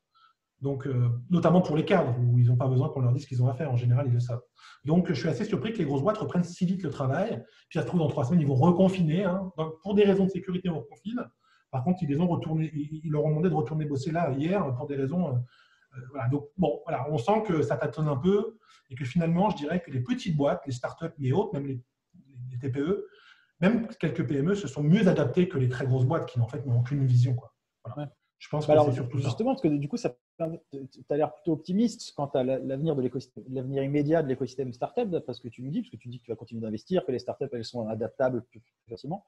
Donc, 0.62 0.88
euh, 0.88 1.10
notamment 1.30 1.62
pour 1.62 1.78
les 1.78 1.86
cadres, 1.86 2.16
où 2.20 2.38
ils 2.38 2.48
n'ont 2.48 2.58
pas 2.58 2.68
besoin 2.68 2.90
qu'on 2.90 3.00
leur 3.00 3.14
dise 3.14 3.24
ce 3.24 3.28
qu'ils 3.28 3.42
ont 3.42 3.48
à 3.48 3.54
faire. 3.54 3.72
En 3.72 3.78
général, 3.78 4.08
ils 4.08 4.14
le 4.14 4.20
savent. 4.20 4.42
Donc, 4.84 5.08
je 5.08 5.14
suis 5.14 5.30
assez 5.30 5.46
surpris 5.46 5.72
que 5.72 5.78
les 5.78 5.86
grosses 5.86 6.02
boîtes 6.02 6.18
reprennent 6.18 6.44
si 6.44 6.66
vite 6.66 6.84
le 6.84 6.90
travail. 6.90 7.44
Puis, 7.70 7.80
ça 7.80 7.82
se 7.82 7.88
trouve, 7.88 8.02
dans 8.02 8.10
trois 8.10 8.26
semaines, 8.26 8.42
ils 8.42 8.48
vont 8.48 8.56
reconfiner. 8.56 9.24
Hein. 9.24 9.52
Donc, 9.58 9.80
pour 9.82 9.96
des 9.96 10.04
raisons 10.04 10.26
de 10.26 10.30
sécurité, 10.30 10.70
on 10.70 10.80
reconfine. 10.80 11.24
Par 11.72 11.84
contre, 11.84 12.00
ils, 12.02 12.10
les 12.10 12.20
ont 12.20 12.28
retourné, 12.28 12.72
ils 12.74 13.12
leur 13.12 13.24
ont 13.24 13.30
demandé 13.30 13.50
de 13.50 13.54
retourner 13.54 13.86
bosser 13.86 14.12
là 14.12 14.32
hier 14.32 14.74
pour 14.76 14.88
des 14.88 14.96
raisons. 14.96 15.30
Euh, 15.30 15.98
euh. 15.98 16.30
Donc, 16.32 16.48
bon, 16.58 16.82
voilà, 16.86 17.08
on 17.10 17.18
sent 17.18 17.44
que 17.48 17.62
ça 17.62 17.78
tâtonne 17.78 18.08
un 18.08 18.18
peu 18.18 18.58
et 18.90 18.96
que 18.96 19.06
finalement, 19.06 19.50
je 19.52 19.58
dirais 19.58 19.82
que 19.82 19.92
les 19.92 20.02
petites 20.02 20.36
boîtes, 20.36 20.62
les 20.66 20.74
startups 20.74 21.14
et 21.20 21.32
autres, 21.32 21.54
même 21.54 21.68
les, 21.68 21.82
TPE, 22.60 23.06
même 23.62 23.88
quelques 24.00 24.28
PME, 24.28 24.56
se 24.56 24.68
sont 24.68 24.84
mieux 24.84 25.08
adaptées 25.08 25.48
que 25.48 25.58
les 25.58 25.70
très 25.70 25.86
grosses 25.86 26.06
boîtes 26.06 26.28
qui, 26.28 26.40
en 26.40 26.48
fait, 26.48 26.66
n'ont 26.66 26.80
aucune 26.80 27.06
vision. 27.06 27.38
Je 28.40 28.48
pense 28.48 28.68
bah 28.68 28.76
que 28.78 28.86
c'est 28.86 28.94
surtout 28.94 29.20
justement, 29.20 29.52
parce 29.52 29.62
que 29.62 29.68
du 29.68 29.90
coup, 29.90 29.98
tu 29.98 30.08
as 30.08 31.18
l'air 31.18 31.34
plutôt 31.34 31.52
optimiste 31.52 32.14
quant 32.16 32.28
à 32.28 32.44
l'avenir 32.44 32.96
de 32.96 33.02
l'écosystème, 33.02 33.44
l'avenir 33.50 33.84
immédiat 33.84 34.24
de 34.24 34.30
l'écosystème 34.30 34.72
startup, 34.72 35.20
parce 35.26 35.42
que 35.42 35.50
tu 35.50 35.62
nous 35.62 35.70
dis, 35.70 35.82
parce 35.82 35.92
que 35.92 35.98
tu 35.98 36.08
dis 36.08 36.20
que 36.20 36.26
tu 36.26 36.32
vas 36.32 36.38
continuer 36.38 36.62
d'investir, 36.62 37.06
que 37.06 37.12
les 37.12 37.20
startups 37.20 37.50
elles 37.52 37.66
sont 37.66 37.88
adaptables 37.90 38.44
plus, 38.44 38.62
facilement. 38.90 39.26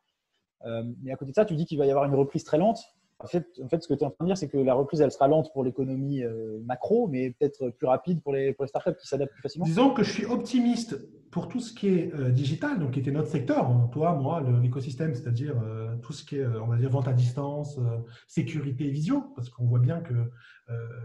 Euh, 0.65 0.83
mais 1.01 1.11
à 1.11 1.17
côté 1.17 1.31
de 1.31 1.35
ça, 1.35 1.43
tu 1.43 1.55
dis 1.55 1.65
qu'il 1.65 1.77
va 1.77 1.85
y 1.85 1.89
avoir 1.89 2.05
une 2.05 2.15
reprise 2.15 2.45
très 2.45 2.57
lente. 2.57 2.79
En 3.23 3.27
fait, 3.27 3.47
en 3.63 3.67
fait 3.67 3.81
ce 3.81 3.87
que 3.87 3.93
tu 3.93 4.01
es 4.01 4.05
en 4.05 4.09
train 4.09 4.25
de 4.25 4.29
dire, 4.29 4.37
c'est 4.37 4.47
que 4.47 4.57
la 4.57 4.73
reprise, 4.73 5.01
elle 5.01 5.11
sera 5.11 5.27
lente 5.27 5.51
pour 5.53 5.63
l'économie 5.63 6.23
euh, 6.23 6.59
macro, 6.65 7.07
mais 7.07 7.31
peut-être 7.31 7.69
plus 7.69 7.87
rapide 7.87 8.21
pour 8.21 8.33
les, 8.33 8.53
pour 8.53 8.65
les 8.65 8.69
startups 8.69 8.95
qui 8.99 9.07
s'adaptent 9.07 9.33
plus 9.33 9.41
facilement. 9.41 9.65
Disons 9.65 9.93
que 9.93 10.03
je 10.03 10.11
suis 10.11 10.25
optimiste 10.25 10.97
pour 11.29 11.47
tout 11.47 11.59
ce 11.59 11.73
qui 11.73 11.87
est 11.87 12.13
euh, 12.13 12.31
digital, 12.31 12.79
donc 12.79 12.91
qui 12.91 12.99
était 12.99 13.11
notre 13.11 13.29
secteur, 13.29 13.67
hein. 13.67 13.89
toi, 13.91 14.13
moi, 14.15 14.43
l'écosystème, 14.61 15.13
c'est-à-dire 15.15 15.55
euh, 15.63 15.95
tout 16.01 16.13
ce 16.13 16.23
qui 16.23 16.37
est, 16.37 16.45
on 16.45 16.67
va 16.67 16.77
dire, 16.77 16.89
vente 16.89 17.07
à 17.07 17.13
distance, 17.13 17.79
sécurité 18.27 18.85
et 18.85 18.91
visio, 18.91 19.23
parce 19.35 19.49
qu'on 19.49 19.65
voit 19.65 19.79
bien 19.79 20.01
que 20.01 20.13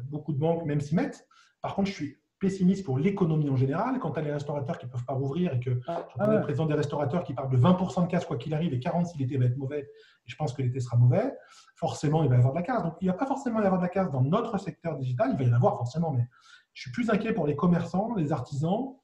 beaucoup 0.04 0.32
de 0.32 0.38
banques 0.38 0.64
même 0.64 0.80
s'y 0.80 0.94
mettent. 0.94 1.26
Par 1.60 1.74
contre, 1.74 1.88
je 1.88 1.94
suis 1.94 2.16
pessimiste 2.38 2.84
pour 2.84 2.98
l'économie 2.98 3.48
en 3.48 3.56
général. 3.56 3.98
Quand 3.98 4.10
tu 4.10 4.18
as 4.20 4.22
les 4.22 4.32
restaurateurs 4.32 4.78
qui 4.78 4.86
ne 4.86 4.90
peuvent 4.90 5.04
pas 5.04 5.14
rouvrir 5.14 5.54
et 5.54 5.60
que 5.60 5.80
ah, 5.86 6.06
ah 6.18 6.26
le 6.34 6.40
président 6.42 6.66
des 6.66 6.74
restaurateurs 6.74 7.24
qui 7.24 7.34
parle 7.34 7.50
de 7.50 7.56
20% 7.56 8.04
de 8.04 8.10
casse 8.10 8.26
quoi 8.26 8.36
qu'il 8.36 8.54
arrive 8.54 8.74
et 8.74 8.80
40 8.80 9.06
si 9.06 9.18
l'été 9.18 9.36
va 9.38 9.46
être 9.46 9.56
mauvais, 9.56 9.80
et 9.80 10.30
je 10.30 10.36
pense 10.36 10.52
que 10.52 10.62
l'été 10.62 10.80
sera 10.80 10.96
mauvais, 10.96 11.34
forcément 11.74 12.22
il 12.22 12.28
va 12.28 12.36
y 12.36 12.38
avoir 12.38 12.52
de 12.52 12.58
la 12.58 12.64
casse. 12.64 12.82
Donc 12.82 12.94
il 13.00 13.04
n'y 13.04 13.10
a 13.10 13.14
pas 13.14 13.26
forcément 13.26 13.60
y 13.60 13.64
avoir 13.64 13.80
de 13.80 13.86
la 13.86 13.90
casse 13.90 14.10
dans 14.10 14.22
notre 14.22 14.58
secteur 14.58 14.96
digital, 14.96 15.30
il 15.32 15.38
va 15.38 15.44
y 15.44 15.50
en 15.50 15.56
avoir 15.56 15.76
forcément, 15.76 16.12
mais 16.12 16.26
je 16.74 16.82
suis 16.82 16.90
plus 16.90 17.10
inquiet 17.10 17.32
pour 17.32 17.46
les 17.46 17.56
commerçants, 17.56 18.14
les 18.14 18.32
artisans 18.32 18.96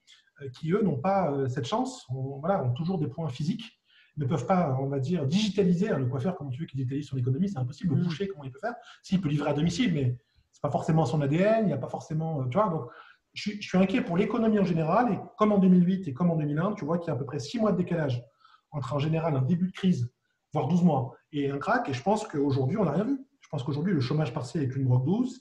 euh, 0.42 0.48
qui 0.50 0.72
eux 0.72 0.82
n'ont 0.82 0.98
pas 0.98 1.32
euh, 1.32 1.48
cette 1.48 1.66
chance, 1.66 2.06
ont, 2.10 2.38
voilà, 2.38 2.62
ont 2.62 2.72
toujours 2.72 2.98
des 2.98 3.08
points 3.08 3.28
physiques 3.28 3.78
ne 4.18 4.26
peuvent 4.26 4.46
pas, 4.46 4.76
on 4.80 4.88
va 4.88 4.98
dire, 4.98 5.26
digitaliser. 5.26 5.90
Hein, 5.90 5.98
le 5.98 6.06
coiffeur, 6.06 6.36
comment 6.36 6.50
tu 6.50 6.60
veux 6.60 6.66
qu'il 6.66 6.78
digitalise 6.78 7.08
son 7.08 7.16
économie, 7.16 7.48
c'est 7.48 7.58
impossible. 7.58 7.94
Le 7.94 8.00
mmh. 8.00 8.04
boucher, 8.04 8.28
comment 8.28 8.44
il 8.44 8.52
peut 8.52 8.58
faire 8.58 8.74
S'il 9.02 9.20
peut 9.20 9.28
livrer 9.28 9.50
à 9.50 9.54
domicile, 9.54 9.92
mais 9.94 10.18
c'est 10.50 10.60
pas 10.60 10.70
forcément 10.70 11.06
son 11.06 11.20
ADN, 11.22 11.64
il 11.64 11.66
n'y 11.66 11.72
a 11.72 11.78
pas 11.78 11.88
forcément. 11.88 12.42
Euh, 12.42 12.48
tu 12.48 12.58
vois, 12.58 12.68
donc 12.68 12.90
je, 13.34 13.52
suis 13.60 13.78
inquiet 13.78 14.02
pour 14.02 14.16
l'économie 14.16 14.58
en 14.58 14.64
général. 14.64 15.12
Et 15.12 15.18
comme 15.38 15.52
en 15.52 15.58
2008 15.58 16.08
et 16.08 16.12
comme 16.12 16.30
en 16.30 16.36
2001, 16.36 16.74
tu 16.74 16.84
vois 16.84 16.98
qu'il 16.98 17.08
y 17.08 17.10
a 17.10 17.14
à 17.14 17.16
peu 17.16 17.24
près 17.24 17.38
6 17.38 17.60
mois 17.60 17.72
de 17.72 17.78
décalage 17.78 18.22
entre 18.70 18.94
en 18.94 18.98
général 18.98 19.36
un 19.36 19.42
début 19.42 19.66
de 19.66 19.72
crise, 19.72 20.12
voire 20.52 20.68
12 20.68 20.82
mois, 20.82 21.14
et 21.32 21.50
un 21.50 21.58
crack. 21.58 21.88
Et 21.88 21.92
je 21.92 22.02
pense 22.02 22.26
qu'aujourd'hui, 22.26 22.76
on 22.76 22.84
n'a 22.84 22.92
rien 22.92 23.04
vu. 23.04 23.18
Je 23.40 23.48
pense 23.48 23.62
qu'aujourd'hui, 23.62 23.92
le 23.92 24.00
chômage 24.00 24.32
partiel 24.32 24.64
est 24.64 24.76
une 24.76 24.84
drogue 24.84 25.04
douce. 25.04 25.40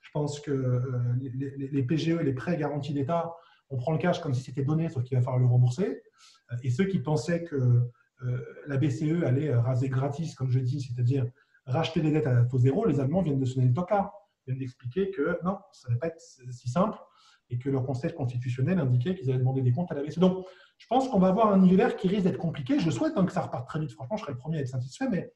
Je 0.00 0.10
pense 0.12 0.40
que 0.40 0.50
euh, 0.50 1.14
les, 1.20 1.82
PGE, 1.84 2.18
les 2.18 2.32
prêts 2.32 2.56
garantis 2.56 2.92
d'État, 2.92 3.32
on 3.70 3.76
prend 3.76 3.92
le 3.92 3.98
cash 3.98 4.20
comme 4.20 4.34
si 4.34 4.42
c'était 4.42 4.64
donné, 4.64 4.88
sauf 4.88 5.04
qu'il 5.04 5.16
va 5.16 5.22
falloir 5.22 5.40
le 5.40 5.46
rembourser. 5.46 6.02
Euh, 6.50 6.56
et 6.62 6.70
ceux 6.70 6.84
qui 6.84 6.98
pensaient 6.98 7.44
que 7.44 7.56
euh, 8.24 8.44
la 8.66 8.76
BCE 8.76 9.22
allait 9.24 9.54
raser 9.54 9.88
gratis, 9.88 10.34
comme 10.34 10.50
je 10.50 10.58
dis, 10.58 10.80
c'est-à-dire 10.80 11.26
racheter 11.66 12.00
des 12.00 12.10
dettes 12.10 12.26
à 12.26 12.44
taux 12.44 12.58
zéro, 12.58 12.84
les 12.84 12.98
Allemands 12.98 13.22
viennent 13.22 13.38
de 13.38 13.44
sonner 13.44 13.66
le 13.66 13.72
tocard, 13.72 14.12
viennent 14.46 14.58
d'expliquer 14.58 15.10
que 15.12 15.38
non, 15.44 15.58
ça 15.72 15.88
ne 15.88 15.94
va 15.94 16.00
pas 16.00 16.06
être 16.08 16.20
si 16.20 16.68
simple 16.68 16.98
et 17.52 17.58
que 17.58 17.68
leur 17.68 17.84
conseil 17.84 18.12
constitutionnel 18.14 18.78
indiquait 18.78 19.14
qu'ils 19.14 19.28
allaient 19.30 19.38
demander 19.38 19.60
des 19.60 19.72
comptes 19.72 19.92
à 19.92 19.94
la 19.94 20.02
BCE. 20.02 20.18
Donc, 20.18 20.46
je 20.78 20.86
pense 20.86 21.08
qu'on 21.08 21.18
va 21.18 21.28
avoir 21.28 21.52
un 21.52 21.62
hiver 21.62 21.96
qui 21.96 22.08
risque 22.08 22.24
d'être 22.24 22.38
compliqué. 22.38 22.80
Je 22.80 22.90
souhaite 22.90 23.12
hein, 23.16 23.26
que 23.26 23.32
ça 23.32 23.42
reparte 23.42 23.68
très 23.68 23.78
vite. 23.78 23.92
Franchement, 23.92 24.16
je 24.16 24.22
serais 24.22 24.32
le 24.32 24.38
premier 24.38 24.58
à 24.58 24.60
être 24.62 24.68
satisfait, 24.68 25.08
mais 25.10 25.32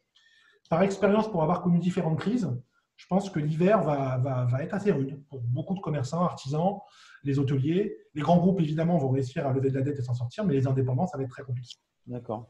par 0.71 0.83
expérience, 0.83 1.31
pour 1.31 1.43
avoir 1.43 1.63
connu 1.63 1.79
différentes 1.79 2.19
crises, 2.19 2.51
je 2.97 3.07
pense 3.07 3.29
que 3.29 3.39
l'hiver 3.39 3.83
va, 3.83 4.17
va, 4.19 4.63
être 4.63 4.73
assez 4.73 4.91
rude 4.91 5.23
pour 5.29 5.41
beaucoup 5.41 5.75
de 5.75 5.81
commerçants, 5.81 6.23
artisans, 6.23 6.79
les 7.23 7.39
hôteliers. 7.39 7.95
Les 8.15 8.23
grands 8.23 8.39
groupes, 8.39 8.61
évidemment, 8.61 8.97
vont 8.97 9.11
réussir 9.11 9.47
à 9.47 9.53
lever 9.53 9.69
de 9.69 9.75
la 9.75 9.83
dette 9.83 9.99
et 9.99 10.03
s'en 10.03 10.15
sortir, 10.15 10.45
mais 10.45 10.55
les 10.55 10.67
indépendants, 10.67 11.07
ça 11.07 11.19
va 11.19 11.25
être 11.25 11.31
très 11.31 11.43
compliqué. 11.43 11.75
D'accord. 12.07 12.49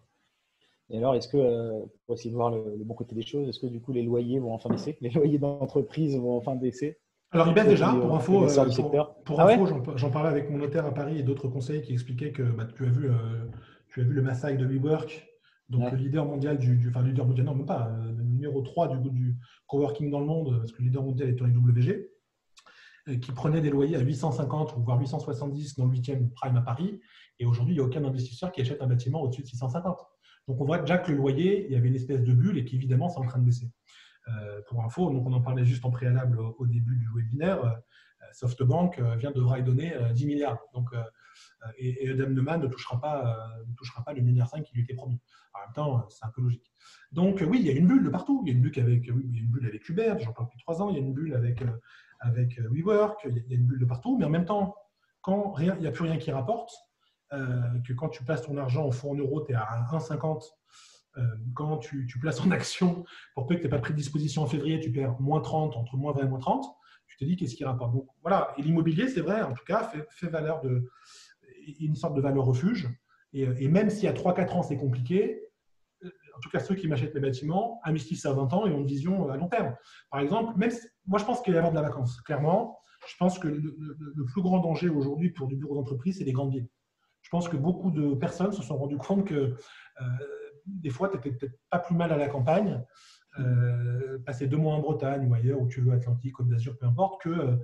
Et 0.88 0.98
alors, 0.98 1.16
est-ce 1.16 1.26
que, 1.26 1.36
euh, 1.36 1.84
pour 2.06 2.14
essayer 2.14 2.30
de 2.30 2.36
voir 2.36 2.50
le, 2.50 2.76
le, 2.76 2.84
bon 2.84 2.94
côté 2.94 3.16
des 3.16 3.26
choses, 3.26 3.48
est-ce 3.48 3.58
que 3.58 3.66
du 3.66 3.80
coup 3.80 3.92
les 3.92 4.04
loyers 4.04 4.38
vont 4.38 4.54
enfin 4.54 4.70
baisser? 4.70 4.96
Les 5.00 5.10
loyers 5.10 5.38
d'entreprise 5.38 6.16
vont 6.16 6.36
enfin 6.36 6.54
baisser? 6.54 7.00
Alors, 7.36 7.48
il 7.48 7.54
baisse 7.54 7.68
déjà, 7.68 7.92
pour 7.92 8.14
info, 8.14 8.44
euh, 8.44 8.64
pour, 9.24 9.40
ah 9.40 9.56
j'en 9.96 10.10
parlais 10.10 10.30
avec 10.30 10.50
mon 10.50 10.56
notaire 10.56 10.86
à 10.86 10.94
Paris 10.94 11.18
et 11.18 11.22
d'autres 11.22 11.48
conseillers 11.48 11.82
qui 11.82 11.92
expliquaient 11.92 12.32
que 12.32 12.42
bah, 12.42 12.66
tu, 12.74 12.86
as 12.86 12.88
vu, 12.88 13.10
euh, 13.10 13.14
tu 13.88 14.00
as 14.00 14.04
vu 14.04 14.14
le 14.14 14.22
massacre 14.22 14.58
de 14.58 14.64
WeWork, 14.64 15.28
donc 15.68 15.90
le 15.92 15.98
leader 15.98 16.24
mondial 16.24 16.58
du, 16.58 16.88
enfin, 16.88 17.02
leader 17.02 17.26
mondial, 17.26 17.46
non, 17.46 17.54
même 17.54 17.66
pas, 17.66 17.88
euh, 17.88 18.12
le 18.16 18.24
numéro 18.24 18.62
3 18.62 18.96
du, 18.96 19.10
du 19.10 19.36
coworking 19.66 20.10
dans 20.10 20.20
le 20.20 20.26
monde, 20.26 20.58
parce 20.58 20.72
que 20.72 20.78
le 20.78 20.86
leader 20.86 21.02
mondial 21.02 21.28
est 21.28 21.42
WG, 21.42 22.08
qui 23.20 23.32
prenait 23.32 23.60
des 23.60 23.70
loyers 23.70 23.96
à 23.96 24.00
850 24.00 24.76
ou 24.76 24.82
voire 24.82 24.98
870 24.98 25.76
dans 25.76 25.84
le 25.84 25.92
8e 25.92 26.30
prime 26.30 26.56
à 26.56 26.62
Paris. 26.62 27.00
Et 27.38 27.44
aujourd'hui, 27.44 27.74
il 27.74 27.78
n'y 27.78 27.84
a 27.84 27.86
aucun 27.86 28.04
investisseur 28.04 28.50
qui 28.50 28.62
achète 28.62 28.82
un 28.82 28.88
bâtiment 28.88 29.22
au-dessus 29.22 29.42
de 29.42 29.46
650. 29.46 29.96
Donc 30.48 30.60
on 30.60 30.64
voit 30.64 30.78
déjà 30.78 30.98
que 30.98 31.12
le 31.12 31.18
loyer, 31.18 31.66
il 31.66 31.72
y 31.72 31.76
avait 31.76 31.88
une 31.88 31.94
espèce 31.94 32.22
de 32.22 32.32
bulle 32.32 32.58
et 32.58 32.64
qu'évidemment, 32.64 33.08
c'est 33.08 33.18
en 33.18 33.26
train 33.26 33.38
de 33.38 33.44
baisser. 33.44 33.70
Euh, 34.28 34.60
pour 34.68 34.82
info, 34.82 35.10
donc 35.10 35.24
on 35.26 35.32
en 35.32 35.40
parlait 35.40 35.64
juste 35.64 35.84
en 35.84 35.90
préalable 35.90 36.40
au, 36.40 36.66
début 36.66 36.96
du 36.96 37.08
webinaire, 37.14 37.64
euh, 37.64 37.70
SoftBank 38.32 39.00
vient 39.18 39.30
de 39.30 39.40
y 39.40 39.62
donner 39.62 39.94
10 40.12 40.26
milliards. 40.26 40.58
Donc, 40.74 40.90
et, 41.78 42.04
et 42.04 42.10
Adam 42.10 42.28
Neumann 42.30 42.60
ne 42.60 42.66
touchera 42.66 43.00
pas, 43.00 43.38
ne 43.68 43.74
touchera 43.74 44.02
pas 44.02 44.12
le 44.14 44.20
milliard 44.20 44.48
5 44.48 44.64
qui 44.64 44.74
lui 44.74 44.82
était 44.82 44.94
promis. 44.94 45.20
En 45.54 45.60
même 45.60 45.72
temps, 45.74 46.08
c'est 46.08 46.24
un 46.24 46.30
peu 46.30 46.42
logique. 46.42 46.72
Donc 47.12 47.42
oui, 47.48 47.60
il 47.60 47.66
y 47.66 47.70
a 47.70 47.72
une 47.72 47.86
bulle 47.86 48.02
de 48.02 48.10
partout. 48.10 48.42
Il 48.44 48.48
y 48.48 48.52
a 48.52 48.56
une 48.56 48.62
bulle 48.62 48.78
avec, 48.78 49.06
une 49.06 49.48
bulle 49.48 49.66
avec 49.66 49.88
Uber, 49.88 50.16
j'en 50.18 50.32
parle 50.32 50.48
depuis 50.48 50.58
trois 50.58 50.82
ans. 50.82 50.90
Il 50.90 50.96
y 50.96 50.98
a 50.98 51.02
une 51.02 51.14
bulle 51.14 51.34
avec, 51.34 51.62
avec 52.18 52.58
WeWork, 52.58 53.20
il 53.26 53.44
y 53.48 53.54
a 53.54 53.56
une 53.56 53.66
bulle 53.66 53.78
de 53.78 53.86
partout. 53.86 54.18
Mais 54.18 54.24
en 54.24 54.30
même 54.30 54.44
temps, 54.44 54.74
quand 55.22 55.52
rien, 55.52 55.74
il 55.76 55.82
n'y 55.82 55.86
a 55.86 55.92
plus 55.92 56.04
rien 56.04 56.18
qui 56.18 56.32
rapporte, 56.32 56.72
euh, 57.32 57.80
que 57.84 57.92
quand 57.92 58.08
tu 58.08 58.22
places 58.22 58.42
ton 58.42 58.56
argent 58.56 58.86
en 58.86 58.92
fonds 58.92 59.10
en 59.10 59.14
euros, 59.16 59.44
tu 59.44 59.52
es 59.52 59.54
à 59.56 59.66
1,50. 59.90 60.44
Euh, 61.18 61.22
quand 61.54 61.78
tu, 61.78 62.06
places 62.20 62.40
en 62.40 62.50
action, 62.50 63.04
pour 63.34 63.46
peu 63.46 63.54
que 63.54 63.60
tu 63.60 63.64
n'aies 63.66 63.70
pas 63.70 63.78
pris 63.78 63.92
de 63.92 63.98
disposition 63.98 64.42
en 64.42 64.46
février, 64.46 64.80
tu 64.80 64.92
perds 64.92 65.18
moins 65.20 65.40
30, 65.40 65.76
entre 65.76 65.96
moins 65.96 66.12
20 66.12 66.24
et 66.24 66.28
moins 66.28 66.38
30. 66.38 66.66
Tu 67.06 67.16
te 67.16 67.24
dis 67.24 67.36
qu'est-ce 67.36 67.54
qui 67.54 67.64
rapporte? 67.64 67.92
Donc 67.92 68.08
voilà, 68.22 68.52
et 68.58 68.62
l'immobilier, 68.62 69.08
c'est 69.08 69.20
vrai, 69.20 69.42
en 69.42 69.52
tout 69.52 69.64
cas, 69.64 69.90
fait, 70.10 70.26
valeur 70.26 70.60
de 70.60 70.90
une 71.80 71.96
sorte 71.96 72.14
de 72.14 72.20
valeur 72.20 72.44
refuge. 72.44 72.88
Et, 73.32 73.68
même 73.68 73.90
si 73.90 74.06
à 74.06 74.12
3-4 74.12 74.50
ans, 74.50 74.62
c'est 74.62 74.76
compliqué, 74.76 75.42
euh, 76.04 76.10
en 76.36 76.40
tout 76.40 76.48
cas, 76.48 76.60
ceux 76.60 76.74
qui 76.74 76.86
m'achètent 76.88 77.14
mes 77.14 77.20
bâtiments 77.20 77.80
investissent 77.84 78.24
à 78.24 78.32
20 78.32 78.52
ans 78.52 78.66
et 78.66 78.70
ont 78.70 78.78
une 78.78 78.86
vision 78.86 79.28
à 79.30 79.36
long 79.36 79.48
terme. 79.48 79.74
Par 80.10 80.20
exemple, 80.20 80.56
même 80.58 80.70
moi, 81.06 81.18
je 81.18 81.24
pense 81.24 81.40
qu'il 81.42 81.52
va 81.52 81.56
y 81.56 81.58
avoir 81.58 81.72
de 81.72 81.76
la 81.76 81.82
vacance. 81.82 82.20
Clairement, 82.22 82.78
je 83.06 83.14
pense 83.18 83.38
que 83.38 83.48
le, 83.48 84.24
plus 84.32 84.42
grand 84.42 84.58
danger 84.58 84.88
aujourd'hui 84.88 85.30
pour 85.30 85.48
du 85.48 85.56
bureau 85.56 85.74
d'entreprise, 85.74 86.18
c'est 86.18 86.24
les 86.24 86.32
grandes 86.32 86.52
villes 86.52 86.68
je 87.26 87.30
pense 87.30 87.48
que 87.48 87.56
beaucoup 87.56 87.90
de 87.90 88.14
personnes 88.14 88.52
se 88.52 88.62
sont 88.62 88.76
rendues 88.76 88.98
compte 88.98 89.26
que 89.26 89.34
euh, 89.34 90.04
des 90.66 90.90
fois, 90.90 91.08
tu 91.08 91.16
n'étais 91.16 91.30
peut-être 91.30 91.58
pas 91.70 91.78
plus 91.78 91.94
mal 91.94 92.12
à 92.12 92.16
la 92.16 92.28
campagne, 92.28 92.82
euh, 93.38 94.18
passer 94.24 94.46
deux 94.46 94.56
mois 94.56 94.74
en 94.74 94.80
Bretagne 94.80 95.28
ou 95.28 95.34
ailleurs, 95.34 95.60
où 95.60 95.68
tu 95.68 95.80
veux, 95.80 95.92
Atlantique, 95.92 96.34
Côte 96.34 96.48
d'Azur, 96.48 96.76
peu 96.78 96.86
importe, 96.86 97.22
que 97.22 97.28
euh, 97.28 97.56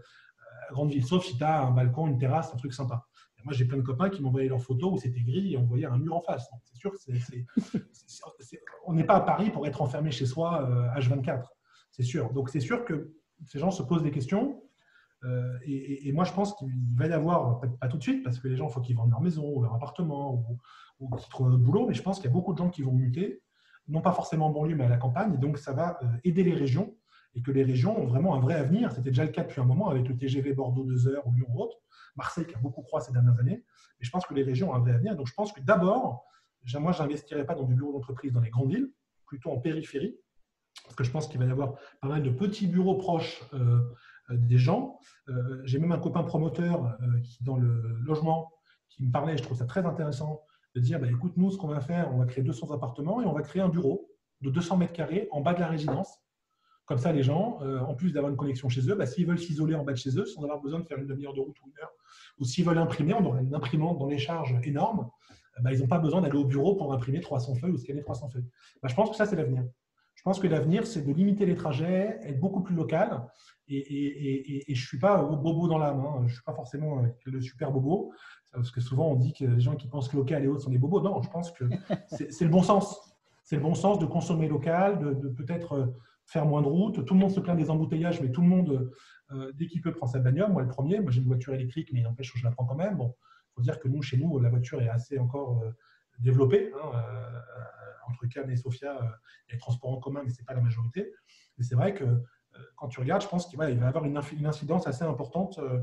grande 0.71 0.91
ville, 0.91 1.05
sauf 1.05 1.25
si 1.25 1.37
tu 1.37 1.45
as 1.45 1.63
un 1.63 1.71
balcon, 1.71 2.07
une 2.07 2.19
terrasse, 2.19 2.53
un 2.55 2.57
truc 2.57 2.73
sympa. 2.73 3.07
moi, 3.45 3.53
j'ai 3.53 3.65
plein 3.65 3.79
de 3.79 3.83
copains 3.83 4.11
qui 4.11 4.23
m'envoyaient 4.23 4.49
leurs 4.49 4.63
photos 4.63 4.93
où 4.93 4.99
c'était 4.99 5.23
gris 5.23 5.53
et 5.53 5.57
on 5.57 5.65
voyait 5.65 5.87
un 5.87 5.99
mur 5.99 6.17
en 6.17 6.21
face. 6.21 6.49
C'est 6.65 6.77
sûr 6.77 6.93
on 8.85 8.93
n'est 8.93 9.05
pas 9.05 9.17
à 9.17 9.21
Paris 9.21 9.51
pour 9.51 9.67
être 9.67 9.83
enfermé 9.83 10.11
chez 10.11 10.27
soi 10.27 10.69
H24, 10.97 11.45
c'est 11.91 12.03
sûr. 12.03 12.33
Donc, 12.33 12.51
c'est 12.51 12.61
sûr 12.61 12.85
que 12.85 13.13
ces 13.45 13.59
gens 13.59 13.71
se 13.71 13.83
posent 13.83 14.03
des 14.03 14.11
questions. 14.11 14.63
Euh, 15.25 15.59
et, 15.65 16.13
moi, 16.13 16.25
je 16.25 16.33
pense 16.33 16.55
qu'il 16.57 16.69
va 16.97 17.07
y 17.07 17.13
avoir, 17.13 17.61
pas, 17.61 17.89
tout 17.89 17.97
de 17.97 18.03
suite, 18.03 18.25
parce 18.25 18.39
que 18.39 18.49
les 18.49 18.57
gens, 18.57 18.69
il 18.69 18.73
faut 18.73 18.81
qu'ils 18.81 18.97
vendent 18.97 19.11
leur 19.11 19.21
maison 19.21 19.49
ou 19.49 19.63
leur 19.63 19.75
appartement 19.75 20.45
ou, 21.01 21.17
qu'ils 21.17 21.29
trouvent 21.29 21.49
un 21.49 21.59
boulot, 21.59 21.87
mais 21.87 21.95
je 21.95 22.03
pense 22.03 22.17
qu'il 22.17 22.27
y 22.27 22.33
a 22.33 22.33
beaucoup 22.33 22.53
de 22.53 22.59
gens 22.59 22.71
qui 22.71 22.83
vont 22.83 22.93
muter, 22.93 23.43
non 23.89 24.01
pas 24.01 24.13
forcément 24.13 24.47
en 24.47 24.51
banlieue, 24.51 24.77
mais 24.77 24.85
à 24.85 24.89
la 24.89 24.97
campagne. 24.97 25.35
Et 25.35 25.39
donc, 25.39 25.59
ça 25.59 25.73
va 25.73 25.99
euh, 26.03 26.07
aider 26.25 26.45
les 26.45 26.55
régions 26.55 26.95
et 27.35 27.43
que 27.43 27.51
les 27.51 27.63
régions 27.63 27.99
ont 27.99 28.07
vraiment 28.07 28.35
un 28.35 28.41
vrai 28.41 28.55
avenir. 28.55 28.93
C'était 28.93 29.11
déjà 29.11 29.25
le 29.25 29.31
cas 29.31 29.43
depuis 29.43 29.61
un 29.61 29.65
moment 29.65 29.89
avec 29.89 30.09
le 30.09 30.17
TGV 30.17 30.53
Bordeaux 30.53 30.85
2 30.85 31.09
heures 31.09 31.27
ou 31.27 31.33
Lyon 31.33 31.47
ou 31.51 31.63
autre. 31.63 31.79
Marseille 32.15 32.47
qui 32.47 32.55
a 32.55 32.59
beaucoup 32.59 32.83
croît 32.83 33.01
ces 33.01 33.13
dernières 33.13 33.39
années. 33.39 33.65
Mais 33.99 34.05
je 34.05 34.11
pense 34.11 34.27
que 34.27 34.35
les 34.35 34.43
régions 34.43 34.71
ont 34.71 34.75
un 34.75 34.81
vrai 34.81 34.93
avenir. 34.93 35.17
Donc, 35.17 35.27
je 35.27 35.35
pense 35.35 35.53
que 35.53 35.61
d'abord, 35.61 36.27
moi, 36.75 36.93
je 36.93 37.03
n'investirais 37.03 37.47
pas 37.47 37.55
dans 37.55 37.65
du 37.65 37.75
bureau 37.75 37.93
d'entreprise 37.93 38.33
dans 38.33 38.41
les 38.41 38.51
grandes 38.51 38.71
villes, 38.71 38.93
plutôt 39.27 39.51
en 39.51 39.59
périphérie, 39.59 40.17
parce 40.85 40.95
que 40.95 41.05
je 41.05 41.11
pense 41.11 41.29
qu'il 41.29 41.41
va 41.41 41.47
y 41.47 41.51
avoir 41.51 41.75
pas 42.01 42.09
mal 42.09 42.23
de 42.23 42.31
petits 42.31 42.67
bureaux 42.67 42.97
proches. 42.97 43.43
Euh, 43.55 43.81
des 44.37 44.59
gens. 44.59 44.99
Euh, 45.29 45.61
j'ai 45.65 45.79
même 45.79 45.93
un 45.93 45.99
copain 45.99 46.23
promoteur 46.23 46.85
euh, 46.85 47.21
qui, 47.23 47.43
dans 47.45 47.57
le 47.57 47.99
logement, 48.03 48.53
qui 48.89 49.05
me 49.05 49.13
parlait, 49.13 49.37
je 49.37 49.43
trouve 49.43 49.57
ça 49.57 49.67
très 49.67 49.85
intéressant, 49.87 50.43
de 50.75 50.81
dire 50.81 51.01
bah, 51.01 51.09
écoute, 51.11 51.33
nous, 51.37 51.51
ce 51.51 51.59
qu'on 51.59 51.69
va 51.69 51.81
faire, 51.81 52.13
on 52.15 52.19
va 52.19 52.27
créer 52.27 52.45
200 52.45 52.71
appartements 52.73 53.23
et 53.23 53.27
on 53.27 53.33
va 53.33 53.43
créer 53.43 53.63
un 53.63 53.69
bureau 53.69 54.09
de 54.41 54.51
200 54.51 54.77
mètres 54.77 54.93
carrés 54.93 55.29
en 55.31 55.41
bas 55.41 55.55
de 55.55 55.61
la 55.61 55.69
résidence. 55.69 56.19
Comme 56.85 56.99
ça, 56.99 57.13
les 57.13 57.23
gens, 57.23 57.61
en 57.61 57.95
plus 57.95 58.13
d'avoir 58.13 58.31
une 58.31 58.37
connexion 58.37 58.69
chez 58.69 58.91
eux, 58.91 58.97
bah, 58.97 59.07
s'ils 59.07 59.25
veulent 59.25 59.39
s'isoler 59.39 59.77
en 59.77 59.85
bas 59.85 59.93
de 59.93 59.99
chez 59.99 60.19
eux, 60.19 60.27
sans 60.27 60.43
avoir 60.43 60.61
besoin 60.61 60.81
de 60.81 60.85
faire 60.85 60.99
une 60.99 61.07
demi-heure 61.07 61.33
de 61.33 61.41
route 61.41 61.57
ou 61.63 61.69
une 61.69 61.79
heure, 61.81 61.93
ou 62.39 62.45
s'ils 62.45 62.65
veulent 62.65 62.79
imprimer, 62.79 63.15
on 63.15 63.25
aura 63.25 63.41
une 63.41 63.55
imprimante 63.55 63.99
dans 63.99 64.09
les 64.09 64.19
charges 64.19 64.59
énormes, 64.65 65.09
bah, 65.61 65.73
ils 65.73 65.81
n'ont 65.81 65.87
pas 65.87 65.99
besoin 65.99 66.21
d'aller 66.21 66.39
au 66.39 66.45
bureau 66.45 66.75
pour 66.75 66.93
imprimer 66.93 67.21
300 67.21 67.55
feuilles 67.55 67.73
ou 67.73 67.79
scanner 67.79 68.03
300 68.03 68.31
feuilles. 68.31 68.49
je 68.83 68.95
pense 68.95 69.11
que 69.11 69.17
ça, 69.17 69.27
c'est 69.27 69.37
l'avenir. 69.37 69.65
Je 70.15 70.23
pense 70.23 70.39
que 70.39 70.47
l'avenir, 70.47 70.87
c'est 70.87 71.03
de 71.03 71.13
limiter 71.13 71.47
les 71.47 71.57
trajets, 71.57 72.19
être 72.23 72.39
beaucoup 72.39 72.63
plus 72.63 72.75
local. 72.75 73.27
Et, 73.69 74.65
je 74.69 74.71
ne 74.71 74.87
suis 74.87 74.99
pas 74.99 75.23
bobo 75.23 75.67
dans 75.69 75.79
l'âme. 75.79 76.01
Hein. 76.01 76.15
Je 76.21 76.25
ne 76.25 76.29
suis 76.29 76.43
pas 76.43 76.55
forcément 76.55 77.03
le 77.25 77.41
super 77.41 77.73
bobo. 77.73 78.13
Parce 78.53 78.71
que 78.71 78.81
souvent, 78.81 79.09
on 79.09 79.17
dit 79.17 79.33
que 79.33 79.45
les 79.45 79.61
gens 79.61 79.77
qui 79.77 79.89
pensent 79.89 80.09
que 80.09 80.17
local 80.17 80.45
et 80.45 80.47
autres 80.47 80.63
sont 80.63 80.71
des 80.71 80.79
bobos. 80.79 81.01
Non, 81.01 81.23
je 81.23 81.31
pense 81.31 81.51
que 81.53 81.65
c'est 82.09 82.45
le 82.45 82.51
bon 82.51 82.63
sens. 82.63 83.17
C'est 83.43 83.57
le 83.57 83.63
bon 83.63 83.75
sens 83.75 83.99
de 83.99 84.07
consommer 84.07 84.49
local, 84.49 84.99
de, 85.21 85.29
peut-être 85.29 85.73
euh, 85.73 85.87
faire 86.27 86.47
moins 86.47 86.63
de 86.63 86.69
route. 86.69 87.05
Tout 87.05 87.15
le 87.15 87.21
monde 87.21 87.31
se 87.31 87.41
plaint 87.41 87.57
des 87.57 87.71
embouteillages, 87.71 88.21
mais 88.21 88.31
tout 88.31 88.43
le 88.43 88.47
monde, 88.47 88.93
euh, 89.33 89.53
dès 89.55 89.67
qu'il 89.67 89.81
peut, 89.81 89.93
prend 89.93 90.07
sa 90.07 90.21
bagnole. 90.21 90.53
Moi, 90.53 90.63
le 90.63 90.69
premier, 90.69 91.01
moi 91.01 91.11
j'ai 91.11 91.21
une 91.21 91.27
voiture 91.27 91.55
électrique, 91.55 91.89
mais 91.93 92.03
n'empêche 92.03 92.33
que 92.33 92.39
je 92.39 92.45
la 92.45 92.51
prends 92.51 92.65
quand 92.65 92.77
même. 92.77 92.97
Bon, 92.97 93.15
il 93.17 93.55
faut 93.57 93.63
dire 93.63 93.81
que 93.81 93.89
nous, 93.89 94.03
chez 94.03 94.17
nous, 94.17 94.39
la 94.39 94.51
voiture 94.51 94.81
est 94.81 94.89
assez 94.89 95.19
encore 95.19 95.63
euh, 95.63 95.71
développée. 96.23 96.73
Hein, 96.75 96.93
entre 98.09 98.27
Cannes 98.27 98.51
et 98.51 98.57
Sofia, 98.57 98.99
il 99.01 99.07
a 99.07 99.19
les 99.53 99.59
transports 99.59 99.91
en 99.91 99.99
commun, 99.99 100.23
mais 100.25 100.31
ce 100.31 100.39
n'est 100.39 100.45
pas 100.45 100.55
la 100.55 100.61
majorité. 100.61 101.13
Mais 101.57 101.65
c'est 101.65 101.75
vrai 101.75 101.95
que 101.95 102.05
euh, 102.05 102.59
quand 102.77 102.89
tu 102.89 103.01
regardes, 103.01 103.23
je 103.23 103.29
pense 103.29 103.47
qu'il 103.47 103.59
va, 103.59 103.71
y 103.71 103.79
avoir 103.81 104.05
une, 104.05 104.17
incidence 104.47 104.87
assez 104.87 105.05
importante, 105.05 105.59
euh, 105.59 105.81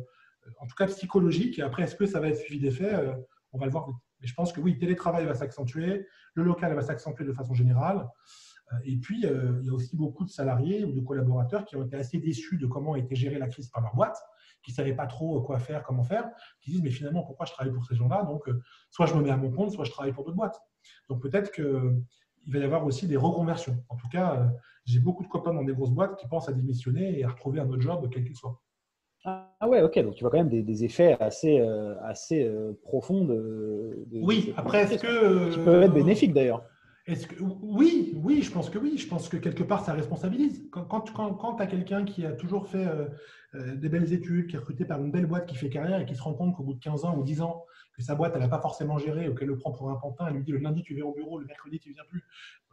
en 0.59 0.67
tout 0.67 0.75
cas 0.75 0.87
psychologique. 0.87 1.59
Et 1.59 1.61
après, 1.61 1.83
est-ce 1.83 1.95
que 1.95 2.05
ça 2.05 2.19
va 2.19 2.29
être 2.29 2.37
suivi 2.37 2.59
d'effet 2.59 2.93
euh, 2.93 3.13
On 3.51 3.57
va 3.57 3.65
le 3.65 3.71
voir 3.71 3.87
Mais 4.21 4.27
je 4.27 4.33
pense 4.33 4.53
que 4.53 4.61
oui, 4.61 4.73
le 4.73 4.79
télétravail 4.79 5.25
va 5.25 5.35
s'accentuer, 5.35 6.07
le 6.33 6.43
local 6.43 6.73
va 6.73 6.81
s'accentuer 6.81 7.25
de 7.25 7.33
façon 7.33 7.53
générale. 7.53 8.07
Et 8.83 8.97
puis, 8.97 9.21
il 9.21 9.65
y 9.65 9.69
a 9.69 9.73
aussi 9.73 9.95
beaucoup 9.95 10.23
de 10.23 10.29
salariés 10.29 10.83
ou 10.83 10.93
de 10.93 11.01
collaborateurs 11.01 11.65
qui 11.65 11.75
ont 11.75 11.83
été 11.83 11.95
assez 11.95 12.19
déçus 12.19 12.57
de 12.57 12.67
comment 12.67 12.93
a 12.93 12.99
été 12.99 13.15
gérée 13.15 13.39
la 13.39 13.47
crise 13.47 13.69
par 13.69 13.81
leur 13.81 13.95
boîte, 13.95 14.17
qui 14.63 14.71
ne 14.71 14.75
savaient 14.75 14.95
pas 14.95 15.07
trop 15.07 15.41
quoi 15.41 15.59
faire, 15.59 15.83
comment 15.83 16.03
faire, 16.03 16.29
qui 16.61 16.71
disent, 16.71 16.81
mais 16.81 16.91
finalement, 16.91 17.23
pourquoi 17.23 17.45
je 17.45 17.53
travaille 17.53 17.73
pour 17.73 17.85
ces 17.85 17.95
gens-là? 17.95 18.23
Donc, 18.23 18.49
soit 18.89 19.05
je 19.05 19.15
me 19.15 19.21
mets 19.21 19.31
à 19.31 19.37
mon 19.37 19.51
compte, 19.51 19.71
soit 19.71 19.85
je 19.85 19.91
travaille 19.91 20.13
pour 20.13 20.23
d'autres 20.23 20.37
boîtes. 20.37 20.59
Donc, 21.09 21.21
peut-être 21.21 21.51
qu'il 21.51 22.03
va 22.47 22.59
y 22.59 22.63
avoir 22.63 22.85
aussi 22.85 23.07
des 23.07 23.17
reconversions. 23.17 23.83
En 23.89 23.95
tout 23.95 24.09
cas, 24.09 24.51
j'ai 24.85 24.99
beaucoup 24.99 25.23
de 25.23 25.29
copains 25.29 25.53
dans 25.53 25.63
des 25.63 25.73
grosses 25.73 25.91
boîtes 25.91 26.19
qui 26.19 26.27
pensent 26.27 26.49
à 26.49 26.53
démissionner 26.53 27.19
et 27.19 27.23
à 27.23 27.29
retrouver 27.29 27.59
un 27.59 27.69
autre 27.69 27.81
job, 27.81 28.07
quel 28.11 28.23
qu'il 28.23 28.35
soit. 28.35 28.61
Ah 29.25 29.67
ouais, 29.67 29.81
ok. 29.81 29.99
Donc 29.99 30.15
tu 30.15 30.23
vois 30.23 30.31
quand 30.31 30.37
même 30.37 30.49
des, 30.49 30.83
effets 30.83 31.17
assez, 31.19 31.59
euh, 31.59 31.95
assez 32.03 32.43
euh, 32.43 32.79
profonds 32.83 33.25
de, 33.25 34.05
Oui, 34.13 34.53
après, 34.55 34.83
est-ce 34.83 35.01
que. 35.01 35.51
Qui 35.51 35.59
peuvent 35.59 35.83
être 35.83 35.93
bénéfiques 35.93 36.33
d'ailleurs. 36.33 36.63
Est-ce 37.09 37.25
que, 37.25 37.41
oui, 37.41 38.13
oui, 38.15 38.43
je 38.43 38.51
pense 38.51 38.69
que 38.69 38.77
oui. 38.77 38.95
Je 38.99 39.07
pense 39.07 39.29
que 39.29 39.37
quelque 39.37 39.63
part, 39.63 39.83
ça 39.83 39.93
responsabilise. 39.93 40.69
Quand, 40.71 40.85
quand, 40.85 41.33
quand, 41.33 41.55
tu 41.55 41.63
as 41.63 41.65
quelqu'un 41.65 42.05
qui 42.05 42.23
a 42.23 42.33
toujours 42.33 42.67
fait 42.67 42.85
euh, 42.85 43.75
des 43.75 43.89
belles 43.89 44.13
études, 44.13 44.45
qui 44.45 44.55
est 44.55 44.59
recruté 44.59 44.85
par 44.85 45.01
une 45.01 45.11
belle 45.11 45.25
boîte, 45.25 45.47
qui 45.47 45.55
fait 45.55 45.69
carrière 45.69 45.99
et 45.99 46.05
qui 46.05 46.15
se 46.15 46.21
rend 46.21 46.35
compte 46.35 46.55
qu'au 46.55 46.61
bout 46.61 46.75
de 46.75 46.79
15 46.79 47.05
ans 47.05 47.17
ou 47.17 47.23
10 47.23 47.41
ans, 47.41 47.65
que 47.97 48.03
sa 48.03 48.13
boîte, 48.13 48.33
elle 48.35 48.41
n'a 48.41 48.47
pas 48.47 48.61
forcément 48.61 48.99
géré, 48.99 49.27
ou 49.27 49.33
qu'elle 49.33 49.47
le 49.47 49.57
prend 49.57 49.71
pour 49.71 49.89
un 49.89 49.95
pantin, 49.95 50.27
elle 50.27 50.35
lui 50.35 50.43
dit 50.43 50.51
le 50.51 50.59
lundi, 50.59 50.83
tu 50.83 50.93
viens 50.93 51.05
au 51.05 51.13
bureau, 51.13 51.39
le 51.39 51.47
mercredi, 51.47 51.79
tu 51.79 51.89
ne 51.89 51.95
viens 51.95 52.03
plus. 52.07 52.23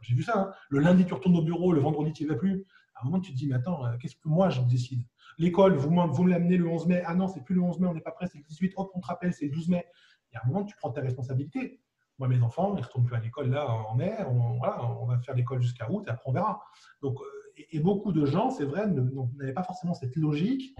J'ai 0.01 0.13
vu 0.13 0.21
ça. 0.21 0.37
Hein. 0.37 0.51
Le 0.69 0.81
lundi, 0.81 1.03
tu 1.03 1.15
retournes 1.15 1.37
au 1.37 1.43
bureau, 1.43 1.73
le 1.73 1.81
vendredi, 1.81 2.13
tu 2.13 2.23
ne 2.25 2.29
vas 2.29 2.35
plus. 2.35 2.63
À 2.93 3.01
un 3.01 3.05
moment, 3.05 3.19
tu 3.19 3.31
te 3.31 3.37
dis, 3.37 3.47
mais 3.47 3.55
attends, 3.55 3.83
euh, 3.87 3.97
qu'est-ce 3.99 4.17
que 4.17 4.29
moi, 4.29 4.49
je 4.49 4.61
décide? 4.61 5.01
L'école, 5.39 5.73
vous, 5.73 5.89
vous 5.89 6.23
me 6.23 6.29
l'amenez 6.29 6.57
le 6.57 6.67
11 6.67 6.85
mai. 6.85 7.01
Ah 7.07 7.15
non, 7.15 7.27
c'est 7.27 7.43
plus 7.43 7.55
le 7.55 7.61
11 7.61 7.79
mai, 7.79 7.87
on 7.87 7.95
n'est 7.95 8.01
pas 8.01 8.11
prêt, 8.11 8.27
c'est 8.31 8.37
le 8.37 8.43
18. 8.43 8.73
Hop, 8.77 8.91
on 8.93 8.99
te 8.99 9.07
rappelle, 9.07 9.33
c'est 9.33 9.45
le 9.45 9.51
12 9.51 9.69
mai. 9.69 9.83
Et 10.31 10.37
à 10.37 10.41
un 10.43 10.47
moment, 10.47 10.63
tu 10.63 10.75
prends 10.75 10.91
ta 10.91 11.01
responsabilité. 11.01 11.79
Moi, 12.19 12.27
mes 12.27 12.41
enfants, 12.41 12.73
ils 12.75 12.79
ne 12.79 12.83
retournent 12.83 13.05
plus 13.05 13.15
à 13.15 13.19
l'école 13.19 13.49
là 13.49 13.69
en 13.69 13.95
mai. 13.95 14.15
On, 14.27 14.57
voilà, 14.57 14.83
on 14.83 15.05
va 15.05 15.19
faire 15.19 15.35
l'école 15.35 15.61
jusqu'à 15.61 15.91
août 15.91 16.03
et 16.07 16.09
après, 16.09 16.29
on 16.29 16.33
verra. 16.33 16.61
Donc, 17.01 17.19
euh, 17.21 17.65
et, 17.71 17.79
beaucoup 17.79 18.11
de 18.11 18.25
gens, 18.25 18.49
c'est 18.49 18.65
vrai, 18.65 18.87
n'avaient 18.87 19.53
pas 19.53 19.63
forcément 19.63 19.93
cette 19.93 20.15
logique 20.15 20.75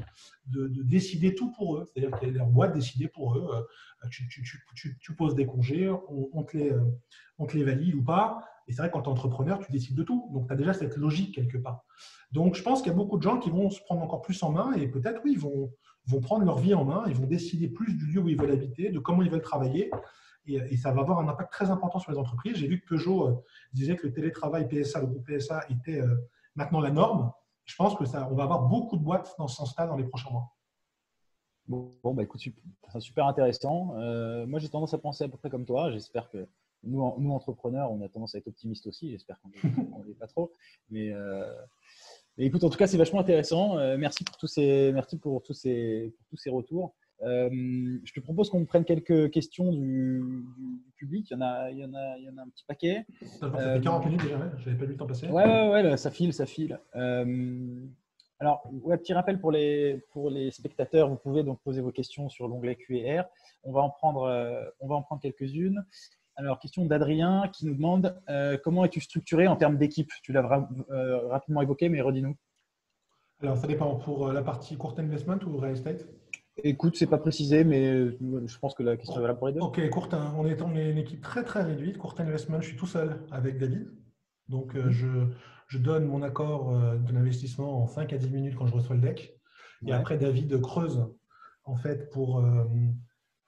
de, 0.47 0.67
décider 0.84 1.36
tout 1.36 1.52
pour 1.52 1.78
eux. 1.78 1.86
C'est-à-dire 1.86 2.17
que 2.19 2.26
leur 2.26 2.47
boîte 2.47 2.73
décidait 2.73 3.08
pour 3.08 3.36
eux. 3.36 3.47
Euh, 3.54 4.08
tu, 4.10 5.15
poses 5.15 5.36
des 5.36 5.45
congés, 5.45 5.91
on, 6.10 6.43
te 6.43 6.58
les, 6.58 6.71
on 7.39 7.45
te 7.45 7.58
les 7.58 7.63
valide 7.63 7.95
ou 7.95 8.04
pas. 8.04 8.43
Et 8.67 8.73
c'est 8.73 8.82
vrai, 8.82 8.91
quand 8.91 9.02
tu 9.02 9.10
es 9.10 9.12
entrepreneur, 9.12 9.60
tu 9.60 9.71
décides 9.71 9.95
de 9.95 10.04
tout. 10.04 10.30
Donc, 10.34 10.47
tu 10.47 10.54
as 10.54 10.58
déjà 10.58 10.73
cette 10.73 10.97
logique 10.97 11.36
quelque 11.36 11.58
part. 11.58 11.84
Donc, 12.32 12.56
je 12.56 12.62
pense 12.62 12.81
qu'il 12.81 12.92
y 12.92 12.96
a 12.96 12.98
beaucoup 12.98 13.17
de 13.17 13.23
gens 13.23 13.40
qui 13.40 13.50
vont 13.50 13.69
se 13.69 13.81
prendre 13.81 14.02
encore 14.02 14.21
plus 14.21 14.42
en 14.44 14.52
main 14.52 14.73
et 14.73 14.88
peut-être, 14.88 15.21
oui, 15.23 15.35
vont, 15.35 15.71
vont 16.06 16.19
prendre 16.19 16.46
leur 16.46 16.58
vie 16.58 16.73
en 16.73 16.83
main, 16.83 17.04
ils 17.08 17.15
vont 17.15 17.27
décider 17.27 17.69
plus 17.69 17.96
du 17.96 18.06
lieu 18.06 18.21
où 18.21 18.29
ils 18.29 18.40
veulent 18.40 18.52
habiter, 18.52 18.90
de 18.90 19.00
comment 19.00 19.21
ils 19.21 19.29
veulent 19.29 19.42
travailler. 19.42 19.90
Et, 20.48 20.77
ça 20.77 20.91
va 20.91 21.02
avoir 21.02 21.19
un 21.19 21.27
impact 21.27 21.52
très 21.52 21.69
important 21.69 22.00
sur 22.00 22.12
les 22.12 22.17
entreprises. 22.17 22.56
J'ai 22.56 22.67
vu 22.67 22.81
que 22.81 22.87
Peugeot 22.87 23.27
euh, 23.27 23.43
disait 23.73 23.95
que 23.95 24.08
le 24.08 24.13
télétravail 24.13 24.67
PSA, 24.67 25.02
le 25.02 25.08
groupe 25.08 25.27
PSA, 25.27 25.65
était 25.69 26.02
euh, 26.02 26.15
maintenant 26.56 26.79
la 26.79 26.91
norme. 26.91 27.31
Je 27.65 27.75
pense 27.75 27.95
que 27.95 28.06
ça, 28.06 28.27
on 28.31 28.35
va 28.35 28.43
avoir 28.43 28.63
beaucoup 28.63 28.98
de 28.98 29.04
boîtes 29.04 29.35
dans 29.37 29.48
ce 29.48 29.58
sens-là 29.58 29.87
dans 29.87 29.98
les 29.98 30.06
prochains 30.06 30.31
mois. 30.31 30.58
Bon, 31.67 31.91
bah 32.13 32.23
écoute, 32.23 32.41
c'est 32.41 33.00
super 33.02 33.27
intéressant. 33.27 33.93
Euh, 33.98 34.48
moi, 34.48 34.60
j'ai 34.60 34.69
tendance 34.69 34.93
à 34.93 34.98
penser 34.98 35.25
à 35.25 35.27
peu 35.27 35.35
près 35.35 35.50
comme 35.50 35.65
toi. 35.65 35.91
J'espère 35.91 36.29
que 36.29 36.48
nous, 36.83 37.13
nous, 37.19 37.31
entrepreneurs, 37.31 37.91
on 37.91 38.02
a 38.02 38.08
tendance 38.08 38.35
à 38.35 38.37
être 38.37 38.48
optimistes 38.48 38.87
aussi. 38.87 39.12
J'espère 39.12 39.37
qu'on 39.41 39.50
n'est 40.06 40.13
pas 40.19 40.27
trop. 40.27 40.54
Euh, 40.93 41.54
mais, 42.37 42.45
écoute, 42.45 42.63
en 42.63 42.69
tout 42.69 42.77
cas, 42.77 42.87
c'est 42.87 42.98
vachement 42.98 43.19
intéressant. 43.19 43.77
Euh, 43.77 43.98
merci 43.98 44.23
pour 44.23 44.37
tous 44.37 44.48
ces, 44.48 44.91
merci 44.93 45.17
pour 45.17 45.43
tous 45.43 45.54
ces, 45.54 46.13
pour 46.17 46.27
tous 46.29 46.37
ces 46.37 46.50
retours. 46.50 46.95
Je 47.21 48.13
te 48.13 48.19
propose 48.19 48.49
qu'on 48.49 48.65
prenne 48.65 48.85
quelques 48.85 49.31
questions 49.31 49.71
du, 49.71 50.23
public. 50.97 51.29
Il 51.29 51.33
y 51.33 51.37
en 51.37 51.41
a, 51.41 51.69
il 51.69 51.77
y 51.77 51.85
en 51.85 51.93
a, 51.93 52.17
il 52.17 52.23
y 52.23 52.29
en 52.29 52.37
a 52.37 52.41
un 52.41 52.49
petit 52.49 52.65
paquet. 52.67 53.05
Ça 53.39 53.51
fait 53.51 53.81
40 53.81 54.05
minutes 54.05 54.23
déjà, 54.23 54.39
j'avais 54.57 54.77
pas 54.77 54.85
vu 54.85 54.91
le 54.93 54.97
temps 54.97 55.07
passer. 55.07 55.27
Ouais, 55.27 55.45
ouais, 55.45 55.83
ouais, 55.83 55.97
ça 55.97 56.11
file, 56.11 56.33
ça 56.33 56.45
file. 56.45 56.79
alors, 58.39 58.63
ouais, 58.83 58.97
petit 58.97 59.13
rappel 59.13 59.39
pour 59.39 59.51
les, 59.51 60.03
pour 60.11 60.29
les 60.29 60.51
spectateurs, 60.51 61.09
vous 61.09 61.17
pouvez 61.17 61.43
donc 61.43 61.59
poser 61.61 61.81
vos 61.81 61.91
questions 61.91 62.29
sur 62.29 62.47
l'onglet 62.47 62.75
Q&R. 62.75 63.25
On 63.63 63.71
va 63.71 63.81
en 63.81 63.89
prendre, 63.89 64.73
on 64.79 64.87
va 64.87 64.95
en 64.95 65.03
prendre 65.03 65.21
quelques-unes. 65.21 65.85
Alors, 66.35 66.59
question 66.59 66.85
d'Adrien 66.85 67.49
qui 67.51 67.65
nous 67.65 67.73
demande 67.73 68.19
comment 68.63 68.85
es-tu 68.85 69.01
structuré 69.01 69.47
en 69.47 69.55
termes 69.55 69.77
d'équipe? 69.77 70.11
Tu 70.23 70.33
l'as 70.33 70.67
rapidement 71.29 71.61
évoqué, 71.61 71.89
mais 71.89 72.01
redis-nous. 72.01 72.35
Alors, 73.41 73.57
ça 73.57 73.67
dépend 73.67 73.95
pour 73.95 74.31
la 74.31 74.41
partie 74.41 74.77
court 74.77 74.95
investment 74.97 75.39
ou 75.45 75.57
real 75.57 75.73
estate? 75.73 76.07
Écoute, 76.63 76.95
c'est 76.97 77.08
pas 77.08 77.17
précisé, 77.19 77.63
mais 77.63 77.85
euh, 77.87 78.17
je 78.45 78.58
pense 78.58 78.73
que 78.73 78.81
la 78.81 78.97
question 78.97 79.17
est 79.17 79.21
valable 79.21 79.37
pour 79.37 79.47
les 79.47 79.53
deux. 79.53 79.60
Ok, 79.60 79.87
court, 79.89 80.10
on 80.35 80.45
est, 80.47 80.60
une 80.60 80.97
équipe 80.97 81.21
très 81.21 81.43
très 81.43 81.62
réduite. 81.62 81.97
Court 81.97 82.15
investment, 82.17 82.62
je 82.62 82.67
suis 82.69 82.77
tout 82.77 82.87
seul 82.87 83.19
avec 83.31 83.58
David. 83.60 83.91
Donc, 84.49 84.75
euh, 84.75 84.85
mhm. 84.85 85.33
je, 85.67 85.77
donne 85.77 86.05
mon 86.05 86.23
accord 86.23 86.75
euh, 86.75 86.95
de 86.95 87.13
l'investissement 87.13 87.83
en 87.83 87.87
5 87.87 88.12
à 88.12 88.17
10 88.17 88.29
minutes 88.31 88.55
quand 88.55 88.65
je 88.65 88.73
reçois 88.73 88.95
le 88.95 89.01
deck. 89.01 89.39
Et 89.85 89.93
après, 89.93 90.17
David 90.17 90.60
creuse 90.60 91.05
en 91.63 91.75
fait 91.75 92.10
pour. 92.10 92.43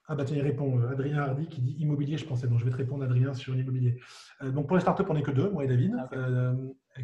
ah 0.06 0.14
bah 0.14 0.24
tiens, 0.24 0.36
il 0.36 0.42
répond 0.42 0.80
Adrien 0.88 1.18
Hardy 1.18 1.48
qui 1.48 1.60
dit 1.60 1.72
immobilier, 1.80 2.16
je 2.16 2.26
pensais. 2.26 2.46
Donc, 2.46 2.60
je 2.60 2.64
vais 2.64 2.70
te 2.70 2.76
répondre, 2.76 3.02
Adrien, 3.02 3.34
sur 3.34 3.54
l'immobilier. 3.54 3.98
donc, 4.40 4.68
pour 4.68 4.76
les 4.76 4.82
startups, 4.82 5.02
on 5.08 5.14
n'est 5.14 5.22
que 5.22 5.32
deux, 5.32 5.50
moi 5.50 5.64
et 5.64 5.66
David, 5.66 5.96
ah, 6.12 6.54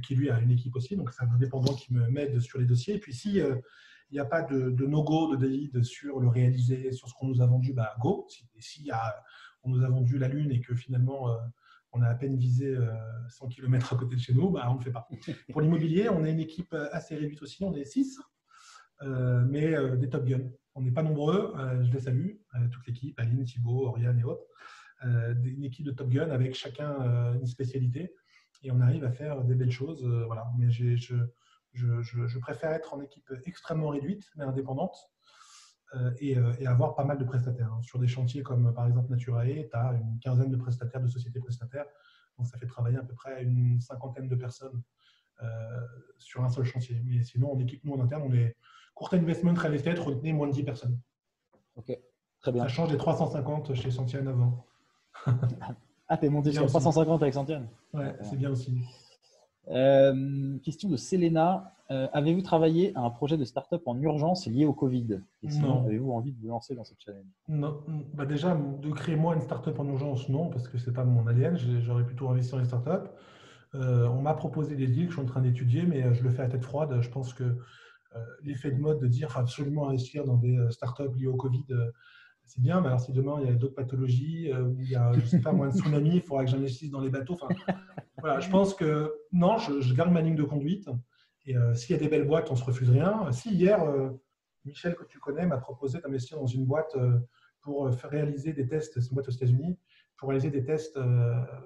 qui 0.06 0.14
lui 0.14 0.30
a 0.30 0.38
une 0.38 0.52
équipe 0.52 0.76
aussi. 0.76 0.94
Donc, 0.94 1.10
c'est 1.12 1.24
un 1.24 1.30
indépendant 1.30 1.74
qui 1.74 1.92
me 1.92 2.08
m'aide 2.08 2.38
sur 2.38 2.60
les 2.60 2.66
dossiers. 2.66 2.94
Et 2.94 2.98
puis, 3.00 3.12
si 3.12 3.40
il 4.10 4.14
n'y 4.14 4.20
a 4.20 4.24
pas 4.24 4.42
de, 4.42 4.86
no-go 4.86 5.34
de 5.34 5.40
David 5.40 5.82
sur 5.82 6.20
le 6.20 6.28
réaliser, 6.28 6.92
sur 6.92 7.08
ce 7.08 7.14
qu'on 7.14 7.26
nous 7.26 7.42
a 7.42 7.46
vendu, 7.46 7.72
bah 7.72 7.94
go. 8.00 8.26
Si, 8.28 8.46
si 8.58 8.90
on 9.66 9.70
nous 9.70 9.82
a 9.82 9.88
vendu 9.88 10.18
la 10.18 10.28
Lune 10.28 10.52
et 10.52 10.60
que 10.60 10.74
finalement 10.74 11.30
euh, 11.30 11.36
on 11.92 12.02
a 12.02 12.08
à 12.08 12.14
peine 12.14 12.36
visé 12.36 12.76
100 13.28 13.46
euh, 13.46 13.48
km 13.48 13.94
à 13.94 13.96
côté 13.96 14.14
de 14.16 14.20
chez 14.20 14.34
nous, 14.34 14.50
bah, 14.50 14.66
on 14.68 14.74
ne 14.74 14.78
le 14.78 14.84
fait 14.84 14.92
pas. 14.92 15.08
Pour 15.52 15.60
l'immobilier, 15.60 16.08
on 16.08 16.24
est 16.24 16.30
une 16.30 16.40
équipe 16.40 16.74
assez 16.92 17.16
réduite 17.16 17.42
aussi, 17.42 17.64
on 17.64 17.74
est 17.74 17.84
6, 17.84 18.20
euh, 19.02 19.44
mais 19.48 19.74
des 19.96 20.08
Top 20.08 20.24
Gun. 20.24 20.48
On 20.74 20.82
n'est 20.82 20.92
pas 20.92 21.02
nombreux, 21.02 21.54
je 21.82 21.90
les 21.90 22.00
salue, 22.00 22.32
toute 22.70 22.86
l'équipe, 22.86 23.18
Aline, 23.18 23.44
Thibault, 23.44 23.86
Oriane 23.86 24.18
et 24.18 24.24
autres. 24.24 24.44
une 25.02 25.64
équipe 25.64 25.86
de 25.86 25.90
Top 25.90 26.10
Gun 26.10 26.28
avec 26.28 26.54
chacun 26.54 27.32
une 27.32 27.46
spécialité 27.46 28.14
et 28.62 28.70
on 28.70 28.80
arrive 28.80 29.04
à 29.04 29.10
faire 29.10 29.42
des 29.42 29.54
belles 29.54 29.70
choses. 29.70 30.04
voilà. 30.26 30.46
Mais 30.58 30.70
je, 30.70 31.14
je, 31.76 32.38
préfère 32.38 32.72
être 32.72 32.94
en 32.94 33.00
équipe 33.00 33.32
extrêmement 33.44 33.88
réduite, 33.88 34.30
mais 34.36 34.44
indépendante, 34.44 34.96
euh, 35.94 36.10
euh, 36.22 36.54
et, 36.58 36.66
avoir 36.66 36.94
pas 36.94 37.04
mal 37.04 37.18
de 37.18 37.24
prestataires. 37.24 37.72
Hein. 37.72 37.82
Sur 37.82 37.98
des 37.98 38.08
chantiers 38.08 38.42
comme 38.42 38.72
par 38.74 38.86
exemple 38.86 39.10
Naturae, 39.10 39.68
tu 39.70 39.76
as 39.76 39.92
une 39.92 40.18
quinzaine 40.20 40.50
de 40.50 40.56
prestataires, 40.56 41.00
de 41.00 41.08
sociétés 41.08 41.40
prestataires. 41.40 41.86
Donc 42.38 42.46
ça 42.46 42.58
fait 42.58 42.66
travailler 42.66 42.98
à 42.98 43.02
peu 43.02 43.14
près 43.14 43.42
une 43.42 43.80
cinquantaine 43.80 44.28
de 44.28 44.34
personnes 44.34 44.82
euh, 45.42 45.46
sur 46.18 46.42
un 46.44 46.48
seul 46.48 46.64
chantier. 46.64 47.00
Mais 47.04 47.22
sinon, 47.22 47.52
en 47.52 47.58
équipe, 47.60 47.84
nous 47.84 47.94
en 47.94 48.00
interne, 48.00 48.22
on 48.26 48.32
est 48.34 48.56
court 48.94 49.12
investment, 49.12 49.54
real 49.54 49.74
estate, 49.74 49.98
retenez 49.98 50.32
moins 50.32 50.48
de 50.48 50.52
10 50.52 50.64
personnes. 50.64 50.98
Ok, 51.76 51.96
très 52.40 52.52
bien. 52.52 52.62
Ça 52.62 52.68
change 52.68 52.90
des 52.90 52.96
350 52.96 53.74
chez 53.74 53.90
Santiane 53.90 54.28
avant. 54.28 54.66
ah, 56.08 56.16
t'es 56.16 56.28
monté 56.28 56.52
sur 56.52 56.66
350 56.66 57.22
avec 57.22 57.34
Santiane 57.34 57.68
Ouais, 57.92 58.14
c'est 58.22 58.36
bien 58.36 58.50
aussi. 58.50 58.82
Euh, 59.68 60.58
question 60.58 60.88
de 60.88 60.96
Selena. 60.96 61.72
Euh, 61.90 62.08
avez-vous 62.12 62.42
travaillé 62.42 62.92
à 62.96 63.00
un 63.00 63.10
projet 63.10 63.36
de 63.36 63.44
start-up 63.44 63.82
en 63.86 64.00
urgence 64.00 64.46
lié 64.46 64.64
au 64.64 64.72
Covid? 64.72 65.20
Et 65.42 65.50
sinon, 65.50 65.84
avez-vous 65.84 66.10
envie 66.10 66.32
de 66.32 66.40
vous 66.40 66.48
lancer 66.48 66.74
dans 66.74 66.84
cette 66.84 67.00
challenge? 67.00 67.26
Non. 67.48 67.80
Bah 68.14 68.26
déjà, 68.26 68.56
de 68.56 68.90
créer 68.90 69.16
moi 69.16 69.34
une 69.34 69.40
start-up 69.40 69.78
en 69.78 69.86
urgence, 69.86 70.28
non, 70.28 70.48
parce 70.48 70.68
que 70.68 70.78
ce 70.78 70.88
n'est 70.88 70.94
pas 70.94 71.04
mon 71.04 71.26
ADN. 71.26 71.56
J'aurais 71.80 72.04
plutôt 72.04 72.28
investi 72.28 72.52
dans 72.52 72.58
les 72.58 72.64
start-up. 72.64 73.08
Euh, 73.74 74.08
on 74.08 74.22
m'a 74.22 74.34
proposé 74.34 74.74
des 74.74 74.86
deals 74.86 75.06
que 75.06 75.10
je 75.10 75.16
suis 75.18 75.22
en 75.22 75.30
train 75.30 75.42
d'étudier, 75.42 75.82
mais 75.82 76.12
je 76.14 76.22
le 76.22 76.30
fais 76.30 76.42
à 76.42 76.48
tête 76.48 76.64
froide. 76.64 77.00
Je 77.00 77.08
pense 77.08 77.32
que 77.32 77.56
l'effet 78.42 78.70
de 78.70 78.80
mode 78.80 78.98
de 78.98 79.06
dire 79.06 79.30
faut 79.30 79.40
absolument 79.40 79.88
investir 79.88 80.24
dans 80.24 80.38
des 80.38 80.58
start-up 80.70 81.14
liées 81.14 81.26
au 81.26 81.36
Covid, 81.36 81.66
c'est 82.46 82.62
bien, 82.62 82.80
mais 82.80 82.86
alors 82.86 83.00
si 83.00 83.12
demain 83.12 83.38
il 83.42 83.48
y 83.48 83.50
a 83.50 83.54
d'autres 83.54 83.74
pathologies, 83.74 84.52
ou 84.52 84.80
il 84.80 84.90
y 84.90 84.96
a, 84.96 85.12
je 85.12 85.26
sais 85.26 85.40
pas, 85.40 85.52
moins 85.52 85.68
de 85.68 85.76
tsunami, 85.76 86.16
il 86.16 86.22
faudra 86.22 86.44
que 86.44 86.50
j'investisse 86.50 86.90
dans 86.90 87.00
les 87.00 87.10
bateaux. 87.10 87.36
Voilà, 88.18 88.40
je 88.40 88.48
pense 88.50 88.74
que 88.74 89.14
non, 89.32 89.58
je, 89.58 89.94
garde 89.94 90.10
ma 90.10 90.22
ligne 90.22 90.36
de 90.36 90.42
conduite. 90.42 90.88
Et 91.44 91.56
euh, 91.56 91.74
s'il 91.74 91.94
y 91.94 91.98
a 91.98 92.02
des 92.02 92.08
belles 92.08 92.26
boîtes, 92.26 92.50
on 92.50 92.56
se 92.56 92.64
refuse 92.64 92.90
rien. 92.90 93.30
Si 93.30 93.50
hier, 93.50 93.82
euh, 93.82 94.10
Michel, 94.64 94.96
que 94.96 95.04
tu 95.04 95.18
connais, 95.18 95.46
m'a 95.46 95.58
proposé 95.58 96.00
d'investir 96.00 96.38
dans 96.38 96.46
une 96.46 96.64
boîte 96.64 96.96
euh, 96.96 97.18
pour 97.60 97.88
réaliser 98.04 98.52
des 98.52 98.66
tests, 98.66 99.00
c'est 99.00 99.08
une 99.10 99.14
boîte 99.14 99.28
aux 99.28 99.32
États-Unis, 99.32 99.78
pour 100.16 100.30
réaliser 100.30 100.50
des 100.50 100.64
tests 100.64 100.98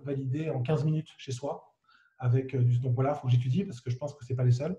validés 0.03 0.51
en 0.51 0.63
15 0.63 0.85
minutes 0.85 1.09
chez 1.19 1.31
soi. 1.31 1.75
Avec, 2.19 2.57
donc 2.81 2.95
voilà, 2.95 3.13
il 3.13 3.21
faut 3.21 3.27
que 3.29 3.33
j'étudie 3.33 3.65
parce 3.65 3.81
que 3.81 3.91
je 3.91 3.97
pense 3.97 4.15
que 4.15 4.25
ce 4.25 4.33
n'est 4.33 4.37
pas 4.37 4.45
les 4.45 4.53
seuls. 4.53 4.77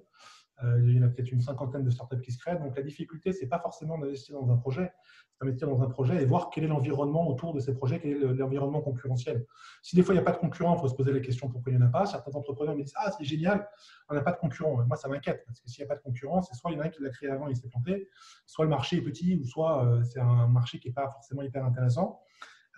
Euh, 0.64 0.80
il 0.84 0.96
y 0.96 1.00
en 1.00 1.04
a 1.04 1.08
peut-être 1.08 1.32
une 1.32 1.42
cinquantaine 1.42 1.84
de 1.84 1.90
startups 1.90 2.22
qui 2.22 2.32
se 2.32 2.38
créent. 2.38 2.58
Donc 2.58 2.76
la 2.76 2.84
difficulté, 2.84 3.34
ce 3.34 3.42
n'est 3.42 3.48
pas 3.48 3.60
forcément 3.60 3.98
d'investir 3.98 4.40
dans 4.40 4.52
un 4.52 4.58
projet, 4.58 4.92
c'est 5.32 5.44
d'investir 5.44 5.68
dans 5.68 5.82
un 5.82 5.90
projet 5.90 6.22
et 6.22 6.26
voir 6.26 6.50
quel 6.50 6.66
est 6.66 6.68
l'environnement 6.68 7.28
autour 7.28 7.54
de 7.54 7.60
ces 7.60 7.74
projets, 7.74 8.00
quel 8.00 8.12
est 8.12 8.20
l'environnement 8.20 8.82
concurrentiel. 8.82 9.46
Si 9.82 9.96
des 9.96 10.04
fois 10.04 10.14
il 10.14 10.18
n'y 10.18 10.22
a 10.22 10.26
pas 10.26 10.34
de 10.34 10.38
concurrent, 10.38 10.76
il 10.76 10.80
faut 10.80 10.88
se 10.88 10.96
poser 10.96 11.12
la 11.12 11.20
question 11.20 11.50
pourquoi 11.50 11.72
il 11.72 11.78
n'y 11.78 11.84
en 11.84 11.88
a 11.88 11.90
pas? 11.90 12.06
Certains 12.06 12.32
entrepreneurs 12.32 12.76
me 12.76 12.84
disent 12.84 12.94
Ah, 12.96 13.12
c'est 13.12 13.24
génial, 13.24 13.68
on 14.10 14.14
n'a 14.14 14.22
pas 14.22 14.34
de 14.34 14.38
concurrent. 14.38 14.84
Moi, 14.86 14.98
ça 14.98 15.08
m'inquiète 15.08 15.44
parce 15.46 15.60
que 15.60 15.70
s'il 15.70 15.84
n'y 15.84 15.86
a 15.86 15.94
pas 15.94 15.98
de 15.98 16.04
concurrent, 16.04 16.42
c'est 16.42 16.56
soit 16.56 16.72
il 16.72 16.78
y 16.78 16.80
en 16.80 16.84
a 16.84 16.90
qui 16.90 17.02
l'a 17.02 17.10
créé 17.10 17.30
avant 17.30 17.48
et 17.48 17.52
il 17.52 17.56
s'est 17.56 17.68
planté, 17.68 18.10
soit 18.46 18.66
le 18.66 18.70
marché 18.70 18.98
est 18.98 19.02
petit, 19.02 19.36
ou 19.36 19.46
soit 19.46 19.86
euh, 19.86 20.04
c'est 20.04 20.20
un 20.20 20.48
marché 20.48 20.80
qui 20.80 20.90
n'est 20.90 20.94
pas 20.94 21.10
forcément 21.10 21.42
hyper 21.42 21.66
intéressant. 21.66 22.22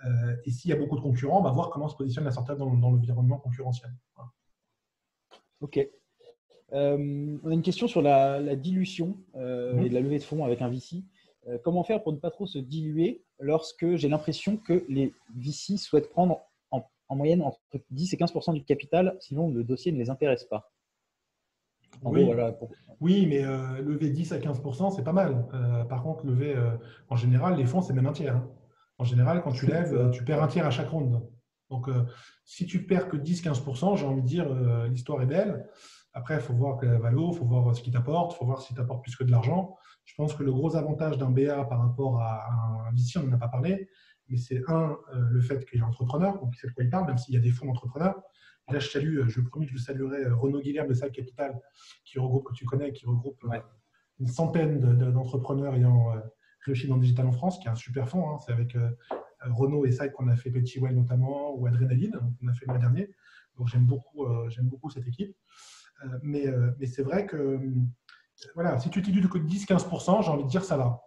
Euh, 0.05 0.36
et 0.45 0.51
s'il 0.51 0.69
y 0.69 0.73
a 0.73 0.77
beaucoup 0.77 0.95
de 0.95 1.01
concurrents, 1.01 1.39
on 1.39 1.43
va 1.43 1.51
voir 1.51 1.69
comment 1.69 1.88
se 1.88 1.95
positionne 1.95 2.25
la 2.25 2.31
startup 2.31 2.57
dans 2.57 2.69
l'environnement 2.69 3.38
concurrentiel. 3.38 3.93
Ok, 5.61 5.79
euh, 6.74 7.38
on 7.43 7.51
a 7.51 7.53
une 7.53 7.61
question 7.61 7.88
sur 7.88 8.01
la, 8.01 8.55
dilution 8.55 9.17
euh, 9.36 9.80
et 9.80 9.89
la 9.89 9.99
levée 9.99 10.17
de 10.17 10.24
fonds 10.24 10.43
avec 10.43 10.61
un 10.61 10.69
VC. 10.69 11.03
Euh, 11.47 11.57
comment 11.63 11.84
faire 11.84 12.01
pour 12.01 12.13
ne 12.13 12.17
pas 12.17 12.32
trop 12.32 12.47
se 12.47 12.57
diluer 12.57 13.24
lorsque 13.39 13.95
j'ai 13.95 14.09
l'impression 14.09 14.57
que 14.57 14.84
les 14.88 15.13
VC 15.36 15.78
souhaitent 15.78 16.09
prendre 16.09 16.39
en, 16.71 17.15
moyenne 17.15 17.43
entre 17.43 17.59
10 17.91 18.13
et 18.13 18.17
15% 18.17 18.53
du 18.55 18.63
capital, 18.63 19.17
sinon 19.19 19.51
le 19.51 19.63
dossier 19.63 19.91
ne 19.91 19.99
les 19.99 20.09
intéresse 20.09 20.45
pas? 20.45 20.71
Oui. 22.01 22.28
oui, 23.01 23.28
mais 23.28 23.43
lever 23.84 24.09
10 24.09 24.32
à 24.32 24.39
15% 24.39 24.95
c'est 24.95 25.03
pas 25.03 25.13
mal. 25.13 25.45
par 25.88 26.01
contre, 26.01 26.26
lever, 26.26 26.55
en 27.09 27.15
général, 27.15 27.55
les 27.55 27.67
fonds, 27.67 27.84
c'est 27.84 27.93
même 27.93 28.07
un 28.07 28.13
tiers. 28.13 28.38
Hein. 28.38 28.49
En 28.97 29.03
général, 29.03 29.43
quand 29.43 29.51
tu 29.51 29.67
lèves, 29.67 30.09
tu 30.09 30.24
perds 30.24 30.41
un 30.41 30.47
tiers 30.47 30.65
à 30.65 30.71
chaque 30.71 30.89
ronde. 30.89 31.21
Donc, 31.69 31.88
si 32.45 32.65
tu 32.65 32.88
perds 32.88 33.09
que 33.09 33.17
10-15%, 33.17 33.95
j'ai 33.95 34.05
envie 34.07 34.24
de 34.24 34.28
dire, 34.28 34.51
l'histoire 34.89 35.21
est 35.21 35.28
belle. 35.28 35.69
Après, 36.14 36.36
il 36.36 36.41
faut 36.41 36.53
voir 36.53 36.84
est 36.84 36.88
la 36.88 36.99
valeur, 36.99 37.30
il 37.32 37.38
faut 37.38 37.45
voir 37.45 37.76
ce 37.76 37.82
qu'il 37.82 37.91
t'apporte, 37.91 38.34
il 38.34 38.38
faut 38.38 38.45
voir 38.45 38.61
si 38.61 38.74
t'apporte 38.76 39.01
plus 39.01 39.16
que 39.16 39.24
de 39.24 39.32
l'argent. 39.32 39.76
Je 40.05 40.14
pense 40.16 40.34
que 40.36 40.43
le 40.43 40.51
gros 40.51 40.76
avantage 40.76 41.18
d'un 41.18 41.32
BA 41.32 41.64
par 41.66 41.80
rapport 41.80 42.22
à 42.22 42.51
un 42.51 42.91
VC, 42.91 43.18
on 43.18 43.24
n'en 43.24 43.34
a 43.34 43.38
pas 43.38 43.47
parlé, 43.47 43.88
mais 44.30 44.38
c'est 44.38 44.61
un, 44.68 44.97
euh, 45.14 45.28
le 45.32 45.41
fait 45.41 45.66
qu'il 45.66 45.80
est 45.80 45.84
entrepreneur, 45.84 46.39
donc 46.39 46.53
il 46.55 46.59
sait 46.59 46.68
de 46.68 46.74
quoi 46.74 46.84
il 46.84 46.89
parle, 46.89 47.07
même 47.07 47.18
s'il 47.18 47.34
y 47.34 47.38
a 47.38 47.41
des 47.41 47.51
fonds 47.51 47.66
d'entrepreneurs. 47.66 48.22
là, 48.70 48.80
je 48.80 48.89
salue, 48.89 49.20
euh, 49.20 49.28
je 49.28 49.41
promis 49.41 49.66
que 49.66 49.74
je 49.74 49.78
saluerai 49.78 50.26
euh, 50.26 50.36
Renaud 50.36 50.61
Guilherme 50.61 50.88
de 50.88 50.93
Salle 50.93 51.11
Capital, 51.11 51.59
qui 52.05 52.20
regroupe, 52.20 52.47
que 52.47 52.53
tu 52.53 52.66
connais, 52.66 52.91
qui 52.93 53.05
regroupe 53.05 53.43
une 54.20 54.28
centaine 54.28 54.80
d'entrepreneurs 55.11 55.76
ayant 55.76 56.14
réussi 56.66 56.88
dans 56.88 56.95
le 56.95 57.01
digital 57.01 57.26
en 57.26 57.32
France, 57.32 57.59
qui 57.59 57.68
est 57.68 57.72
un 57.72 57.76
super 57.76 58.07
fonds. 58.07 58.30
Hein. 58.30 58.38
c'est 58.45 58.53
avec 58.53 58.78
Renaud 59.41 59.86
et 59.86 59.91
Side 59.91 60.11
qu'on 60.14 60.28
a 60.30 60.36
fait 60.36 60.51
Petit 60.51 60.80
Well 60.80 60.95
notamment, 60.95 61.55
ou 61.55 61.66
Adrénaline, 61.66 62.18
qu'on 62.39 62.47
a 62.47 62.53
fait 62.53 62.66
le 62.68 62.74
mois 62.74 62.80
dernier. 62.80 63.09
Donc 63.57 63.68
j'aime 63.68 63.86
beaucoup, 63.86 64.26
j'aime 64.49 64.68
beaucoup 64.68 64.89
cette 64.89 65.07
équipe. 65.07 65.36
Euh, 66.04 66.20
mais, 66.22 66.47
euh, 66.47 66.72
mais 66.80 66.86
c'est 66.86 67.04
vrai 67.04 67.26
que 67.26 67.38
euh, 67.38 67.60
voilà, 68.56 68.80
si 68.80 68.89
tu 68.89 69.01
dilues 69.01 69.30
que 69.30 69.38
10-15%, 69.38 70.24
j'ai 70.24 70.30
envie 70.30 70.43
de 70.43 70.49
dire 70.49 70.64
ça 70.64 70.78
va. 70.78 71.01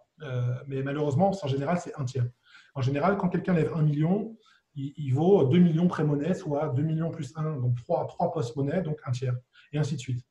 mais 0.67 0.83
malheureusement, 0.83 1.33
en 1.43 1.49
général, 1.49 1.79
c'est 1.79 1.95
un 1.99 2.05
tiers. 2.05 2.27
En 2.75 2.81
général, 2.81 3.17
quand 3.19 3.29
quelqu'un 3.29 3.55
lève 3.55 3.73
1 3.75 3.83
million, 3.83 4.37
il, 4.75 5.13
vaut 5.13 5.45
2 5.45 5.59
millions 5.59 5.89
pré-monnaie, 5.89 6.35
soit 6.35 6.69
2 6.69 6.83
millions 6.83 7.11
plus 7.11 7.33
1, 7.37 7.61
donc 7.61 7.77
3, 7.77 8.07
3 8.07 8.33
post-monnaie, 8.33 8.83
donc 8.83 8.99
un 9.05 9.11
tiers, 9.11 9.37
et 9.73 9.79
ainsi 9.79 9.97
de 9.97 10.01
suite. 10.01 10.25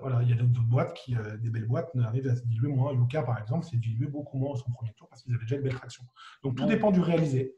voilà, 0.00 0.22
il 0.22 0.28
y 0.28 0.32
a 0.32 0.36
d'autres 0.36 0.66
boîtes 0.66 0.94
qui, 0.94 1.14
des 1.38 1.50
belles 1.50 1.66
boîtes, 1.66 1.90
arrivent 2.02 2.28
à 2.28 2.36
se 2.36 2.44
diluer 2.44 2.68
moins. 2.68 2.92
Yuka, 2.92 3.22
par 3.22 3.38
exemple, 3.38 3.64
s'est 3.64 3.76
dilué 3.78 4.06
beaucoup 4.06 4.36
moins 4.36 4.50
au 4.50 4.56
son 4.56 4.70
premier 4.72 4.92
tour 4.94 5.08
parce 5.08 5.22
qu'ils 5.22 5.34
avaient 5.34 5.44
déjà 5.44 5.56
une 5.56 5.62
belle 5.62 5.74
traction. 5.74 6.04
Donc 6.42 6.56
tout 6.56 6.66
dépend 6.66 6.90
du 6.90 7.00
réalisé. 7.00 7.54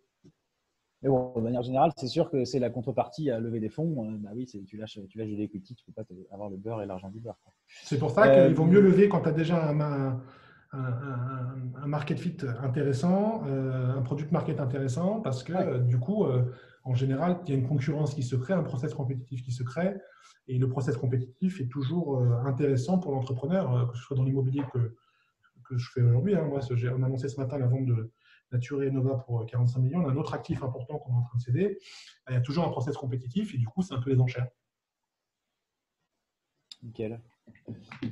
Mais 1.03 1.09
bon, 1.09 1.33
de 1.35 1.41
manière 1.41 1.63
générale, 1.63 1.91
c'est 1.97 2.07
sûr 2.07 2.31
que 2.31 2.45
c'est 2.45 2.61
la 2.61 2.71
contrepartie 2.71 3.31
à 3.31 3.41
lever 3.41 3.59
des 3.59 3.69
fonds. 3.69 4.05
Euh, 4.05 4.17
bah 4.19 4.31
oui, 4.35 4.47
tu 4.47 4.77
lâches, 4.77 5.01
tu 5.09 5.19
lâches 5.19 5.31
de 5.31 5.37
l'equity, 5.37 5.75
tu 5.75 5.85
ne 5.89 5.93
peux 5.93 6.03
pas 6.03 6.09
avoir 6.33 6.49
le 6.49 6.57
beurre 6.57 6.81
et 6.83 6.87
l'argent 6.87 7.11
du 7.11 7.19
beurre. 7.19 7.39
C'est 7.83 7.99
pour 7.99 8.11
ça 8.11 8.29
qu'il 8.29 8.55
vaut 8.55 8.65
mieux 8.65 8.79
euh, 8.79 8.83
lever 8.83 9.09
quand 9.09 9.23
tu 9.23 9.29
as 9.29 9.33
déjà 9.33 9.71
un, 9.71 10.21
un, 10.73 11.87
market 11.87 12.19
fit 12.19 12.37
intéressant, 12.63 13.43
euh, 13.47 13.97
un 13.97 14.03
produit 14.03 14.27
market 14.31 14.61
intéressant, 14.61 15.21
parce 15.21 15.43
que 15.43 15.79
du 15.81 15.99
coup, 15.99 16.25
en 16.85 16.95
général, 16.95 17.41
il 17.45 17.51
y 17.51 17.53
a 17.53 17.59
une 17.59 17.67
concurrence 17.67 18.15
qui 18.15 18.23
se 18.23 18.37
crée, 18.37 18.55
un 18.55 18.63
process 18.63 18.95
compétitif 18.95 19.43
qui 19.43 19.53
se 19.53 19.65
crée, 19.65 19.97
et 20.47 20.57
le 20.57 20.69
process 20.69 20.97
compétitif 20.97 21.61
est 21.61 21.69
toujours 21.69 22.23
intéressant 22.47 22.99
pour 22.99 23.13
l'entrepreneur, 23.13 23.91
que 23.91 23.99
ce 23.99 24.05
soit 24.05 24.17
dans 24.17 24.25
l'immobilier 24.25 24.63
que, 24.73 24.95
que 25.69 25.77
je 25.77 25.91
fais 25.91 26.03
aujourd'hui. 26.03 26.37
Hein. 26.37 26.45
Moi, 26.45 26.61
j'ai 26.75 26.89
annoncé 26.89 27.29
ce 27.29 27.41
matin 27.41 27.59
la 27.59 27.67
vente 27.67 27.87
de 27.87 28.11
Nature 28.53 28.83
et 28.83 28.91
Nova 28.91 29.17
pour 29.17 29.45
45 29.47 29.81
millions, 29.81 30.01
on 30.01 30.09
a 30.09 30.13
un 30.13 30.17
autre 30.17 30.35
actif 30.35 30.63
important 30.63 30.99
qu'on 30.99 31.13
est 31.13 31.17
en 31.17 31.23
train 31.23 31.39
de 31.39 31.43
céder. 31.43 31.79
Il 32.29 32.35
y 32.35 32.37
a 32.37 32.41
toujours 32.41 32.65
un 32.65 32.71
process 32.71 32.97
compétitif 32.97 33.55
et 33.55 33.59
du 33.59 33.67
coup, 33.67 33.83
c'est 33.83 33.95
un 33.95 34.01
peu 34.01 34.11
les 34.11 34.21
enchères. 34.21 34.49
Nickel. 36.83 37.21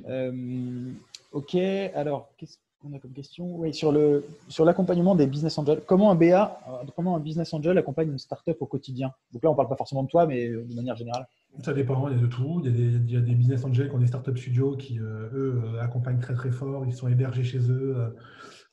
Euh, 0.07 0.91
ok, 1.31 1.55
alors, 1.55 2.29
qu'est-ce 2.37 2.57
qu'on 2.81 2.93
a 2.93 2.99
comme 2.99 3.13
question? 3.13 3.55
Oui, 3.57 3.73
sur 3.73 3.91
le 3.91 4.25
sur 4.47 4.65
l'accompagnement 4.65 5.15
des 5.15 5.27
business 5.27 5.57
angels. 5.57 5.81
Comment 5.85 6.11
un 6.11 6.15
BA, 6.15 6.61
euh, 6.67 6.85
comment 6.95 7.15
un 7.15 7.19
business 7.19 7.53
angel 7.53 7.77
accompagne 7.77 8.09
une 8.09 8.19
startup 8.19 8.61
au 8.61 8.65
quotidien? 8.65 9.13
Donc 9.33 9.43
là, 9.43 9.49
on 9.49 9.53
ne 9.53 9.57
parle 9.57 9.69
pas 9.69 9.75
forcément 9.75 10.03
de 10.03 10.07
toi, 10.07 10.25
mais 10.25 10.49
de 10.49 10.73
manière 10.73 10.95
générale. 10.95 11.27
Ça 11.63 11.73
dépend, 11.73 12.07
il 12.07 12.15
y 12.15 12.17
a 12.17 12.21
de 12.21 12.27
tout. 12.27 12.61
Il 12.63 12.71
y 12.71 12.73
a 12.73 12.77
des, 12.77 12.95
il 12.95 13.11
y 13.11 13.17
a 13.17 13.21
des 13.21 13.35
business 13.35 13.65
angels 13.65 13.89
qui 13.89 13.95
ont 13.95 13.99
des 13.99 14.07
startup 14.07 14.37
studios 14.37 14.77
qui, 14.77 14.99
euh, 14.99 15.29
eux, 15.33 15.79
accompagnent 15.81 16.19
très 16.19 16.33
très 16.33 16.51
fort. 16.51 16.85
Ils 16.85 16.93
sont 16.93 17.09
hébergés 17.09 17.43
chez 17.43 17.59
eux, 17.69 18.15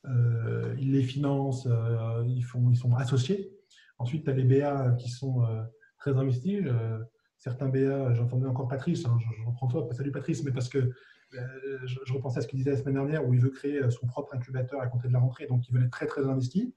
ils 0.04 0.92
les 0.92 1.02
financent, 1.02 1.68
ils, 2.26 2.42
font, 2.42 2.70
ils 2.70 2.76
sont 2.76 2.94
associés. 2.94 3.52
Ensuite, 3.98 4.24
tu 4.24 4.30
as 4.30 4.34
les 4.34 4.44
BA 4.44 4.92
qui 4.98 5.10
sont 5.10 5.42
très 5.98 6.16
investis 6.16 6.64
certains 7.38 7.68
BA, 7.68 8.14
j'entendais 8.14 8.46
encore 8.46 8.68
Patrice, 8.68 9.06
hein, 9.06 9.16
j'en 9.44 9.52
prends 9.52 9.68
toi, 9.68 9.88
salut 9.92 10.10
Patrice, 10.10 10.42
mais 10.42 10.50
parce 10.50 10.68
que 10.68 10.78
euh, 11.34 11.78
je, 11.84 12.12
repensais 12.12 12.38
à 12.38 12.42
ce 12.42 12.48
qu'il 12.48 12.58
disait 12.58 12.70
la 12.70 12.76
semaine 12.76 12.94
dernière 12.94 13.26
où 13.26 13.34
il 13.34 13.40
veut 13.40 13.50
créer 13.50 13.82
euh, 13.82 13.90
son 13.90 14.06
propre 14.06 14.34
incubateur 14.34 14.80
à 14.80 14.86
compter 14.86 15.08
de 15.08 15.12
la 15.12 15.20
rentrée, 15.20 15.46
donc 15.46 15.68
il 15.68 15.74
veut 15.74 15.84
être 15.84 15.90
très 15.90 16.06
très 16.06 16.26
investi. 16.26 16.74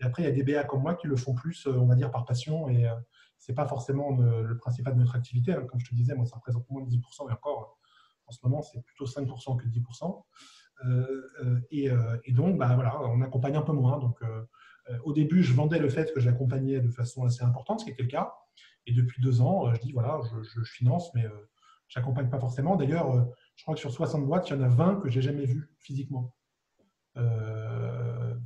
Et 0.00 0.04
après, 0.04 0.22
il 0.22 0.26
y 0.26 0.28
a 0.28 0.32
des 0.32 0.42
BA 0.42 0.64
comme 0.64 0.82
moi 0.82 0.94
qui 0.94 1.06
le 1.06 1.16
font 1.16 1.34
plus, 1.34 1.66
euh, 1.66 1.72
on 1.72 1.86
va 1.86 1.94
dire, 1.94 2.10
par 2.10 2.24
passion, 2.24 2.68
et 2.68 2.86
ce 3.38 3.50
n'est 3.50 3.54
pas 3.54 3.66
forcément 3.66 4.16
le, 4.16 4.56
principal 4.58 4.94
de 4.94 5.00
notre 5.00 5.16
activité. 5.16 5.54
Comme 5.68 5.80
je 5.80 5.88
te 5.88 5.94
disais, 5.94 6.14
moi, 6.14 6.26
ça 6.26 6.36
représente 6.36 6.68
moins 6.70 6.82
de 6.82 6.88
10%, 6.88 7.28
et 7.28 7.32
encore, 7.32 7.78
en 8.26 8.32
ce 8.32 8.38
moment, 8.42 8.62
c'est 8.62 8.82
plutôt 8.82 9.06
5% 9.06 9.56
que 9.56 9.66
10%. 9.66 10.24
Et, 11.70 11.90
et, 12.24 12.32
donc, 12.32 12.58
bah, 12.58 12.74
voilà, 12.74 13.00
on 13.02 13.20
accompagne 13.22 13.56
un 13.56 13.62
peu 13.62 13.72
moins. 13.72 13.98
Donc, 13.98 14.20
au 15.04 15.12
début, 15.12 15.42
je 15.42 15.54
vendais 15.54 15.78
le 15.78 15.88
fait 15.88 16.12
que 16.12 16.20
j'accompagnais 16.20 16.80
de 16.80 16.90
façon 16.90 17.24
assez 17.24 17.42
importante, 17.42 17.80
ce 17.80 17.84
qui 17.84 17.90
était 17.90 18.02
le 18.02 18.08
cas. 18.08 18.34
Et 18.86 18.92
depuis 18.92 19.22
deux 19.22 19.40
ans, 19.40 19.66
euh, 19.66 19.74
je 19.74 19.80
dis 19.80 19.92
voilà, 19.92 20.20
je, 20.42 20.62
finance, 20.64 21.12
mais 21.14 21.24
euh, 21.24 21.50
je 21.88 21.98
n'accompagne 21.98 22.28
pas 22.28 22.38
forcément. 22.38 22.76
D'ailleurs, 22.76 23.14
euh, 23.14 23.22
je 23.56 23.62
crois 23.62 23.74
que 23.74 23.80
sur 23.80 23.92
60 23.92 24.26
boîtes, 24.26 24.48
il 24.50 24.56
y 24.56 24.56
en 24.56 24.62
a 24.62 24.68
20 24.68 24.96
que 24.96 25.08
j'ai 25.08 25.22
jamais 25.22 25.46
vues 25.46 25.70
physiquement. 25.78 26.34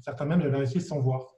certains 0.00 0.26
même, 0.26 0.40
j'avais 0.40 0.56
investi 0.56 0.80
sans 0.80 1.00
voir. 1.00 1.34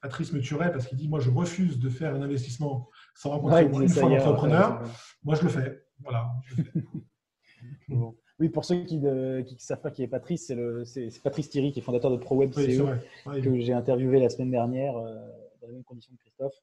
Patrice 0.00 0.32
me 0.32 0.40
tuerait 0.40 0.70
parce 0.70 0.86
qu'il 0.86 0.96
dit 0.96 1.08
Moi, 1.08 1.18
je 1.18 1.30
refuse 1.30 1.78
de 1.78 1.88
faire 1.88 2.14
un 2.14 2.22
investissement 2.22 2.88
sans 3.14 3.30
rencontrer 3.30 3.64
une 3.64 3.88
fois 3.88 4.08
l'entrepreneur. 4.08 4.82
Moi, 5.24 5.34
je 5.34 5.42
le 5.42 5.48
fais. 5.48 5.82
Voilà. 6.00 6.30
Oui, 8.40 8.48
pour 8.48 8.64
ceux 8.64 8.84
qui 8.84 8.98
ne 8.98 9.42
savent 9.58 9.80
pas 9.80 9.90
qui 9.90 10.02
est 10.02 10.08
Patrice, 10.08 10.52
c'est 10.84 11.22
Patrice 11.22 11.50
Thierry 11.50 11.72
qui 11.72 11.80
est 11.80 11.82
fondateur 11.82 12.10
de 12.10 12.16
ProWeb 12.16 12.52
oui, 12.56 12.78
e 12.78 13.40
que 13.40 13.58
j'ai 13.58 13.72
interviewé 13.72 14.20
la 14.20 14.28
semaine 14.28 14.50
dernière 14.50 14.94
dans 14.94 15.66
les 15.66 15.72
mêmes 15.72 15.84
conditions 15.84 16.12
que 16.14 16.22
Christophe. 16.22 16.54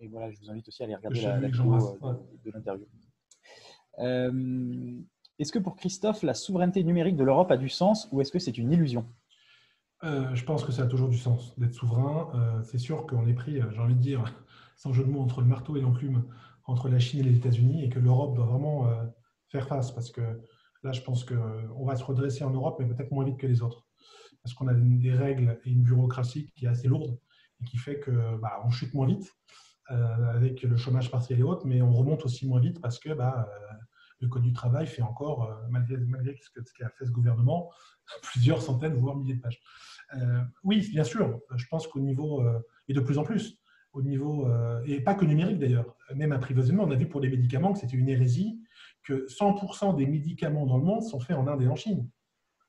Et 0.00 0.08
voilà, 0.08 0.30
je 0.30 0.38
vous 0.40 0.50
invite 0.50 0.66
aussi 0.66 0.82
à 0.82 0.86
aller 0.86 0.94
regarder 0.94 1.20
la, 1.20 1.38
vidéo 1.38 1.74
euh, 1.74 2.14
de, 2.44 2.50
l'interview. 2.50 2.86
Euh, 3.98 4.98
est-ce 5.38 5.52
que 5.52 5.58
pour 5.58 5.76
Christophe, 5.76 6.22
la 6.22 6.32
souveraineté 6.32 6.82
numérique 6.82 7.16
de 7.16 7.24
l'Europe 7.24 7.50
a 7.50 7.58
du 7.58 7.68
sens 7.68 8.08
ou 8.10 8.22
est-ce 8.22 8.32
que 8.32 8.38
c'est 8.38 8.56
une 8.56 8.72
illusion? 8.72 9.06
Euh, 10.02 10.34
Je 10.34 10.44
pense 10.44 10.64
que 10.64 10.72
ça 10.72 10.84
a 10.84 10.86
toujours 10.86 11.10
du 11.10 11.18
sens 11.18 11.58
d'être 11.58 11.74
souverain. 11.74 12.62
c'est 12.64 12.78
sûr 12.78 13.06
qu'on 13.06 13.26
est 13.26 13.34
pris, 13.34 13.60
j'ai 13.72 13.78
envie 13.78 13.94
de 13.94 14.00
dire, 14.00 14.24
sans 14.76 14.94
jeu 14.94 15.04
de 15.04 15.10
mots, 15.10 15.20
entre 15.20 15.42
le 15.42 15.46
marteau 15.46 15.76
et 15.76 15.82
l'enclume, 15.82 16.24
entre 16.64 16.88
la 16.88 16.98
Chine 16.98 17.20
et 17.20 17.24
les 17.24 17.36
États-Unis, 17.36 17.84
et 17.84 17.90
que 17.90 17.98
l'Europe 17.98 18.34
doit 18.34 18.46
vraiment 18.46 18.86
faire 19.50 19.66
face, 19.68 19.92
parce 19.92 20.10
que 20.10 20.40
là, 20.82 20.92
je 20.92 21.02
pense 21.02 21.24
qu'on 21.24 21.84
va 21.84 21.96
se 21.96 22.04
redresser 22.04 22.44
en 22.44 22.50
Europe, 22.50 22.76
mais 22.78 22.86
peut-être 22.86 23.10
moins 23.10 23.24
vite 23.24 23.38
que 23.38 23.46
les 23.46 23.62
autres, 23.62 23.86
parce 24.42 24.54
qu'on 24.54 24.68
a 24.68 24.74
des 24.74 25.12
règles 25.12 25.60
et 25.64 25.70
une 25.70 25.82
bureaucratie 25.82 26.50
qui 26.56 26.66
est 26.66 26.68
assez 26.68 26.88
lourde, 26.88 27.18
et 27.60 27.64
qui 27.64 27.76
fait 27.76 28.00
que 28.00 28.36
bah, 28.38 28.62
chute 28.70 28.94
moins 28.94 29.06
vite. 29.06 29.30
Euh, 29.90 30.34
avec 30.36 30.62
le 30.62 30.76
chômage 30.76 31.10
partiel 31.10 31.40
et 31.40 31.42
autres, 31.42 31.66
mais 31.66 31.82
on 31.82 31.92
remonte 31.92 32.24
aussi 32.24 32.46
moins 32.46 32.60
vite 32.60 32.80
parce 32.80 33.00
que 33.00 33.12
bah, 33.12 33.48
euh, 33.50 33.74
le 34.20 34.28
Code 34.28 34.42
du 34.42 34.52
travail 34.52 34.86
fait 34.86 35.02
encore, 35.02 35.50
euh, 35.50 35.66
malgré, 35.68 35.96
malgré 35.96 36.36
ce 36.36 36.72
qu'a 36.72 36.88
fait 36.90 37.06
ce 37.06 37.10
gouvernement, 37.10 37.72
plusieurs 38.22 38.62
centaines, 38.62 38.94
voire 38.94 39.16
milliers 39.16 39.34
de 39.34 39.40
pages. 39.40 39.60
oui, 40.62 40.88
bien 40.92 41.02
sûr, 41.02 41.40
je 41.56 41.66
pense 41.66 41.88
qu'au 41.88 41.98
niveau, 41.98 42.44
et 42.86 42.92
de 42.92 43.00
plus 43.00 43.18
en 43.18 43.24
plus, 43.24 43.58
au 43.92 44.02
niveau, 44.02 44.48
et 44.84 45.00
pas 45.00 45.14
que 45.14 45.24
numérique 45.24 45.58
d'ailleurs, 45.58 45.96
même 46.14 46.32
apprivoisement, 46.32 46.84
on 46.84 46.90
a 46.90 46.96
vu 46.96 47.08
pour 47.08 47.20
les 47.20 47.28
médicaments 47.28 47.72
que 47.72 47.78
c'était 47.78 47.96
une 47.96 48.08
hérésie, 48.08 48.60
que 49.02 49.26
100% 49.26 49.96
des 49.96 50.06
médicaments 50.06 50.66
dans 50.66 50.78
le 50.78 50.84
monde 50.84 51.02
sont 51.02 51.20
faits 51.20 51.36
en 51.36 51.46
Inde 51.46 51.62
et 51.62 51.68
en 51.68 51.76
Chine. 51.76 52.08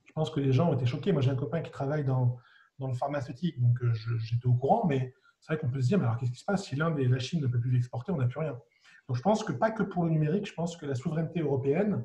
Je 0.05 0.13
pense 0.13 0.29
que 0.29 0.39
les 0.39 0.51
gens 0.51 0.69
ont 0.69 0.73
été 0.73 0.85
choqués. 0.85 1.11
Moi, 1.11 1.21
j'ai 1.21 1.31
un 1.31 1.35
copain 1.35 1.61
qui 1.61 1.71
travaille 1.71 2.03
dans, 2.03 2.37
dans 2.79 2.87
le 2.87 2.93
pharmaceutique, 2.93 3.59
donc 3.61 3.77
j'étais 4.19 4.47
au 4.47 4.53
courant, 4.53 4.85
mais 4.87 5.13
c'est 5.39 5.53
vrai 5.53 5.61
qu'on 5.61 5.69
peut 5.69 5.81
se 5.81 5.87
dire, 5.87 5.97
mais 5.97 6.05
alors 6.05 6.17
qu'est-ce 6.17 6.31
qui 6.31 6.39
se 6.39 6.45
passe 6.45 6.65
si 6.65 6.75
l'Inde 6.75 6.99
et 6.99 7.07
la 7.07 7.19
Chine 7.19 7.41
ne 7.41 7.47
peuvent 7.47 7.61
plus 7.61 7.75
exporter, 7.75 8.11
on 8.11 8.17
n'a 8.17 8.27
plus 8.27 8.39
rien. 8.39 8.59
Donc 9.07 9.17
je 9.17 9.21
pense 9.21 9.43
que 9.43 9.51
pas 9.51 9.71
que 9.71 9.83
pour 9.83 10.03
le 10.03 10.11
numérique, 10.11 10.45
je 10.47 10.53
pense 10.53 10.77
que 10.77 10.85
la 10.85 10.95
souveraineté 10.95 11.41
européenne, 11.41 12.03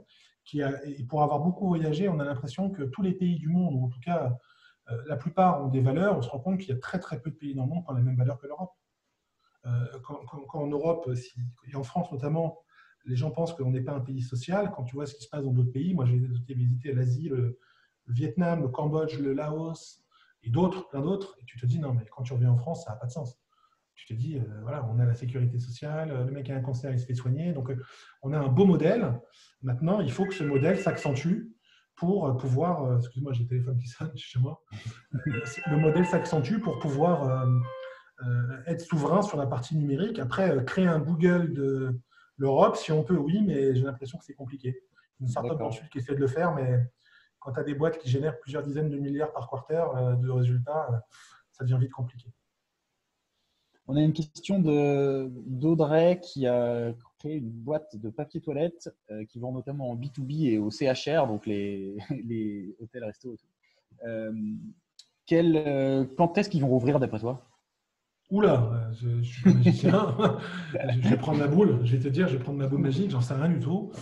et 0.55 1.05
pour 1.05 1.23
avoir 1.23 1.41
beaucoup 1.41 1.67
voyagé, 1.67 2.09
on 2.09 2.21
a 2.21 2.25
l'impression 2.25 2.71
que 2.71 2.85
tous 2.85 3.03
les 3.03 3.13
pays 3.13 3.37
du 3.37 3.49
monde, 3.49 3.75
ou 3.75 3.87
en 3.87 3.89
tout 3.89 4.01
cas 4.01 4.37
euh, 4.91 5.03
la 5.07 5.17
plupart 5.17 5.65
ont 5.65 5.69
des 5.69 5.81
valeurs, 5.81 6.17
on 6.17 6.23
se 6.23 6.29
rend 6.29 6.39
compte 6.39 6.61
qu'il 6.61 6.69
y 6.69 6.77
a 6.77 6.81
très 6.81 6.99
très 6.99 7.21
peu 7.21 7.31
de 7.31 7.37
pays 7.37 7.55
dans 7.55 7.65
le 7.65 7.71
monde 7.71 7.85
qui 7.85 7.91
ont 7.91 7.95
les 7.95 8.03
mêmes 8.03 8.17
valeurs 8.17 8.39
que 8.39 8.47
l'Europe. 8.47 8.73
Euh, 9.67 9.99
quand, 10.05 10.61
en 10.61 10.67
Europe, 10.69 11.11
et 11.69 11.75
en 11.75 11.83
France 11.83 12.13
notamment, 12.13 12.61
les 13.07 13.17
gens 13.17 13.31
pensent 13.31 13.55
qu'on 13.55 13.71
n'est 13.71 13.81
pas 13.81 13.93
un 13.93 14.01
pays 14.01 14.23
social, 14.23 14.73
quand 14.75 14.85
tu 14.85 14.95
vois 14.95 15.07
ce 15.07 15.15
qui 15.15 15.23
se 15.23 15.29
passe 15.29 15.45
dans 15.45 15.53
d'autres 15.53 15.73
pays, 15.73 15.95
moi 15.95 16.05
j'ai 16.05 16.19
visité 16.55 16.93
l'Asie, 16.93 17.29
le, 17.29 17.59
Vietnam, 18.09 18.63
le 18.63 18.69
Cambodge, 18.69 19.19
le 19.19 19.33
Laos, 19.33 20.03
et 20.43 20.51
d'autres, 20.51 20.89
plein 20.89 21.01
d'autres, 21.01 21.37
et 21.41 21.45
tu 21.45 21.59
te 21.59 21.67
dis 21.67 21.79
non, 21.79 21.93
mais 21.93 22.05
quand 22.11 22.23
tu 22.23 22.33
reviens 22.33 22.51
en 22.51 22.57
France, 22.57 22.85
ça 22.85 22.93
n'a 22.93 22.97
pas 22.97 23.07
de 23.07 23.13
sens. 23.13 23.37
Tu 23.97 24.07
te 24.07 24.13
dis, 24.13 24.37
euh, 24.37 24.43
voilà, 24.63 24.87
on 24.93 24.99
a 24.99 25.07
la 25.07 25.15
sécurité 25.15 25.59
sociale, 25.59 26.25
le 26.27 26.31
mec 26.31 26.51
a 26.51 26.55
un 26.55 26.61
cancer, 26.61 26.93
il 26.93 27.01
se 27.01 27.07
fait 27.07 27.15
soigner, 27.15 27.53
donc 27.53 27.71
euh, 27.71 27.83
on 28.23 28.33
a 28.33 28.39
un 28.39 28.49
beau 28.49 28.67
modèle. 28.67 29.19
Maintenant, 29.63 30.01
il 30.01 30.13
faut 30.13 30.27
que 30.27 30.35
ce 30.35 30.45
modèle 30.45 30.79
s'accentue 30.79 31.49
pour 31.97 32.27
euh, 32.27 32.35
pouvoir, 32.35 32.99
excuse-moi, 32.99 33.33
j'ai 33.33 33.45
le 33.45 33.49
téléphone 33.49 33.79
qui 33.79 33.89
sonne 33.89 34.13
chez 34.17 34.39
moi, 34.39 34.63
le 35.13 35.79
modèle 35.79 36.07
s'accentue 36.07 36.61
pour 36.61 36.79
pouvoir 36.79 37.49
être 38.67 38.81
souverain 38.81 39.23
sur 39.23 39.39
la 39.39 39.47
partie 39.47 39.77
numérique. 39.77 40.19
Après, 40.19 40.65
créer 40.65 40.87
un 40.87 41.01
Google 41.01 41.53
de 41.55 42.01
l'Europe, 42.37 42.77
si 42.77 42.93
on 42.93 43.03
peut, 43.03 43.17
oui, 43.17 43.43
mais 43.43 43.75
j'ai 43.75 43.83
l'impression 43.83 44.19
que 44.19 44.25
c'est 44.25 44.35
compliqué. 44.35 44.83
Une 45.21 45.29
startup 45.29 45.61
ensuite 45.61 45.89
qui 45.91 45.99
essaie 45.99 46.15
de 46.15 46.21
le 46.21 46.27
faire, 46.27 46.55
mais 46.55 46.85
quand 47.41 47.53
tu 47.53 47.61
as 47.61 47.65
des 47.65 47.75
boîtes 47.75 47.99
qui 47.99 48.11
génèrent 48.11 48.39
plusieurs 48.41 48.63
dizaines 48.63 48.91
de 48.91 48.99
milliards 48.99 49.33
par 49.33 49.49
quarter 49.49 49.83
euh, 49.97 50.17
de 50.17 50.29
résultats, 50.29 50.89
euh, 50.93 50.99
ça 51.53 51.65
devient 51.65 51.79
vite 51.81 51.93
compliqué. 51.93 52.29
On 53.87 53.97
a 53.97 54.03
une 54.03 54.13
question 54.13 54.59
d'Audrey 54.59 56.19
qui 56.21 56.47
a 56.49 56.93
créé 57.21 57.37
une 57.37 57.51
boîte 57.51 57.97
de 57.97 58.11
papier 58.11 58.41
toilette 58.41 58.93
euh, 59.13 59.25
qui 59.27 59.39
vend 59.39 59.53
notamment 59.53 59.91
en 59.91 59.97
B2B 59.97 60.51
et 60.51 60.59
au 60.59 60.71
CHR, 60.71 61.29
donc 61.29 61.47
les, 61.47 61.97
les 62.11 62.75
hôtels, 62.81 63.05
restos 63.05 63.35
et 63.35 63.37
tout. 63.37 63.47
quand 66.17 66.37
est-ce 66.37 66.51
qu'ils 66.51 66.63
vont 66.63 66.69
rouvrir 66.69 66.99
d'après 66.99 67.21
toi? 67.21 67.47
Oula, 68.31 68.91
je, 68.93 69.23
je 69.23 69.41
suis 69.41 69.55
magicien. 69.55 70.17
je 71.01 71.09
vais 71.09 71.17
prendre 71.17 71.39
ma 71.39 71.47
boule, 71.47 71.81
je 71.85 71.97
vais 71.97 72.03
te 72.03 72.09
dire, 72.09 72.27
je 72.27 72.37
vais 72.37 72.43
prendre 72.43 72.59
ma 72.59 72.67
boule 72.67 72.81
magique, 72.81 73.11
j'en 73.11 73.21
sais 73.21 73.35
rien 73.35 73.49
du 73.49 73.61
tout. 73.61 73.93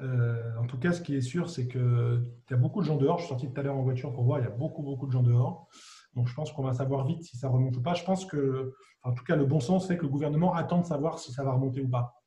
Euh, 0.00 0.56
en 0.58 0.66
tout 0.66 0.78
cas, 0.78 0.92
ce 0.92 1.00
qui 1.00 1.14
est 1.14 1.20
sûr, 1.20 1.48
c'est 1.48 1.68
qu'il 1.68 2.24
y 2.50 2.54
a 2.54 2.56
beaucoup 2.56 2.80
de 2.80 2.86
gens 2.86 2.96
dehors. 2.96 3.18
Je 3.18 3.24
suis 3.24 3.28
sorti 3.30 3.52
tout 3.52 3.60
à 3.60 3.62
l'heure 3.62 3.76
en 3.76 3.82
voiture 3.82 4.12
pour 4.12 4.24
voir, 4.24 4.38
il 4.38 4.44
y 4.44 4.46
a 4.46 4.50
beaucoup, 4.50 4.82
beaucoup 4.82 5.06
de 5.06 5.12
gens 5.12 5.22
dehors. 5.22 5.68
Donc, 6.14 6.28
je 6.28 6.34
pense 6.34 6.52
qu'on 6.52 6.62
va 6.62 6.72
savoir 6.72 7.06
vite 7.06 7.22
si 7.22 7.36
ça 7.36 7.48
remonte 7.48 7.76
ou 7.76 7.82
pas. 7.82 7.94
Je 7.94 8.04
pense 8.04 8.24
que, 8.24 8.74
en 9.02 9.12
tout 9.12 9.24
cas, 9.24 9.34
le 9.34 9.44
bon 9.44 9.60
sens 9.60 9.88
fait 9.88 9.96
que 9.96 10.02
le 10.02 10.08
gouvernement 10.08 10.54
attend 10.54 10.80
de 10.80 10.86
savoir 10.86 11.18
si 11.18 11.32
ça 11.32 11.42
va 11.42 11.52
remonter 11.52 11.80
ou 11.80 11.88
pas. 11.88 12.22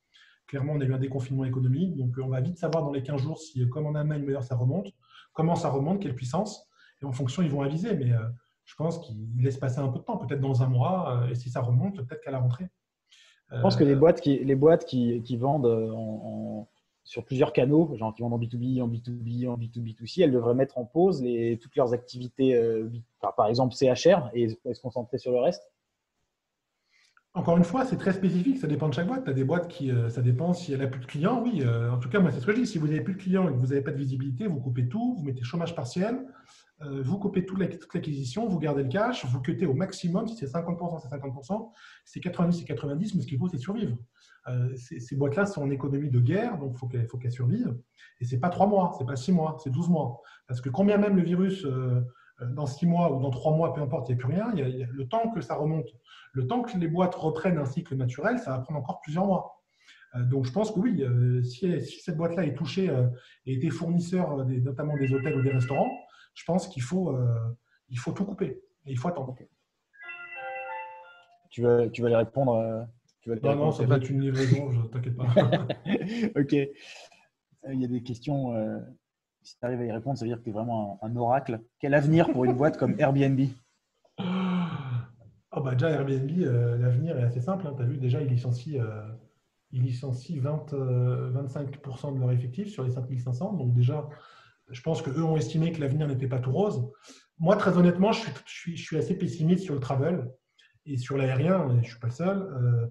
Clairement, 0.46 0.74
on 0.74 0.80
a 0.80 0.84
eu 0.84 0.94
un 0.94 0.98
déconfinement 0.98 1.44
économique, 1.44 1.96
donc 1.96 2.14
on 2.22 2.28
va 2.28 2.40
vite 2.40 2.56
savoir 2.58 2.82
dans 2.82 2.92
les 2.92 3.02
15 3.02 3.20
jours 3.20 3.38
si, 3.38 3.66
comme 3.68 3.86
en 3.86 3.94
Allemagne, 3.94 4.24
d'ailleurs, 4.24 4.44
ça 4.44 4.56
remonte, 4.56 4.88
comment 5.32 5.56
ça 5.56 5.68
remonte, 5.68 6.00
quelle 6.00 6.14
puissance. 6.14 6.68
Et 7.02 7.04
en 7.04 7.12
fonction, 7.12 7.42
ils 7.42 7.50
vont 7.50 7.62
aviser. 7.62 7.94
Mais 7.94 8.12
euh, 8.12 8.28
je 8.68 8.74
pense 8.76 8.98
qu'ils 8.98 9.42
laissent 9.42 9.56
passer 9.56 9.78
un 9.78 9.88
peu 9.88 9.98
de 9.98 10.04
temps, 10.04 10.18
peut-être 10.18 10.40
dans 10.40 10.62
un 10.62 10.68
mois. 10.68 11.22
Euh, 11.22 11.30
et 11.30 11.34
si 11.34 11.48
ça 11.48 11.62
remonte, 11.62 11.96
peut-être 11.96 12.20
qu'à 12.20 12.30
la 12.30 12.38
rentrée. 12.38 12.68
Je 13.50 13.60
pense 13.62 13.76
que 13.76 13.84
les 13.84 13.94
boîtes 13.94 14.20
qui, 14.20 14.44
les 14.44 14.54
boîtes 14.54 14.84
qui, 14.84 15.22
qui 15.22 15.38
vendent 15.38 15.64
en 15.66 16.68
sur 17.08 17.24
plusieurs 17.24 17.54
canaux, 17.54 17.96
genre 17.96 18.14
qui 18.14 18.20
vont 18.20 18.30
en 18.30 18.38
B2B, 18.38 18.82
en 18.82 18.86
B2B, 18.86 19.48
en 19.48 19.56
B2B2C, 19.56 20.24
elles 20.24 20.32
devraient 20.32 20.54
mettre 20.54 20.76
en 20.76 20.84
pause 20.84 21.24
toutes 21.58 21.74
leurs 21.74 21.94
activités, 21.94 22.54
euh, 22.54 22.90
par 23.34 23.46
exemple 23.46 23.74
CHR, 23.74 24.28
et 24.34 24.48
se 24.50 24.80
concentrer 24.82 25.16
sur 25.16 25.32
le 25.32 25.38
reste 25.38 25.62
Encore 27.34 27.56
une 27.56 27.64
fois, 27.64 27.84
c'est 27.84 27.98
très 27.98 28.12
spécifique, 28.12 28.58
ça 28.58 28.66
dépend 28.66 28.88
de 28.88 28.94
chaque 28.94 29.06
boîte. 29.06 29.24
Tu 29.24 29.34
des 29.34 29.44
boîtes 29.44 29.68
qui, 29.68 29.90
euh, 29.90 30.08
ça 30.08 30.22
dépend 30.22 30.52
si 30.54 30.72
elle 30.72 30.82
a 30.82 30.86
plus 30.86 31.00
de 31.00 31.06
clients, 31.06 31.42
oui. 31.42 31.62
Euh, 31.62 31.90
en 31.90 31.98
tout 31.98 32.08
cas, 32.08 32.20
moi, 32.20 32.30
c'est 32.32 32.40
ce 32.40 32.46
que 32.46 32.52
je 32.52 32.60
dis. 32.60 32.66
Si 32.66 32.78
vous 32.78 32.88
n'avez 32.88 33.02
plus 33.02 33.14
de 33.14 33.18
clients 33.18 33.48
et 33.48 33.52
que 33.52 33.58
vous 33.58 33.68
n'avez 33.68 33.82
pas 33.82 33.92
de 33.92 33.98
visibilité, 33.98 34.46
vous 34.46 34.60
coupez 34.60 34.88
tout, 34.88 35.14
vous 35.16 35.24
mettez 35.24 35.44
chômage 35.44 35.74
partiel, 35.74 36.26
vous 36.80 37.18
coupez 37.18 37.44
toute 37.44 37.58
l'acquisition, 37.58 38.46
vous 38.46 38.60
gardez 38.60 38.84
le 38.84 38.88
cash, 38.88 39.24
vous 39.26 39.40
cutez 39.40 39.66
au 39.66 39.74
maximum. 39.74 40.28
Si 40.28 40.36
c'est 40.36 40.46
50%, 40.46 41.00
c'est 41.02 41.08
50%. 41.08 41.72
Si 42.04 42.12
c'est 42.12 42.20
90, 42.20 42.56
c'est 42.56 42.64
90, 42.64 43.16
mais 43.16 43.22
ce 43.22 43.26
qu'il 43.26 43.36
faut, 43.36 43.48
c'est 43.48 43.58
survivre. 43.58 43.98
Euh, 44.48 44.74
ces, 44.76 45.16
boîtes-là 45.16 45.46
sont 45.46 45.62
en 45.62 45.70
économie 45.70 46.10
de 46.10 46.20
guerre, 46.20 46.58
donc 46.58 46.76
il 46.92 47.06
faut 47.06 47.18
qu'elles 47.18 47.32
survivent. 47.32 47.76
Et 48.20 48.24
ce 48.24 48.34
n'est 48.34 48.40
pas 48.40 48.48
trois 48.48 48.66
mois, 48.66 48.92
ce 48.96 49.02
n'est 49.02 49.06
pas 49.06 49.16
six 49.16 49.32
mois, 49.32 49.56
c'est 49.62 49.70
12 49.70 49.88
mois. 49.88 50.22
Parce 50.46 50.60
que 50.60 50.70
combien 50.70 50.96
même 50.96 51.16
le 51.16 51.22
virus 51.22 51.64
euh, 51.64 52.00
dans 52.40 52.66
six 52.66 52.86
mois 52.86 53.12
ou 53.12 53.20
dans 53.20 53.30
trois 53.30 53.54
mois, 53.54 53.74
peu 53.74 53.80
importe, 53.80 54.08
il 54.08 54.16
n'y 54.16 54.20
a 54.20 54.24
plus 54.24 54.34
rien. 54.34 54.52
Il 54.54 54.78
y 54.78 54.82
a, 54.82 54.86
le 54.86 55.08
temps 55.08 55.30
que 55.30 55.40
ça 55.40 55.54
remonte, 55.54 55.88
le 56.32 56.46
temps 56.46 56.62
que 56.62 56.76
les 56.78 56.88
boîtes 56.88 57.14
reprennent 57.14 57.58
un 57.58 57.64
cycle 57.64 57.96
naturel, 57.96 58.38
ça 58.38 58.52
va 58.52 58.58
prendre 58.60 58.80
encore 58.80 59.00
plusieurs 59.00 59.26
mois. 59.26 59.62
donc 60.14 60.44
je 60.44 60.52
pense 60.52 60.70
que 60.70 60.78
oui, 60.78 61.04
si, 61.44 61.80
cette 61.80 62.16
boîte-là 62.16 62.44
est 62.44 62.54
touchée 62.54 62.90
et 63.46 63.54
était 63.54 63.70
fournisseur 63.70 64.44
notamment 64.46 64.96
des 64.96 65.12
hôtels 65.12 65.36
ou 65.36 65.42
des 65.42 65.50
restaurants, 65.50 65.90
je 66.34 66.44
pense 66.44 66.68
qu'il 66.68 66.82
faut, 66.82 67.16
il 67.88 67.98
faut 67.98 68.12
tout 68.12 68.24
couper 68.24 68.62
et 68.86 68.92
il 68.92 68.98
faut 68.98 69.08
attendre. 69.08 69.34
Tu 71.50 71.62
vas, 71.62 71.88
tu 71.88 72.02
vas 72.02 72.08
les 72.08 72.16
répondre 72.16 72.86
tu 73.20 73.30
vas 73.30 73.36
Non, 73.54 73.56
non, 73.56 73.72
ça 73.72 73.84
va 73.84 73.96
être 73.96 74.10
une 74.10 74.20
livraison, 74.20 74.70
je 74.70 74.80
t'inquiète 74.88 75.16
pas. 75.16 75.26
ok. 76.40 76.52
Il 76.52 77.80
y 77.80 77.84
a 77.84 77.88
des 77.88 78.02
questions 78.02 78.54
si 79.48 79.58
tu 79.58 79.64
arrives 79.64 79.80
à 79.80 79.84
y 79.86 79.92
répondre, 79.92 80.18
ça 80.18 80.24
veut 80.24 80.30
dire 80.30 80.38
que 80.38 80.44
tu 80.44 80.50
es 80.50 80.52
vraiment 80.52 80.98
un, 81.02 81.16
oracle. 81.16 81.60
Quel 81.80 81.94
avenir 81.94 82.30
pour 82.30 82.44
une 82.44 82.52
boîte 82.52 82.76
comme 82.76 82.94
Airbnb? 82.98 83.40
Oh 84.18 85.62
bah 85.62 85.72
Déjà, 85.72 85.90
Airbnb, 85.90 86.30
euh, 86.40 86.76
l'avenir 86.76 87.18
est 87.18 87.22
assez 87.22 87.40
simple. 87.40 87.66
Hein. 87.66 87.72
Tu 87.74 87.82
as 87.82 87.86
vu, 87.86 87.96
déjà, 87.96 88.20
ils 88.20 88.28
licencient, 88.28 88.82
euh, 88.82 89.08
ils 89.72 89.82
licencient 89.82 90.40
20, 90.42 90.72
25% 90.72 90.74
euh, 90.74 92.14
de 92.14 92.20
leur 92.20 92.30
effectif 92.30 92.68
sur 92.68 92.84
les 92.84 92.90
5500. 92.90 93.54
Donc, 93.54 93.72
déjà, 93.72 94.06
je 94.68 94.82
pense 94.82 95.00
qu'eux 95.00 95.22
ont 95.22 95.36
estimé 95.36 95.72
que 95.72 95.80
l'avenir 95.80 96.06
n'était 96.06 96.28
pas 96.28 96.40
tout 96.40 96.52
rose. 96.52 96.86
Moi, 97.38 97.56
très 97.56 97.78
honnêtement, 97.78 98.12
je 98.12 98.28
suis, 98.44 98.98
assez 98.98 99.16
pessimiste 99.16 99.64
sur 99.64 99.74
le 99.74 99.80
travel 99.80 100.30
et 100.84 100.98
sur 100.98 101.16
l'aérien. 101.16 101.66
Je 101.70 101.74
ne 101.74 101.82
suis 101.82 101.98
pas 101.98 102.08
le 102.08 102.12
seul. 102.12 102.90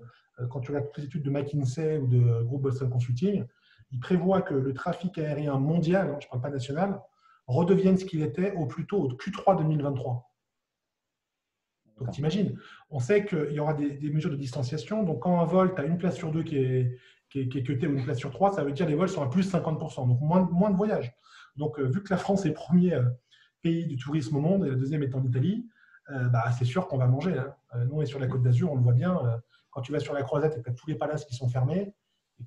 quand 0.50 0.62
tu 0.62 0.72
regardes 0.72 0.88
les 0.98 1.04
études 1.04 1.24
de 1.24 1.30
McKinsey 1.30 1.98
ou 1.98 2.08
de 2.08 2.42
Groupe 2.44 2.64
Boston 2.64 2.90
Consulting, 2.90 3.46
il 3.92 4.00
prévoit 4.00 4.42
que 4.42 4.54
le 4.54 4.74
trafic 4.74 5.18
aérien 5.18 5.58
mondial, 5.58 6.10
hein, 6.10 6.18
je 6.20 6.26
ne 6.26 6.30
parle 6.30 6.42
pas 6.42 6.50
national, 6.50 7.02
redevienne 7.48 7.98
ce 7.98 8.06
qu'il 8.06 8.22
était 8.22 8.52
au 8.54 8.66
plus 8.66 8.86
tôt 8.86 8.98
au 8.98 9.08
Q3 9.10 9.58
2023. 9.58 10.30
Donc 12.00 12.12
t'imagines, 12.12 12.58
on 12.90 13.00
sait 13.00 13.26
qu'il 13.26 13.52
y 13.54 13.60
aura 13.60 13.74
des, 13.74 13.98
mesures 14.12 14.30
de 14.30 14.36
distanciation. 14.36 15.04
Donc 15.04 15.22
quand 15.22 15.40
un 15.40 15.46
vol, 15.46 15.74
tu 15.74 15.82
as 15.82 15.86
une 15.86 15.98
place 15.98 16.16
sur 16.16 16.32
deux 16.32 16.44
qui 16.44 16.58
est, 16.58 17.00
qui 17.30 17.40
est, 17.40 17.70
ou 17.70 17.72
une 17.72 18.04
place 18.04 18.20
sur 18.20 18.32
trois, 18.32 18.54
ça 18.54 18.64
veut 18.64 18.72
dire 18.72 18.86
que 18.86 18.92
les 18.92 18.98
vols 18.98 19.10
sont 19.10 19.24
à 19.24 19.30
plus 19.30 19.52
50%, 19.52 20.08
donc 20.08 20.22
moins, 20.22 20.48
moins 20.52 20.70
de 20.70 20.76
voyages. 20.76 21.14
Donc 21.56 21.80
euh, 21.80 21.84
vu 21.84 22.04
que 22.04 22.10
la 22.12 22.18
France 22.18 22.46
est 22.46 22.50
le 22.50 22.54
premier 22.54 22.94
euh, 22.94 23.04
pays 23.62 23.88
du 23.88 23.98
tourisme 23.98 24.36
au 24.36 24.42
monde 24.42 24.66
et 24.66 24.70
la 24.70 24.76
deuxième 24.76 25.02
étant 25.02 25.20
l'Italie, 25.20 25.68
euh, 26.12 26.30
bah, 26.30 26.52
c'est 26.52 26.66
sûr 26.66 26.88
qu'on 26.88 26.98
va 26.98 27.08
manger. 27.08 27.38
Hein. 27.38 27.56
nous, 27.86 27.96
on 27.96 28.02
est 28.02 28.06
sur 28.06 28.20
la 28.20 28.28
côte 28.28 28.44
d'Azur, 28.44 28.72
on 28.72 28.76
le 28.76 28.82
voit 28.82 28.94
bien. 28.94 29.20
quand 29.72 29.82
tu 29.82 29.92
vas 29.92 30.00
sur 30.00 30.14
la 30.14 30.24
croisette, 30.24 30.62
tu 30.64 30.70
as 30.70 30.74
tous 30.74 30.88
les 30.88 30.96
palaces 30.96 31.26
qui 31.26 31.36
sont 31.36 31.50
fermés 31.50 31.94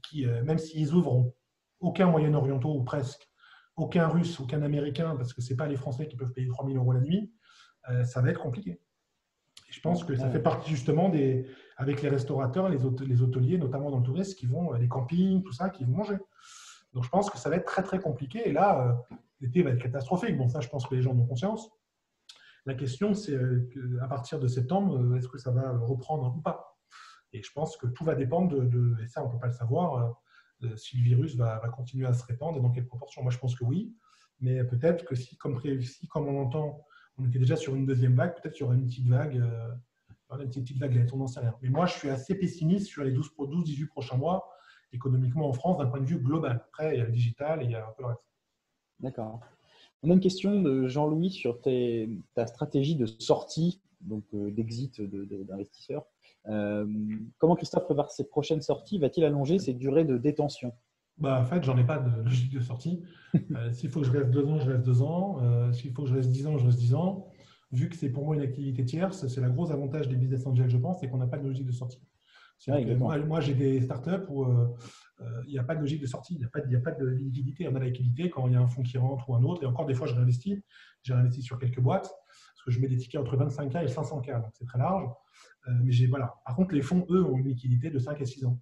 qui, 0.03 0.27
euh, 0.27 0.43
même 0.45 0.59
s'ils 0.59 0.93
ouvrent, 0.93 1.33
aucun 1.81 2.07
Moyen-Orientaux 2.07 2.75
ou 2.75 2.83
presque, 2.83 3.29
aucun 3.77 4.09
Russe, 4.09 4.39
aucun 4.41 4.63
Américain, 4.63 5.17
parce 5.17 5.33
que 5.33 5.41
ce 5.41 5.51
n'est 5.51 5.57
pas 5.57 5.67
les 5.67 5.77
Français 5.77 6.07
qui 6.07 6.17
peuvent 6.17 6.33
payer 6.33 6.49
3000 6.49 6.77
euros 6.77 6.93
la 6.93 7.01
nuit, 7.01 7.33
euh, 7.89 8.05
ça 8.05 8.21
va 8.21 8.31
être 8.31 8.41
compliqué. 8.41 8.81
je 9.71 9.81
pense 9.81 10.05
que 10.05 10.15
ça 10.15 10.29
fait 10.31 10.43
partie 10.43 10.71
justement 10.71 11.09
des, 11.09 11.47
avec 11.77 12.03
les 12.03 12.09
restaurateurs, 12.09 12.69
les, 12.69 12.79
les 13.07 13.23
hôteliers, 13.23 13.57
notamment 13.57 13.91
dans 13.91 13.99
le 13.99 14.03
tourisme, 14.03 14.37
qui 14.37 14.47
vont, 14.47 14.73
les 14.73 14.89
campings, 14.89 15.43
tout 15.43 15.53
ça, 15.53 15.71
qui 15.71 15.85
vont 15.85 15.93
manger. 15.93 16.19
Donc 16.93 17.05
je 17.05 17.09
pense 17.09 17.31
que 17.31 17.39
ça 17.39 17.49
va 17.49 17.57
être 17.57 17.67
très 17.67 17.83
très 17.83 18.01
compliqué. 18.01 18.49
Et 18.49 18.53
là, 18.53 18.87
euh, 18.87 19.17
l'été 19.41 19.63
va 19.63 19.71
être 19.71 19.83
catastrophique. 19.83 20.37
Bon, 20.37 20.49
ça, 20.49 20.61
je 20.61 20.69
pense 20.69 20.87
que 20.87 20.95
les 20.95 21.03
gens 21.03 21.13
en 21.13 21.19
ont 21.19 21.27
conscience. 21.27 21.71
La 22.67 22.75
question, 22.75 23.15
c'est 23.15 23.39
à 24.03 24.07
partir 24.07 24.39
de 24.39 24.47
septembre, 24.47 25.17
est-ce 25.17 25.29
que 25.29 25.39
ça 25.39 25.51
va 25.51 25.79
reprendre 25.79 26.35
ou 26.37 26.43
pas? 26.43 26.70
Et 27.33 27.43
je 27.43 27.53
pense 27.53 27.77
que 27.77 27.87
tout 27.87 28.05
va 28.05 28.15
dépendre 28.15 28.65
de, 28.65 28.97
et 29.03 29.07
ça 29.07 29.23
on 29.23 29.29
ne 29.29 29.33
peut 29.33 29.39
pas 29.39 29.47
le 29.47 29.53
savoir, 29.53 30.17
euh, 30.63 30.77
si 30.77 30.97
le 30.97 31.03
virus 31.03 31.37
va, 31.37 31.59
continuer 31.75 32.07
à 32.07 32.13
se 32.13 32.25
répandre 32.25 32.59
et 32.59 32.61
dans 32.61 32.71
quelle 32.71 32.87
proportion. 32.87 33.23
Moi 33.23 33.31
je 33.31 33.39
pense 33.39 33.55
que 33.55 33.65
oui, 33.65 33.95
mais 34.41 34.63
peut-être 34.65 35.05
que 35.05 35.15
si 35.15 35.37
comme, 35.37 35.55
prévu, 35.55 35.87
comme 36.09 36.29
on 36.29 36.43
entend, 36.43 36.85
on 37.19 37.27
était 37.27 37.39
déjà 37.39 37.57
sur 37.57 37.75
une 37.75 37.87
deuxième 37.87 38.15
vague, 38.15 38.35
peut-être 38.35 38.55
qu'il 38.55 38.63
y 38.63 38.65
aura 38.65 38.75
une 38.75 38.87
petite 38.87 39.07
vague, 39.07 39.37
euh, 39.37 39.75
une 40.39 40.49
petite, 40.49 40.65
petite 40.65 40.79
vague, 40.79 41.09
on 41.13 41.17
n'en 41.17 41.27
sait 41.27 41.41
rien. 41.41 41.55
Mais 41.63 41.69
moi 41.69 41.87
je 41.87 41.95
suis 41.95 42.11
assez 42.11 42.35
pessimiste 42.35 42.87
sur 42.87 43.05
les 43.05 43.13
12-18 43.13 43.87
prochains 43.87 44.17
mois, 44.17 44.51
économiquement 44.93 45.49
en 45.49 45.53
France, 45.53 45.79
d'un 45.79 45.87
point 45.87 46.01
de 46.01 46.07
vue 46.07 46.19
global. 46.19 46.63
Après, 46.67 46.95
il 46.95 46.99
y 46.99 47.03
a 47.03 47.05
le 47.05 47.13
digital 47.13 47.63
et 47.63 47.67
il 47.67 47.71
y 47.71 47.75
a 47.75 47.87
un 47.87 47.93
peu 47.93 48.03
le 48.03 48.09
reste. 48.09 48.27
D'accord. 48.99 49.41
On 50.03 50.11
a 50.11 50.15
une 50.15 50.21
question 50.21 50.61
de 50.61 50.89
Jean-Louis 50.89 51.31
sur 51.31 51.61
ta 51.61 52.47
stratégie 52.47 52.97
de 52.97 53.07
sortie, 53.07 53.83
donc 54.01 54.25
euh, 54.35 54.51
d'exit 54.51 55.01
d'investisseurs. 55.01 56.07
Euh, 56.49 56.87
comment 57.39 57.55
Christophe 57.55 57.85
prépare 57.85 58.11
ses 58.11 58.29
prochaines 58.29 58.63
sorties? 58.63 58.99
Va-t-il 58.99 59.25
allonger 59.25 59.59
ses 59.59 59.75
durées 59.75 60.05
de 60.05 60.17
détention? 60.17 60.73
Bah, 61.19 61.41
En 61.41 61.45
fait, 61.45 61.63
j'en 61.63 61.77
ai 61.77 61.85
pas 61.85 61.99
de 61.99 62.23
logique 62.25 62.53
de 62.53 62.61
sortie. 62.61 63.03
Euh, 63.55 63.71
s'il 63.73 63.91
faut 63.91 64.01
que 64.01 64.07
je 64.07 64.13
reste 64.13 64.31
deux 64.31 64.47
ans, 64.47 64.59
je 64.59 64.71
reste 64.71 64.85
deux 64.85 65.03
ans. 65.03 65.39
Euh, 65.43 65.73
s'il 65.73 65.93
faut 65.93 66.03
que 66.03 66.09
je 66.09 66.15
reste 66.15 66.31
dix 66.31 66.47
ans, 66.47 66.57
je 66.59 66.67
reste 66.67 66.79
dix 66.79 66.95
ans. 66.95 67.27
Vu 67.73 67.89
que 67.89 67.97
c'est 67.97 68.11
pour 68.11 68.25
moi 68.25 68.35
une 68.35 68.43
activité 68.43 68.85
tierce, 68.85 69.27
c'est 69.29 69.41
le 69.41 69.51
gros 69.51 69.71
avantage 69.71 70.09
des 70.09 70.17
business 70.17 70.45
angels, 70.45 70.71
je 70.71 70.79
pense, 70.79 70.99
c'est 70.99 71.09
qu'on 71.09 71.19
n'a 71.19 71.29
pas 71.29 71.39
de 71.39 71.47
logique 71.47 71.67
de 71.67 71.73
sortie. 71.73 72.03
moi, 72.99 73.41
j'ai 73.41 73.55
des 73.55 73.81
startups 73.81 74.27
où 74.29 74.45
il 75.47 75.53
n'y 75.53 75.59
a 75.59 75.63
pas 75.63 75.77
de 75.77 75.81
logique 75.81 76.01
de 76.01 76.07
sortie, 76.07 76.35
il 76.35 76.39
n'y 76.39 76.47
a, 76.47 76.49
pas, 76.49 76.59
a 76.59 76.81
pas 76.81 76.91
de 76.91 77.07
liquidité. 77.07 77.69
On 77.69 77.77
a 77.77 77.79
la 77.79 77.87
liquidité 77.87 78.29
quand 78.29 78.49
il 78.49 78.55
y 78.55 78.57
a 78.57 78.61
un 78.61 78.67
fonds 78.67 78.83
qui 78.83 78.99
rentre 78.99 79.31
ou 79.31 79.37
un 79.37 79.45
autre. 79.45 79.63
Et 79.63 79.67
encore, 79.67 79.87
des 79.87 79.95
fois, 79.95 80.09
je 80.09 80.15
réinvestis. 80.17 80.61
J'ai 81.05 81.15
réinvesti 81.15 81.43
sur 81.43 81.61
quelques 81.61 81.79
boîtes 81.79 82.13
que 82.71 82.77
je 82.77 82.81
mets 82.81 82.89
des 82.89 82.97
tickets 82.97 83.21
entre 83.21 83.37
25K 83.37 83.85
et 83.85 83.87
500K, 83.87 84.43
donc 84.43 84.51
c'est 84.55 84.65
très 84.65 84.79
large. 84.79 85.09
Euh, 85.69 85.73
mais 85.83 85.93
j'ai, 85.93 86.07
voilà. 86.07 86.35
Par 86.47 86.57
contre, 86.57 86.75
les 86.75 86.83
fonds, 86.83 87.07
eux, 87.11 87.25
ont 87.25 87.37
une 87.37 87.49
liquidité 87.49 87.91
de 87.91 87.99
5 87.99 88.21
à 88.21 88.25
6 88.25 88.47
ans, 88.47 88.59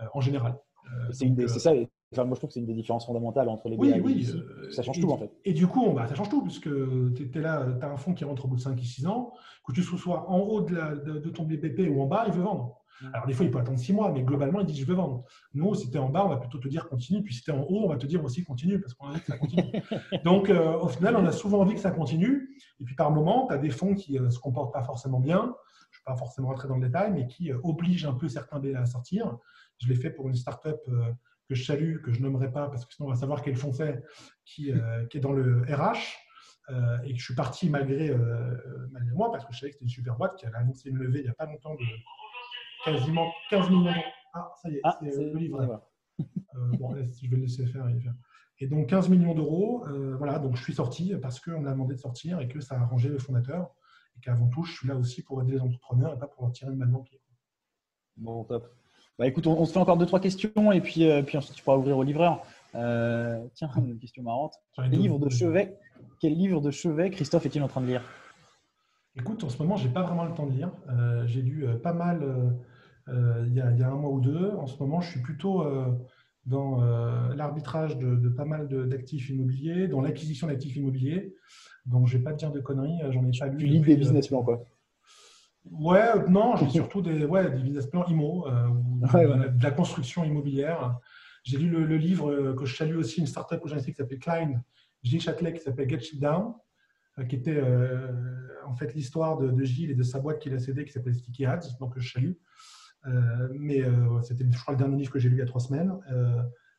euh, 0.00 0.04
en 0.12 0.20
général. 0.20 0.58
Euh, 0.92 1.12
c'est, 1.12 1.48
ça, 1.48 1.72
enfin, 2.12 2.24
moi 2.24 2.34
je 2.34 2.40
trouve 2.40 2.48
que 2.48 2.54
c'est 2.54 2.60
une 2.60 2.66
des 2.66 2.74
différences 2.74 3.06
fondamentales 3.06 3.48
entre 3.48 3.70
les 3.70 3.76
oui, 3.78 3.94
oui, 4.04 4.28
ça 4.70 4.82
change 4.82 5.00
tout 5.00 5.10
en 5.10 5.16
fait. 5.16 5.30
Et 5.46 5.54
du 5.54 5.66
coup, 5.66 5.92
bah, 5.92 6.06
ça 6.06 6.14
change 6.14 6.28
tout, 6.28 6.42
puisque 6.42 6.68
tu 6.68 7.30
es 7.34 7.40
là, 7.40 7.66
tu 7.78 7.84
as 7.84 7.90
un 7.90 7.96
fonds 7.96 8.12
qui 8.12 8.24
rentre 8.24 8.44
au 8.44 8.48
bout 8.48 8.56
de 8.56 8.60
5 8.60 8.78
et 8.78 8.84
6 8.84 9.06
ans, 9.06 9.32
que 9.66 9.72
tu 9.72 9.82
sois 9.82 10.28
en 10.28 10.40
haut 10.40 10.60
de, 10.60 10.74
la, 10.74 10.94
de, 10.94 11.30
ton 11.30 11.44
BPP 11.44 11.88
ou 11.90 12.02
en 12.02 12.06
bas, 12.06 12.24
il 12.26 12.34
veut 12.34 12.42
vendre. 12.42 12.83
Mm. 13.00 13.06
Alors, 13.12 13.26
des 13.26 13.32
fois, 13.32 13.44
il 13.44 13.50
peut 13.50 13.58
attendre 13.58 13.78
6 13.78 13.92
mois, 13.92 14.12
mais 14.12 14.22
globalement, 14.22 14.60
il 14.60 14.66
dit 14.66 14.78
je 14.78 14.86
veux 14.86 14.94
vendre. 14.94 15.24
Nous, 15.52 15.74
si 15.74 15.90
tu 15.90 15.96
es 15.96 16.00
en 16.00 16.08
bas, 16.08 16.24
on 16.24 16.28
va 16.28 16.36
plutôt 16.36 16.58
te 16.58 16.68
dire 16.68 16.88
continue. 16.88 17.22
Puis 17.22 17.34
si 17.34 17.42
tu 17.42 17.50
es 17.50 17.54
en 17.54 17.62
haut, 17.62 17.84
on 17.84 17.88
va 17.88 17.96
te 17.96 18.06
dire 18.06 18.24
aussi 18.24 18.44
continue, 18.44 18.80
parce 18.80 18.94
qu'on 18.94 19.06
a 19.06 19.10
envie 19.10 19.20
que 19.20 19.26
ça 19.26 19.38
continue. 19.38 19.62
Donc, 20.24 20.50
au 20.50 20.88
final, 20.88 21.16
on 21.16 21.26
a 21.26 21.32
souvent 21.32 21.60
envie 21.60 21.74
que 21.74 21.80
ça 21.80 21.90
continue. 21.90 22.56
Et 22.80 22.84
puis, 22.84 22.94
par 22.94 23.10
moment, 23.10 23.46
tu 23.48 23.54
as 23.54 23.58
des 23.58 23.70
fonds 23.70 23.94
qui 23.94 24.18
ne 24.18 24.30
se 24.30 24.38
comportent 24.38 24.72
pas 24.72 24.82
forcément 24.82 25.20
bien 25.20 25.54
pas 26.04 26.16
forcément 26.16 26.48
rentrer 26.48 26.68
dans 26.68 26.76
le 26.76 26.86
détail, 26.86 27.12
mais 27.12 27.26
qui 27.26 27.52
euh, 27.52 27.58
oblige 27.62 28.04
un 28.04 28.14
peu 28.14 28.28
certains 28.28 28.60
délais 28.60 28.78
à 28.78 28.86
sortir. 28.86 29.38
Je 29.78 29.88
l'ai 29.88 29.96
fait 29.96 30.10
pour 30.10 30.28
une 30.28 30.34
startup 30.34 30.80
euh, 30.88 31.12
que 31.48 31.54
je 31.54 31.64
salue, 31.64 32.00
que 32.00 32.12
je 32.12 32.22
nommerai 32.22 32.50
pas, 32.50 32.68
parce 32.68 32.86
que 32.86 32.94
sinon 32.94 33.08
on 33.08 33.12
va 33.12 33.18
savoir 33.18 33.42
quel 33.42 33.56
fond 33.56 33.72
c'est, 33.72 34.02
qui, 34.44 34.72
euh, 34.72 35.06
qui, 35.10 35.18
est 35.18 35.20
dans 35.20 35.32
le 35.32 35.62
RH. 35.62 36.16
et 37.04 37.12
que 37.12 37.18
je 37.18 37.24
suis 37.24 37.34
parti 37.34 37.68
malgré, 37.68 38.14
malgré 38.90 39.14
moi, 39.14 39.30
parce 39.30 39.44
que 39.44 39.52
je 39.52 39.58
savais 39.58 39.70
que 39.70 39.74
c'était 39.74 39.84
une 39.84 39.90
super 39.90 40.16
boîte 40.16 40.36
qui 40.36 40.46
avait 40.46 40.56
annoncé 40.56 40.88
une 40.88 40.96
levée 40.96 41.18
il 41.18 41.24
n'y 41.24 41.30
a 41.30 41.34
pas 41.34 41.44
longtemps 41.44 41.74
de 41.74 41.84
quasiment 42.84 43.32
15 43.50 43.70
millions 43.70 43.82
d'euros. 43.82 44.04
Ah, 44.34 44.52
ça 44.60 44.70
y 44.70 44.74
est, 44.74 44.80
ah, 44.84 44.98
c'est 45.00 45.24
le 45.24 45.38
livre. 45.38 45.82
bon, 46.78 46.94
je 46.96 47.28
vais 47.28 47.36
le 47.36 47.42
laisser 47.42 47.66
faire. 47.66 47.86
Et 48.60 48.66
donc 48.66 48.88
15 48.88 49.08
millions 49.08 49.34
d'euros, 49.34 49.84
voilà, 50.18 50.38
donc 50.38 50.56
je 50.56 50.62
suis 50.62 50.74
sorti 50.74 51.14
parce 51.20 51.40
qu'on 51.40 51.60
m'a 51.60 51.72
demandé 51.72 51.94
de 51.94 52.00
sortir 52.00 52.40
et 52.40 52.48
que 52.48 52.60
ça 52.60 52.76
a 52.76 52.80
arrangé 52.80 53.08
le 53.08 53.18
fondateur 53.18 53.70
et 54.16 54.20
qu'avant 54.20 54.48
tout, 54.48 54.64
je 54.64 54.72
suis 54.72 54.88
là 54.88 54.96
aussi 54.96 55.22
pour 55.22 55.42
aider 55.42 55.52
les 55.52 55.60
entrepreneurs 55.60 56.14
et 56.14 56.18
pas 56.18 56.26
pour 56.26 56.44
leur 56.44 56.52
tirer 56.52 56.72
une 56.72 56.78
balle 56.78 56.90
dans 56.90 56.98
le 56.98 57.04
pied. 57.04 57.20
Bon, 58.16 58.44
top. 58.44 58.72
Bah, 59.18 59.26
écoute, 59.26 59.46
on, 59.46 59.64
se 59.64 59.72
fait 59.72 59.78
encore 59.78 59.96
deux, 59.96 60.06
trois 60.06 60.20
questions 60.20 60.72
et 60.72 60.80
puis, 60.80 61.08
euh, 61.08 61.22
puis 61.22 61.38
ensuite 61.38 61.56
tu 61.56 61.62
pourras 61.62 61.76
ouvrir 61.76 61.96
au 61.96 62.02
livreur. 62.02 62.44
Euh, 62.74 63.44
tiens, 63.54 63.70
une 63.76 63.98
question 63.98 64.22
marrante. 64.22 64.54
Quel 64.74 64.90
livre, 64.90 65.18
de 65.18 65.28
chevet, 65.28 65.78
quel 66.20 66.34
livre 66.34 66.60
de 66.60 66.70
chevet 66.70 67.10
Christophe 67.10 67.46
est-il 67.46 67.62
en 67.62 67.68
train 67.68 67.80
de 67.80 67.86
lire? 67.86 68.02
Écoute, 69.16 69.44
en 69.44 69.48
ce 69.48 69.58
moment, 69.58 69.76
je 69.76 69.86
n'ai 69.86 69.94
pas 69.94 70.02
vraiment 70.02 70.24
le 70.24 70.34
temps 70.34 70.46
de 70.46 70.52
lire. 70.52 70.72
Euh, 70.88 71.24
j'ai 71.26 71.42
lu 71.42 71.66
pas 71.82 71.92
mal 71.92 72.56
il 73.08 73.52
y, 73.54 73.60
a, 73.60 73.70
il, 73.70 73.78
y 73.78 73.82
a, 73.82 73.90
un 73.90 73.96
mois 73.96 74.10
ou 74.10 74.20
deux. 74.20 74.50
En 74.58 74.66
ce 74.66 74.78
moment, 74.78 75.00
je 75.00 75.10
suis 75.10 75.20
plutôt 75.20 75.64
dans 76.46 76.80
l'arbitrage 77.34 77.98
de, 77.98 78.16
de, 78.16 78.28
pas 78.28 78.44
mal 78.44 78.68
d'actifs 78.88 79.28
immobiliers, 79.30 79.88
dans 79.88 80.00
l'acquisition 80.00 80.46
d'actifs 80.46 80.76
immobiliers. 80.76 81.34
Donc, 81.86 82.06
je 82.06 82.14
ne 82.14 82.18
vais 82.18 82.24
pas 82.24 82.32
te 82.32 82.38
dire 82.38 82.50
de 82.50 82.60
conneries, 82.60 83.02
euh, 83.02 83.12
j'en 83.12 83.24
ai 83.26 83.38
pas 83.38 83.46
lu. 83.46 83.58
Tu 83.58 83.66
lis 83.66 83.80
des 83.80 83.96
business 83.96 84.28
plans, 84.28 84.42
quoi 84.42 84.66
Ouais, 85.70 86.28
non, 86.28 86.56
j'ai 86.56 86.68
surtout 86.70 87.02
des, 87.02 87.24
ouais, 87.24 87.50
des 87.50 87.62
business 87.62 87.86
plans 87.86 88.06
IMO, 88.06 88.46
euh, 88.46 88.68
de, 89.48 89.62
la 89.62 89.70
construction 89.70 90.24
immobilière. 90.24 90.98
J'ai 91.42 91.58
lu 91.58 91.68
le, 91.68 91.96
livre 91.96 92.30
euh, 92.30 92.54
que 92.54 92.64
je 92.64 92.74
salue 92.74 92.96
aussi, 92.96 93.20
une 93.20 93.26
startup 93.26 93.60
que 93.60 93.68
j'ai 93.68 93.76
qui 93.82 93.92
s'appelle 93.92 94.18
Klein, 94.18 94.62
Gilles 95.02 95.20
Châtelet, 95.20 95.52
qui 95.52 95.60
s'appelle 95.60 95.88
Get 95.88 96.00
Shit 96.00 96.20
Down, 96.20 96.54
qui 97.28 97.36
était 97.36 97.62
en 98.66 98.74
fait 98.74 98.94
l'histoire 98.94 99.36
de, 99.36 99.62
Gilles 99.62 99.90
et 99.90 99.94
de 99.94 100.02
sa 100.02 100.18
boîte 100.18 100.38
qu'il 100.40 100.54
a 100.54 100.58
cédée, 100.58 100.86
qui 100.86 100.92
s'appelle 100.92 101.14
Sticky 101.14 101.44
Ads, 101.44 101.76
donc 101.78 101.92
je 101.98 102.10
salue. 102.10 102.32
Mais 103.04 103.82
c'était, 104.22 104.44
je 104.50 104.58
crois, 104.58 104.74
le 104.74 104.78
dernier 104.78 104.96
livre 104.96 105.12
que 105.12 105.18
j'ai 105.18 105.28
lu 105.28 105.36
il 105.36 105.40
y 105.40 105.42
a 105.42 105.46
trois 105.46 105.60
semaines. 105.60 105.92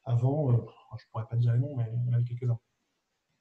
avant, 0.06 0.52
je 0.52 0.58
ne 0.58 1.12
pourrais 1.12 1.26
pas 1.30 1.36
dire 1.36 1.54
les 1.54 1.60
noms, 1.60 1.76
mais 1.76 1.92
il 1.94 2.06
y 2.06 2.10
en 2.10 2.14
avait 2.14 2.24
quelques-uns. 2.24 2.60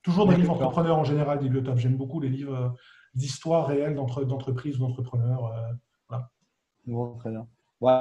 Toujours 0.04 0.28
des 0.28 0.36
livres 0.36 0.52
entrepreneurs 0.52 0.98
en 0.98 1.04
général, 1.04 1.38
des 1.38 1.48
biotopes. 1.48 1.78
J'aime 1.78 1.96
beaucoup 1.96 2.20
les 2.20 2.28
livres 2.28 2.54
euh, 2.54 2.68
d'histoire 3.14 3.66
réelle 3.66 3.94
d'entreprises 3.94 4.76
ou 4.76 4.80
d'entrepreneurs. 4.80 5.46
Euh, 5.46 6.18
très 7.18 7.30
bien. 7.30 7.48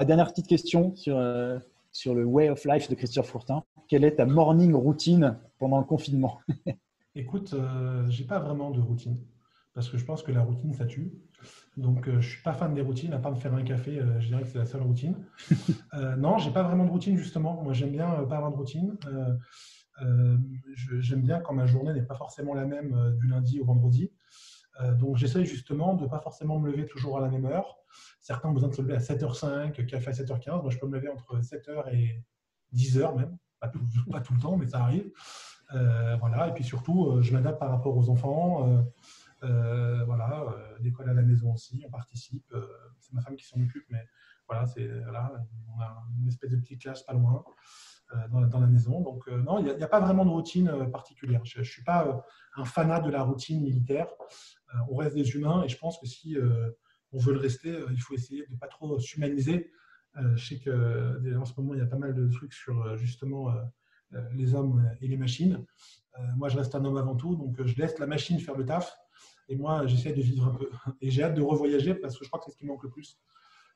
dernière 0.04 0.30
petite 0.30 0.48
question 0.48 0.94
sur, 0.98 1.16
euh, 1.16 1.58
sur 1.94 2.14
le 2.14 2.26
Way 2.26 2.50
of 2.50 2.66
Life 2.66 2.90
de 2.90 2.96
Christophe 2.96 3.28
Fourtin. 3.28 3.64
Quelle 3.88 4.04
est 4.04 4.16
ta 4.16 4.26
morning 4.26 4.74
routine 4.74 5.40
pendant 5.60 5.78
le 5.78 5.86
confinement? 5.86 6.40
Écoute, 7.16 7.52
je 7.52 8.22
n'ai 8.22 8.28
pas 8.28 8.40
vraiment 8.40 8.72
de 8.72 8.82
routine. 8.82 9.18
Parce 9.74 9.89
que 9.89 9.97
je 9.97 10.05
pense 10.05 10.24
que 10.24 10.32
la 10.32 10.41
routine, 10.41 10.74
ça 10.74 10.86
tue. 10.86 11.11
Donc, 11.78 12.05
je 12.05 12.15
ne 12.15 12.21
suis 12.21 12.41
pas 12.43 12.53
fan 12.53 12.74
des 12.74 12.82
routines, 12.82 13.13
à 13.13 13.19
part 13.19 13.32
me 13.32 13.38
faire 13.38 13.53
un 13.53 13.63
café, 13.63 14.01
je 14.19 14.28
dirais 14.28 14.43
que 14.43 14.47
c'est 14.47 14.59
la 14.59 14.65
seule 14.65 14.84
routine. 14.84 15.15
non, 16.17 16.38
j'ai 16.38 16.51
pas 16.51 16.63
vraiment 16.63 16.86
de 16.86 16.91
routine, 16.91 17.17
justement. 17.17 17.61
Moi, 17.63 17.74
j'aime 17.74 17.91
bien 17.91 18.07
pas 18.26 18.38
avoir 18.38 18.51
de 18.51 18.57
routine. 18.57 18.97
j'aime 20.99 21.21
bien 21.21 21.39
quand 21.39 21.53
ma 21.53 21.65
journée 21.65 21.93
n'est 21.93 22.05
pas 22.05 22.15
forcément 22.15 22.53
la 22.53 22.65
même 22.65 23.15
du 23.19 23.28
lundi 23.28 23.59
au 23.59 23.65
vendredi. 23.65 24.11
donc, 24.99 25.17
j'essaye 25.17 25.45
justement 25.45 25.95
de 25.95 26.03
ne 26.03 26.09
pas 26.09 26.19
forcément 26.19 26.59
me 26.59 26.69
lever 26.69 26.86
toujours 26.86 27.17
à 27.17 27.21
la 27.21 27.30
même 27.30 27.45
heure. 27.45 27.78
Certains 28.19 28.49
ont 28.49 28.53
besoin 28.53 28.69
de 28.69 28.76
se 28.76 28.82
lever 28.82 28.95
à 28.95 28.99
7h05, 28.99 29.86
café 29.86 30.09
à 30.09 30.13
7h15. 30.13 30.61
Moi, 30.61 30.69
je 30.69 30.78
peux 30.78 30.88
me 30.88 30.95
lever 30.95 31.09
entre 31.09 31.39
7h 31.39 31.93
et 31.93 32.24
10h 32.74 33.15
même. 33.17 33.38
Pas 33.59 33.69
tout, 33.69 33.80
pas 34.11 34.21
tout 34.21 34.34
le 34.34 34.39
temps, 34.39 34.57
mais 34.57 34.67
ça 34.67 34.82
arrive. 34.82 35.11
Euh, 35.74 36.15
voilà. 36.17 36.49
Et 36.49 36.53
puis 36.53 36.63
surtout, 36.63 37.07
euh, 37.07 37.21
je 37.21 37.34
m'adapte 37.34 37.59
par 37.59 37.69
rapport 37.69 37.95
aux 37.97 38.09
enfants. 38.09 38.86
Euh, 39.44 40.04
voilà, 40.06 40.46
l'école 40.80 41.10
à 41.10 41.14
la 41.14 41.22
maison 41.22 41.54
aussi, 41.54 41.84
on 41.86 41.89
participe. 41.89 42.54
c'est 43.00 43.14
ma 43.14 43.22
femme 43.22 43.36
qui 43.36 43.46
s'en 43.46 43.62
occupe, 43.62 43.86
mais 43.89 44.06
voilà, 44.48 44.66
c'est 44.66 44.88
voilà, 45.04 45.34
on 45.76 45.80
a 45.82 46.04
une 46.20 46.28
espèce 46.28 46.52
de 46.52 46.58
petite 46.58 46.82
classe 46.82 47.04
pas 47.04 47.14
loin 47.14 47.44
dans, 48.30 48.60
la 48.60 48.68
maison. 48.68 49.02
Donc 49.02 49.28
non, 49.28 49.60
il 49.60 49.76
n'y 49.76 49.84
a, 49.84 49.88
pas 49.88 50.00
vraiment 50.00 50.24
de 50.26 50.30
routine 50.30 50.89
particulière. 50.91 51.44
Je 51.46 51.60
ne 51.60 51.64
suis 51.64 51.84
pas 51.84 52.26
un 52.56 52.66
fanat 52.66 53.00
de 53.00 53.10
la 53.10 53.24
routine 53.24 53.62
militaire. 53.64 54.08
on 54.89 54.96
reste 54.96 55.16
des 55.16 55.30
humains 55.32 55.64
et 55.64 55.70
je 55.70 55.78
pense 55.78 56.00
que 56.00 56.06
si 56.06 56.38
on 57.12 57.18
veut 57.18 57.34
le 57.34 57.39
rester, 57.39 57.76
il 57.91 58.02
faut 58.02 58.14
essayer 58.14 58.46
de 58.46 58.52
ne 58.54 58.58
pas 58.58 58.68
trop 58.68 59.00
s'humaniser. 59.00 59.72
je 60.16 60.46
sais 60.46 60.60
qu'en 60.60 61.46
ce 61.46 61.54
moment, 61.60 61.74
il 61.74 61.80
y 61.80 61.84
a 61.84 61.88
pas 61.88 61.98
mal 61.98 62.14
de 62.14 62.28
trucs 62.30 62.54
sur 62.54 62.98
justement 62.98 63.50
euh, 64.16 64.22
les 64.34 64.54
hommes 64.54 64.89
et 65.02 65.08
les 65.08 65.18
machines. 65.18 65.66
Euh, 66.20 66.22
moi, 66.38 66.50
je 66.50 66.58
reste 66.58 66.76
un 66.76 66.86
homme 66.86 66.98
avant 66.98 67.16
tout, 67.16 67.36
donc 67.36 67.60
euh, 67.60 67.66
je 67.66 67.76
laisse 67.78 67.98
la 68.00 68.06
machine 68.06 68.39
faire 68.39 68.56
le 68.56 68.66
taf. 68.66 68.96
Et 69.50 69.56
moi, 69.56 69.86
j'essaie 69.86 70.14
de 70.14 70.22
vivre 70.22 70.48
un 70.48 70.56
peu. 70.56 70.70
Et 71.02 71.10
j'ai 71.10 71.24
hâte 71.24 71.36
de 71.36 71.41
revoyager 71.41 71.96
parce 71.96 72.18
que 72.18 72.24
je 72.24 72.30
crois 72.30 72.39
que 72.39 72.46
c'est 72.46 72.52
ce 72.52 72.58
qui 72.58 72.66
manque 72.66 72.84
le 72.84 72.89
plus. 72.89 73.18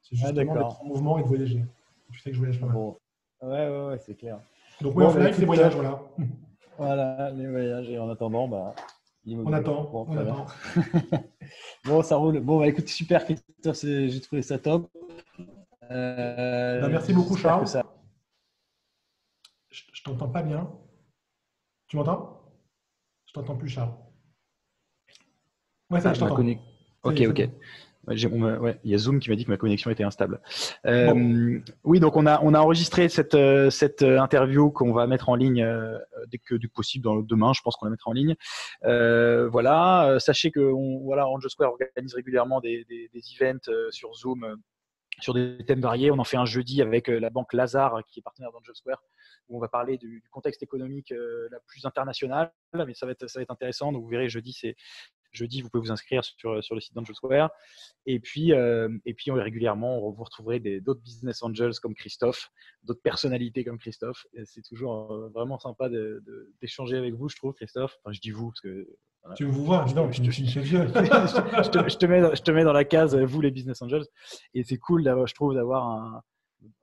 C'est 0.01 0.15
ah, 0.21 0.27
justement 0.27 0.53
d'être 0.53 0.81
en 0.81 0.85
mouvement 0.85 1.17
et 1.19 1.23
de 1.23 1.27
voyager. 1.27 1.65
Tu 2.11 2.19
sais 2.19 2.29
que 2.29 2.35
je 2.35 2.39
voyage 2.39 2.59
pas 2.59 2.67
mal. 2.67 2.75
Bon. 2.75 2.97
Ouais, 3.41 3.69
ouais, 3.69 3.87
ouais 3.87 3.97
c'est 3.99 4.15
clair. 4.15 4.39
Donc, 4.81 4.95
oui, 4.95 5.03
on 5.03 5.09
fait 5.09 5.21
avec 5.21 5.37
les 5.37 5.45
voyages, 5.45 5.75
voilà. 5.75 6.01
Voilà, 6.77 7.31
les 7.31 7.47
voyages. 7.47 7.89
Et 7.89 7.97
en 7.97 8.07
attendant, 8.07 8.47
bah, 8.47 8.75
on 9.25 9.51
attend. 9.51 9.83
Bon, 9.85 10.05
on 10.07 10.17
attend. 10.17 10.45
bon, 11.85 12.03
ça 12.03 12.15
roule. 12.17 12.39
Bon, 12.39 12.59
bah, 12.59 12.67
écoute, 12.67 12.87
super, 12.87 13.25
Christophe. 13.25 13.81
J'ai 13.81 14.21
trouvé 14.21 14.41
ça 14.41 14.59
top. 14.59 14.89
Bah, 15.89 16.87
merci 16.87 17.13
beaucoup, 17.13 17.35
Charles. 17.35 17.65
Je, 19.69 20.03
t'entends 20.03 20.29
pas 20.29 20.43
bien. 20.43 20.69
Tu 21.87 21.97
m'entends? 21.97 22.41
Je 23.25 23.33
t'entends 23.33 23.55
plus, 23.55 23.69
Charles. 23.69 23.93
Ouais, 25.89 26.01
ça, 26.01 26.13
je 26.13 26.19
t'entends. 26.19 26.43
Ok, 27.03 27.21
ok. 27.29 27.49
il 28.09 28.77
y 28.83 28.93
a 28.93 28.97
Zoom 28.97 29.19
qui 29.19 29.29
m'a 29.29 29.35
dit 29.35 29.45
que 29.45 29.51
ma 29.51 29.57
connexion 29.57 29.89
était 29.89 30.03
instable. 30.03 30.41
Euh, 30.85 31.59
oui, 31.83 31.99
donc 31.99 32.17
on 32.17 32.25
a, 32.25 32.41
on 32.43 32.53
a 32.53 32.59
enregistré 32.59 33.07
cette, 33.07 33.35
euh, 33.35 33.69
cette 33.69 34.01
euh, 34.01 34.19
interview 34.19 34.69
qu'on 34.69 34.91
va 34.91 35.07
mettre 35.07 35.29
en 35.29 35.35
ligne 35.35 35.65
dès 36.29 36.39
que 36.39 36.55
du 36.55 36.67
possible 36.67 37.05
dans, 37.05 37.17
demain. 37.17 37.53
Je 37.53 37.61
pense 37.61 37.77
qu'on 37.77 37.85
la 37.85 37.91
mettra 37.91 38.09
en 38.11 38.13
ligne. 38.13 38.35
voilà, 38.83 40.17
sachez 40.19 40.51
que 40.51 40.59
on, 40.59 40.99
voilà, 41.03 41.27
Angel 41.27 41.49
Square 41.49 41.71
organise 41.71 42.13
régulièrement 42.13 42.59
des, 42.59 42.85
des, 42.89 43.09
des 43.13 43.21
events 43.39 43.71
sur 43.91 44.13
Zoom 44.13 44.57
sur 45.19 45.33
des 45.33 45.57
thèmes 45.65 45.81
variés. 45.81 46.11
On 46.11 46.19
en 46.19 46.23
fait 46.25 46.37
un 46.37 46.45
jeudi 46.45 46.81
avec 46.81 47.07
la 47.07 47.29
banque 47.29 47.53
Lazare 47.53 48.03
qui 48.07 48.19
est 48.19 48.23
partenaire 48.23 48.51
d'Angel 48.51 48.75
Square 48.75 49.01
où 49.49 49.57
on 49.57 49.59
va 49.61 49.69
parler 49.69 49.97
du, 49.97 50.21
contexte 50.29 50.61
économique 50.61 51.13
la 51.51 51.59
plus 51.65 51.85
internationale, 51.85 52.51
mais 52.73 52.93
ça 52.93 53.05
va 53.05 53.13
être, 53.13 53.27
ça 53.27 53.39
va 53.39 53.43
être 53.43 53.51
intéressant. 53.51 53.93
Donc 53.93 54.03
vous 54.03 54.09
verrez, 54.09 54.27
jeudi, 54.27 54.51
c'est 54.51 54.75
jeudi, 55.37 55.61
vous 55.61 55.69
pouvez 55.69 55.81
vous 55.81 55.91
inscrire 55.91 56.23
sur, 56.23 56.63
sur 56.63 56.75
le 56.75 56.81
site 56.81 56.93
d'Angel 56.93 57.15
Square. 57.15 57.51
Et 58.05 58.19
puis, 58.19 58.53
euh, 58.53 58.89
et 59.05 59.13
puis 59.13 59.31
régulièrement, 59.31 59.99
vous 59.99 60.23
retrouverez 60.23 60.59
d'autres 60.81 61.01
business 61.01 61.43
angels 61.43 61.73
comme 61.81 61.93
Christophe, 61.93 62.49
d'autres 62.83 63.01
personnalités 63.01 63.63
comme 63.63 63.77
Christophe. 63.77 64.25
C'est 64.45 64.63
toujours 64.63 65.13
euh, 65.13 65.29
vraiment 65.33 65.59
sympa 65.59 65.89
d'échanger 66.61 66.97
avec 66.97 67.13
vous, 67.13 67.29
je 67.29 67.35
trouve, 67.35 67.53
Christophe. 67.53 67.97
Enfin, 68.03 68.13
je 68.13 68.19
dis 68.19 68.31
vous 68.31 68.49
parce 68.49 68.61
que. 68.61 68.87
Tu 69.35 69.45
me 69.45 69.51
vois, 69.51 69.85
je, 69.87 69.93
je, 69.93 71.97
te, 71.97 72.05
mets, 72.05 72.35
je 72.35 72.41
te 72.41 72.51
mets 72.51 72.63
dans 72.63 72.71
la 72.71 72.85
case, 72.85 73.13
vous 73.13 73.41
les 73.41 73.51
business 73.51 73.81
angels. 73.81 74.05
Et 74.53 74.63
c'est 74.63 74.77
cool, 74.77 75.03
je 75.03 75.33
trouve, 75.33 75.53
d'avoir 75.53 75.85
un, 75.85 76.23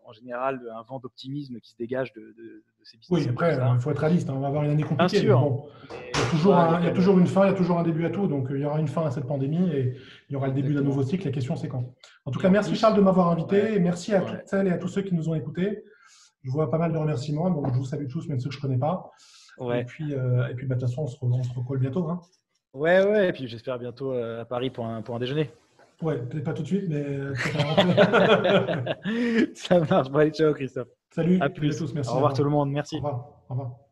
en 0.05 0.12
général 0.12 0.61
un 0.74 0.82
vent 0.82 0.99
d'optimisme 0.99 1.59
qui 1.61 1.70
se 1.70 1.76
dégage 1.76 2.12
de, 2.12 2.35
ces 2.82 2.97
business. 2.99 3.24
Oui, 3.24 3.28
après, 3.28 3.59
il 3.74 3.80
faut 3.80 3.91
être 3.91 3.99
réaliste. 3.99 4.28
Hein. 4.28 4.35
On 4.37 4.41
va 4.41 4.49
avoir 4.49 4.64
une 4.64 4.70
année 4.70 4.82
compliquée. 4.82 5.20
Bien 5.20 5.37
sûr. 5.37 5.66
il, 5.91 6.18
y 6.18 6.22
a 6.22 6.30
toujours 6.30 6.57
il 6.80 6.85
y 6.85 6.89
a 6.89 6.93
toujours 6.93 7.18
une 7.18 7.26
fin, 7.26 7.45
il 7.45 7.51
y 7.51 7.53
a 7.53 7.57
toujours 7.57 7.78
un 7.78 7.82
début 7.82 8.05
à 8.05 8.11
tout. 8.11 8.26
Donc, 8.26 8.49
il 8.51 8.61
y 8.61 8.64
aura 8.64 8.80
une 8.80 8.89
fin 8.89 9.07
à 9.07 9.11
cette 9.11 9.26
pandémie 9.26 9.70
et 9.70 9.97
il 10.28 10.32
y 10.32 10.37
aura 10.37 10.49
le 10.49 10.55
début 10.55 10.74
d'un 10.74 10.82
nouveau 10.82 11.03
cycle. 11.03 11.24
La 11.24 11.32
question, 11.32 11.57
c'est 11.57 11.68
quand 11.68 11.95
En 12.24 12.30
tout 12.30 12.41
cas, 12.41 12.49
merci 12.49 12.74
Charles 12.76 12.97
de 12.97 13.01
m'avoir 13.01 13.30
invité 13.30 13.74
et 13.74 13.80
merci 13.80 14.14
à 14.14 14.20
toutes 14.20 14.47
celles 14.47 14.66
et 14.66 14.72
à 14.72 14.78
tous 14.78 14.89
ceux 14.89 15.03
qui 15.03 15.14
nous 15.14 15.28
ont 15.28 15.35
écoutés. 15.35 15.85
Je 16.43 16.51
vois 16.51 16.70
pas 16.70 16.78
mal 16.78 16.93
de 16.93 16.99
remerciements, 16.99 17.51
donc 17.51 17.72
je 17.72 17.78
vous 17.78 17.87
salue 17.87 18.07
tous, 18.07 18.28
même 18.28 18.39
ceux 18.39 18.51
que 18.51 18.55
je 18.55 18.59
ne 18.59 18.62
connais 18.62 18.78
pas. 18.78 19.11
Et 19.74 19.85
puis, 19.85 20.14
euh, 20.14 20.49
et 20.49 20.55
puis 20.55 20.66
bah, 20.66 20.74
de 20.74 20.80
toute 20.80 20.91
façon, 20.91 21.03
on 21.03 21.07
se, 21.07 21.16
on 21.22 21.43
se 21.43 21.55
recolle 21.55 21.78
bientôt. 21.78 22.09
Hein. 22.09 22.20
Ouais, 22.74 23.05
ouais, 23.07 23.28
et 23.28 23.32
puis 23.32 23.47
j'espère 23.47 23.78
bientôt 23.78 24.12
euh, 24.12 24.43
à 24.43 24.45
Paris 24.45 24.70
pour 24.70 24.85
un, 24.85 25.01
pour 25.01 25.14
un 25.14 25.20
déjeuner. 25.20 25.51
Ouais, 26.03 26.18
peut-être 26.18 26.45
pas 26.45 26.53
tout 26.53 26.62
de 26.62 26.66
suite, 26.66 26.84
mais. 26.88 27.05
Euh, 27.05 27.34
Ça 29.55 29.80
marche. 29.80 30.11
Bon, 30.11 30.18
allez, 30.18 30.30
ciao, 30.30 30.53
Christophe. 30.53 30.88
Salut. 31.11 31.38
À 31.40 31.49
plus. 31.49 31.74
À 31.74 31.78
tous. 31.78 31.95
Merci. 31.95 32.11
Au 32.11 32.14
revoir, 32.14 32.34
tout 32.34 32.45
le 32.45 32.51
monde. 32.51 32.70
Merci. 32.70 32.97
Au 32.97 32.99
revoir. 32.99 33.28
Au 33.49 33.55
revoir. 33.55 33.84